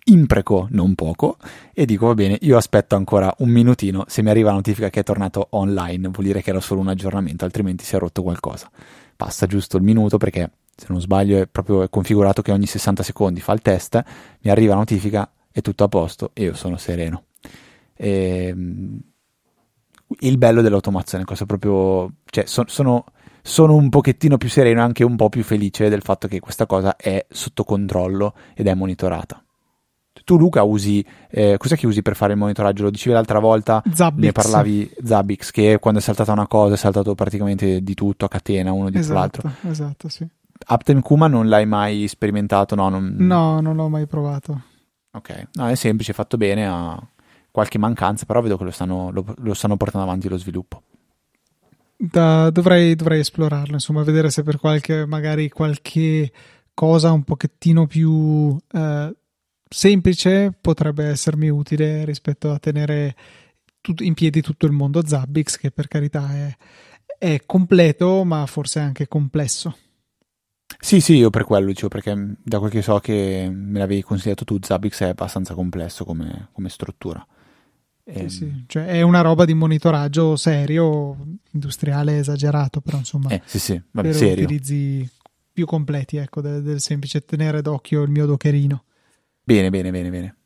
impreco 0.07 0.69
non 0.71 0.95
poco 0.95 1.37
e 1.73 1.87
dico 1.87 2.07
va 2.07 2.15
bene, 2.15 2.39
io 2.43 2.57
aspetto 2.57 2.95
ancora 2.95 3.35
un 3.39 3.49
minutino, 3.49 4.05
se 4.07 4.23
mi 4.23 4.31
arriva 4.31 4.51
la 4.51 4.57
notifica 4.57 4.91
che 4.91 5.01
è 5.01 5.03
tornato 5.03 5.49
online 5.51 6.09
vuol 6.09 6.27
dire 6.27 6.43
che 6.43 6.51
era 6.51 6.61
solo 6.61 6.81
un 6.81 6.89
aggiornamento, 6.89 7.45
altrimenti 7.45 7.85
si 7.85 7.97
è 7.97 7.99
rotto 7.99 8.23
qualcosa. 8.23 8.71
Passa 9.17 9.47
giusto 9.47 9.77
il 9.77 9.83
minuto 9.83 10.19
perché 10.19 10.51
se 10.77 10.87
non 10.89 11.01
sbaglio 11.01 11.39
è 11.39 11.47
proprio 11.47 11.89
configurato 11.89 12.43
che 12.43 12.53
ogni 12.53 12.67
60 12.67 13.03
secondi 13.03 13.41
fa 13.41 13.53
il 13.53 13.63
test, 13.63 14.03
mi 14.41 14.51
arriva 14.51 14.73
la 14.73 14.81
notifica, 14.81 15.31
è 15.51 15.61
tutto 15.61 15.85
a 15.85 15.89
posto 15.89 16.31
e 16.33 16.45
io 16.45 16.55
sono 16.55 16.77
sereno. 16.77 17.25
E, 17.95 18.47
ehm, 18.49 19.01
il 20.21 20.39
bello 20.39 20.63
dell'automazione, 20.63 21.25
cosa 21.25 21.47
proprio, 21.47 22.13
cioè, 22.27 22.45
so, 22.47 22.65
sono, 22.67 23.05
sono 23.47 23.75
un 23.75 23.91
pochettino 23.91 24.39
più 24.39 24.49
sereno 24.49 24.81
e 24.81 24.83
anche 24.83 25.05
un 25.05 25.17
po' 25.17 25.29
più 25.29 25.45
felice 25.45 25.91
del 25.91 26.01
fatto 26.01 26.29
che 26.29 26.41
questa 26.41 26.65
cosa 26.65 26.97
è 26.97 27.27
sotto 27.29 27.63
controllo 27.63 28.33
ed 28.55 28.67
è 28.67 28.75
monitorata. 28.75 29.45
Tu 30.25 30.39
Luca 30.39 30.63
usi, 30.63 31.05
eh, 31.29 31.57
cos'è 31.59 31.77
che 31.77 31.87
usi 31.87 32.01
per 32.01 32.17
fare 32.17 32.33
il 32.33 32.39
monitoraggio? 32.39 32.85
Lo 32.85 32.91
dicevi 32.91 33.15
l'altra 33.15 33.41
volta, 33.41 33.83
Zabbix. 33.93 34.25
ne 34.25 34.33
parlavi 34.33 34.91
Zabbix, 35.05 35.51
che 35.51 35.79
quando 35.79 36.01
è 36.01 36.03
saltata 36.03 36.33
una 36.33 36.47
cosa 36.47 36.73
è 36.73 36.77
saltato 36.79 37.15
praticamente 37.15 37.83
di 37.83 37.93
tutto 37.93 38.25
a 38.25 38.29
catena, 38.29 38.73
uno 38.73 38.89
dietro 38.89 39.13
esatto, 39.13 39.41
l'altro. 39.43 39.71
Esatto, 39.71 40.09
sì. 40.09 40.27
Aptem 40.67 41.03
Kuma 41.03 41.27
non 41.27 41.47
l'hai 41.49 41.67
mai 41.67 42.09
sperimentato? 42.09 42.75
No, 42.75 42.89
non... 42.89 43.15
no, 43.19 43.61
non 43.61 43.77
l'ho 43.77 43.91
mai 43.91 44.07
provato. 44.07 44.63
Ok, 45.13 45.49
no, 45.53 45.69
è 45.69 45.75
semplice, 45.75 46.15
fatto 46.15 46.39
bene, 46.39 46.67
ha 46.67 46.99
qualche 47.51 47.77
mancanza, 47.77 48.25
però 48.25 48.41
vedo 48.41 48.57
che 48.57 48.65
lo 48.65 48.71
stanno, 48.71 49.11
lo, 49.11 49.23
lo 49.37 49.53
stanno 49.53 49.77
portando 49.77 50.07
avanti 50.07 50.31
lo 50.31 50.39
sviluppo. 50.39 50.81
Da, 51.97 52.51
dovrei, 52.51 52.95
dovrei, 52.97 53.21
esplorarlo, 53.21 53.75
insomma, 53.75 54.03
vedere 54.03 54.31
se 54.31 54.43
per 54.43 54.59
qualche, 54.59 55.07
magari 55.07 55.49
qualche 55.49 56.33
cosa 56.75 57.13
un 57.13 57.23
pochettino 57.23 57.87
più 57.87 58.57
eh, 58.73 59.15
semplice 59.69 60.53
potrebbe 60.61 61.05
essermi 61.05 61.49
utile 61.49 62.05
rispetto 62.05 62.51
a 62.51 62.59
tenere 62.59 63.15
tut- 63.81 64.01
in 64.01 64.15
piedi 64.15 64.41
tutto 64.41 64.67
il 64.67 64.73
mondo 64.73 65.07
Zabbix, 65.07 65.57
che 65.57 65.71
per 65.71 65.89
carità 65.89 66.35
è, 66.35 66.57
è 67.19 67.43
completo, 67.47 68.25
ma 68.25 68.45
forse 68.47 68.81
anche 68.81 69.07
complesso. 69.07 69.77
Sì, 70.79 71.01
sì, 71.01 71.15
io 71.15 71.31
per 71.31 71.45
quello 71.45 71.67
dicevo, 71.67 71.89
perché 71.89 72.37
da 72.43 72.59
quel 72.59 72.71
che 72.71 72.83
so 72.83 72.99
che 72.99 73.49
me 73.51 73.79
l'avevi 73.79 74.03
consigliato 74.03 74.45
tu, 74.45 74.59
Zabbix 74.61 75.03
è 75.03 75.09
abbastanza 75.09 75.55
complesso 75.55 76.05
come, 76.05 76.49
come 76.53 76.69
struttura. 76.69 77.25
Sì, 78.05 78.19
ehm, 78.19 78.27
sì. 78.27 78.65
Cioè, 78.67 78.87
è 78.87 79.03
una 79.03 79.23
roba 79.23 79.45
di 79.45 79.55
monitoraggio 79.55 80.37
serio, 80.37 81.17
industriale 81.53 82.19
esagerato, 82.19 82.81
però 82.81 82.99
insomma, 82.99 83.31
eh, 83.31 83.41
sì. 83.45 83.81
Vabbè, 83.91 84.09
per 84.09 84.17
serio. 84.17 84.45
utilizzi 84.45 85.09
più 85.53 85.67
completi 85.67 86.17
ecco, 86.17 86.41
del, 86.41 86.63
del 86.63 86.81
semplice 86.81 87.25
tenere 87.25 87.63
d'occhio 87.63 88.03
il 88.03 88.11
mio 88.11 88.27
dockerino. 88.27 88.85
Bene, 89.43 89.71
bene, 89.71 89.91
bene, 89.91 90.11
bene. 90.11 90.37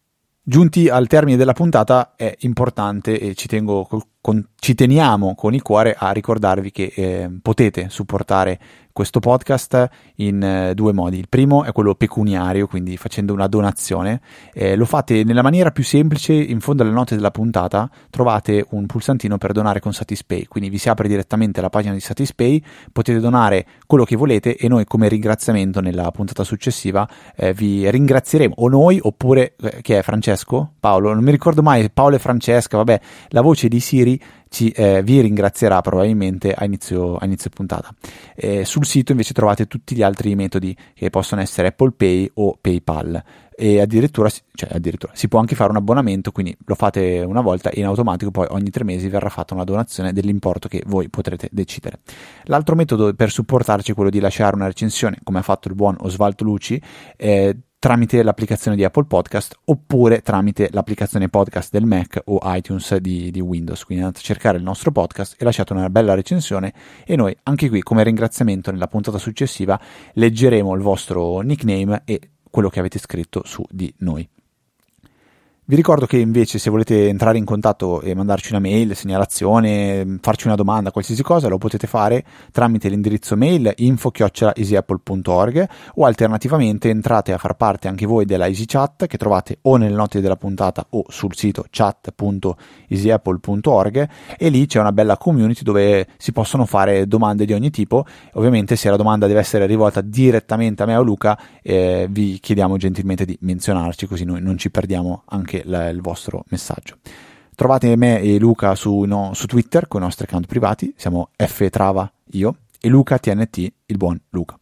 Giunti 0.42 0.88
al 0.88 1.06
termine 1.08 1.36
della 1.36 1.52
puntata 1.52 2.14
è 2.16 2.34
importante 2.40 3.18
e 3.18 3.34
ci, 3.34 3.48
tengo, 3.48 3.86
con, 4.28 4.46
ci 4.58 4.74
teniamo 4.74 5.34
con 5.34 5.54
il 5.54 5.62
cuore 5.62 5.96
a 5.98 6.10
ricordarvi 6.10 6.70
che 6.70 6.92
eh, 6.94 7.30
potete 7.40 7.88
supportare 7.88 8.58
questo 8.98 9.20
podcast 9.20 9.88
in 10.16 10.42
eh, 10.42 10.74
due 10.74 10.92
modi. 10.92 11.18
Il 11.18 11.28
primo 11.28 11.62
è 11.62 11.70
quello 11.70 11.94
pecuniario, 11.94 12.66
quindi 12.66 12.96
facendo 12.96 13.32
una 13.32 13.46
donazione. 13.46 14.20
Eh, 14.52 14.74
lo 14.74 14.86
fate 14.86 15.22
nella 15.22 15.40
maniera 15.40 15.70
più 15.70 15.84
semplice, 15.84 16.32
in 16.32 16.58
fondo 16.58 16.82
alle 16.82 16.90
note 16.90 17.14
della 17.14 17.30
puntata 17.30 17.88
trovate 18.10 18.66
un 18.70 18.86
pulsantino 18.86 19.38
per 19.38 19.52
donare 19.52 19.78
con 19.78 19.92
Satispay, 19.92 20.46
quindi 20.46 20.68
vi 20.68 20.78
si 20.78 20.88
apre 20.88 21.06
direttamente 21.06 21.60
la 21.60 21.70
pagina 21.70 21.94
di 21.94 22.00
Satispay, 22.00 22.60
potete 22.90 23.20
donare 23.20 23.66
quello 23.86 24.02
che 24.02 24.16
volete 24.16 24.56
e 24.56 24.66
noi 24.66 24.84
come 24.84 25.06
ringraziamento 25.06 25.80
nella 25.80 26.10
puntata 26.10 26.42
successiva 26.42 27.08
eh, 27.36 27.54
vi 27.54 27.88
ringrazieremo, 27.88 28.54
o 28.58 28.68
noi 28.68 28.98
oppure, 29.00 29.54
eh, 29.62 29.80
che 29.80 29.98
è 29.98 30.02
Francesco? 30.02 30.72
Paolo? 30.80 31.14
Non 31.14 31.22
mi 31.22 31.30
ricordo 31.30 31.62
mai, 31.62 31.88
Paolo 31.88 32.16
e 32.16 32.18
Francesca, 32.18 32.76
vabbè, 32.78 33.00
la 33.28 33.42
voce 33.42 33.68
di 33.68 33.78
Siri 33.78 34.17
ci, 34.48 34.70
eh, 34.70 35.02
vi 35.02 35.20
ringrazierà 35.20 35.80
probabilmente 35.80 36.52
a 36.52 36.64
inizio, 36.64 37.16
a 37.16 37.24
inizio 37.24 37.50
puntata. 37.50 37.94
Eh, 38.34 38.64
sul 38.64 38.84
sito 38.86 39.12
invece 39.12 39.32
trovate 39.32 39.66
tutti 39.66 39.94
gli 39.94 40.02
altri 40.02 40.34
metodi 40.34 40.76
che 40.94 41.10
possono 41.10 41.40
essere 41.40 41.68
Apple 41.68 41.92
Pay 41.96 42.30
o 42.34 42.56
PayPal 42.60 43.22
e 43.60 43.80
addirittura, 43.80 44.28
cioè 44.28 44.68
addirittura, 44.72 45.10
si 45.16 45.26
può 45.26 45.40
anche 45.40 45.56
fare 45.56 45.70
un 45.70 45.76
abbonamento, 45.76 46.30
quindi 46.30 46.56
lo 46.64 46.76
fate 46.76 47.24
una 47.26 47.40
volta 47.40 47.70
e 47.70 47.80
in 47.80 47.86
automatico 47.86 48.30
poi 48.30 48.46
ogni 48.50 48.70
tre 48.70 48.84
mesi 48.84 49.08
verrà 49.08 49.28
fatta 49.30 49.52
una 49.54 49.64
donazione 49.64 50.12
dell'importo 50.12 50.68
che 50.68 50.84
voi 50.86 51.08
potrete 51.08 51.48
decidere. 51.50 51.98
L'altro 52.44 52.76
metodo 52.76 53.12
per 53.14 53.32
supportarci 53.32 53.90
è 53.90 53.94
quello 53.94 54.10
di 54.10 54.20
lasciare 54.20 54.54
una 54.54 54.66
recensione, 54.66 55.18
come 55.24 55.40
ha 55.40 55.42
fatto 55.42 55.66
il 55.66 55.74
buon 55.74 55.96
Osvaldo 55.98 56.44
Luci, 56.44 56.80
eh, 57.16 57.56
tramite 57.78 58.22
l'applicazione 58.22 58.76
di 58.76 58.84
Apple 58.84 59.04
Podcast 59.04 59.56
oppure 59.66 60.20
tramite 60.22 60.68
l'applicazione 60.72 61.28
podcast 61.28 61.70
del 61.70 61.84
Mac 61.84 62.20
o 62.24 62.40
iTunes 62.44 62.96
di, 62.96 63.30
di, 63.30 63.40
Windows. 63.40 63.84
Quindi 63.84 64.02
andate 64.02 64.22
a 64.22 64.26
cercare 64.26 64.58
il 64.58 64.64
nostro 64.64 64.90
podcast 64.90 65.40
e 65.40 65.44
lasciate 65.44 65.72
una 65.72 65.88
bella 65.88 66.14
recensione 66.14 66.72
e 67.04 67.14
noi 67.14 67.36
anche 67.44 67.68
qui 67.68 67.80
come 67.82 68.02
ringraziamento 68.02 68.72
nella 68.72 68.88
puntata 68.88 69.18
successiva 69.18 69.80
leggeremo 70.14 70.74
il 70.74 70.82
vostro 70.82 71.40
nickname 71.40 72.02
e 72.04 72.30
quello 72.50 72.68
che 72.68 72.80
avete 72.80 72.98
scritto 72.98 73.42
su 73.44 73.64
di 73.70 73.92
noi. 73.98 74.28
Vi 75.70 75.76
ricordo 75.76 76.06
che 76.06 76.16
invece 76.16 76.58
se 76.58 76.70
volete 76.70 77.08
entrare 77.08 77.36
in 77.36 77.44
contatto 77.44 78.00
e 78.00 78.14
mandarci 78.14 78.52
una 78.52 78.58
mail, 78.58 78.96
segnalazione, 78.96 80.16
farci 80.22 80.46
una 80.46 80.56
domanda, 80.56 80.90
qualsiasi 80.90 81.22
cosa, 81.22 81.48
lo 81.48 81.58
potete 81.58 81.86
fare 81.86 82.24
tramite 82.52 82.88
l'indirizzo 82.88 83.36
mail 83.36 83.70
info-easyapple.org 83.76 85.68
o 85.96 86.06
alternativamente 86.06 86.88
entrate 86.88 87.34
a 87.34 87.38
far 87.38 87.56
parte 87.56 87.86
anche 87.86 88.06
voi 88.06 88.24
della 88.24 88.46
EasyChat 88.46 89.06
che 89.06 89.18
trovate 89.18 89.58
o 89.60 89.76
nelle 89.76 89.94
note 89.94 90.22
della 90.22 90.36
puntata 90.36 90.86
o 90.88 91.04
sul 91.08 91.36
sito 91.36 91.66
chat.easyapple.org 91.68 94.08
e 94.38 94.48
lì 94.48 94.64
c'è 94.64 94.80
una 94.80 94.92
bella 94.92 95.18
community 95.18 95.64
dove 95.64 96.06
si 96.16 96.32
possono 96.32 96.64
fare 96.64 97.06
domande 97.06 97.44
di 97.44 97.52
ogni 97.52 97.68
tipo. 97.68 98.06
Ovviamente 98.32 98.74
se 98.74 98.88
la 98.88 98.96
domanda 98.96 99.26
deve 99.26 99.40
essere 99.40 99.66
rivolta 99.66 100.00
direttamente 100.00 100.84
a 100.84 100.86
me 100.86 100.96
o 100.96 101.02
Luca, 101.02 101.38
eh, 101.62 102.06
vi 102.08 102.38
chiediamo 102.40 102.78
gentilmente 102.78 103.26
di 103.26 103.36
menzionarci 103.42 104.06
così 104.06 104.24
noi 104.24 104.40
non 104.40 104.56
ci 104.56 104.70
perdiamo 104.70 105.24
anche 105.26 105.56
la, 105.64 105.88
il 105.88 106.00
vostro 106.00 106.44
messaggio. 106.48 106.96
Trovate 107.54 107.96
me 107.96 108.20
e 108.20 108.38
Luca 108.38 108.74
su, 108.74 109.00
no, 109.00 109.32
su 109.34 109.46
Twitter 109.46 109.88
con 109.88 110.00
i 110.00 110.04
nostri 110.04 110.26
account 110.26 110.46
privati, 110.46 110.94
siamo 110.96 111.30
ftrava 111.36 112.10
io 112.32 112.56
e 112.80 112.88
Luca 112.88 113.18
TNT, 113.18 113.72
il 113.86 113.96
buon 113.96 114.20
Luca. 114.30 114.58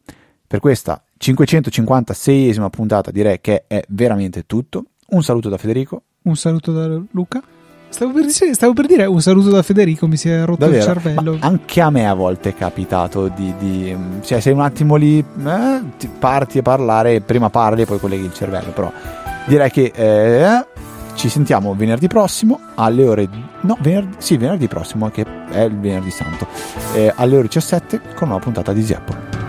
Per 0.47 0.61
questa 0.61 1.03
556esima 1.19 2.69
puntata 2.71 3.11
direi 3.11 3.41
che 3.41 3.65
è 3.67 3.85
veramente 3.89 4.47
tutto. 4.47 4.85
Un 5.09 5.23
saluto 5.23 5.49
da 5.49 5.59
Federico. 5.59 6.03
Un 6.23 6.37
saluto 6.37 6.73
da 6.73 7.01
Luca. 7.11 7.43
Stavo 7.89 8.13
per, 8.13 8.29
stavo 8.29 8.73
per, 8.73 8.87
dire 8.87 9.07
un 9.07 9.23
saluto 9.23 9.49
da 9.49 9.63
Federico, 9.63 10.07
mi 10.07 10.17
si 10.17 10.29
è 10.29 10.45
rotto 10.45 10.59
Davvero? 10.59 10.79
il 10.79 10.85
cervello. 10.85 11.37
Ma 11.39 11.47
anche 11.47 11.81
a 11.81 11.91
me 11.91 12.09
a 12.09 12.15
volte 12.15 12.51
è 12.51 12.55
capitato 12.55 13.29
di, 13.29 13.55
di, 13.59 13.97
cioè 14.23 14.41
sei 14.41 14.53
un 14.53 14.61
attimo 14.61 14.97
lì, 14.97 15.19
eh, 15.19 15.81
parti 16.19 16.59
a 16.59 16.63
parlare, 16.63 17.21
prima 17.21 17.49
parli 17.49 17.83
e 17.83 17.87
poi 17.87 17.99
colleghi 17.99 18.25
il 18.25 18.35
cervello, 18.35 18.71
però 18.73 18.93
direi 19.47 19.71
che 19.71 19.93
eh, 19.95 20.67
ci 21.17 21.29
sentiamo 21.29 21.75
venerdì 21.75 22.07
prossimo 22.07 22.61
alle 22.75 23.05
ore 23.05 23.29
no 23.63 23.77
venerdì, 23.81 24.15
sì 24.19 24.37
venerdì 24.37 24.69
prossimo 24.69 25.09
che 25.11 25.25
è 25.51 25.61
il 25.61 25.79
venerdì 25.79 26.11
santo 26.11 26.47
eh, 26.95 27.13
alle 27.17 27.37
ore 27.37 27.47
17 27.49 28.01
con 28.15 28.29
una 28.29 28.39
puntata 28.39 28.73
di 28.73 28.93
Apple 28.93 29.46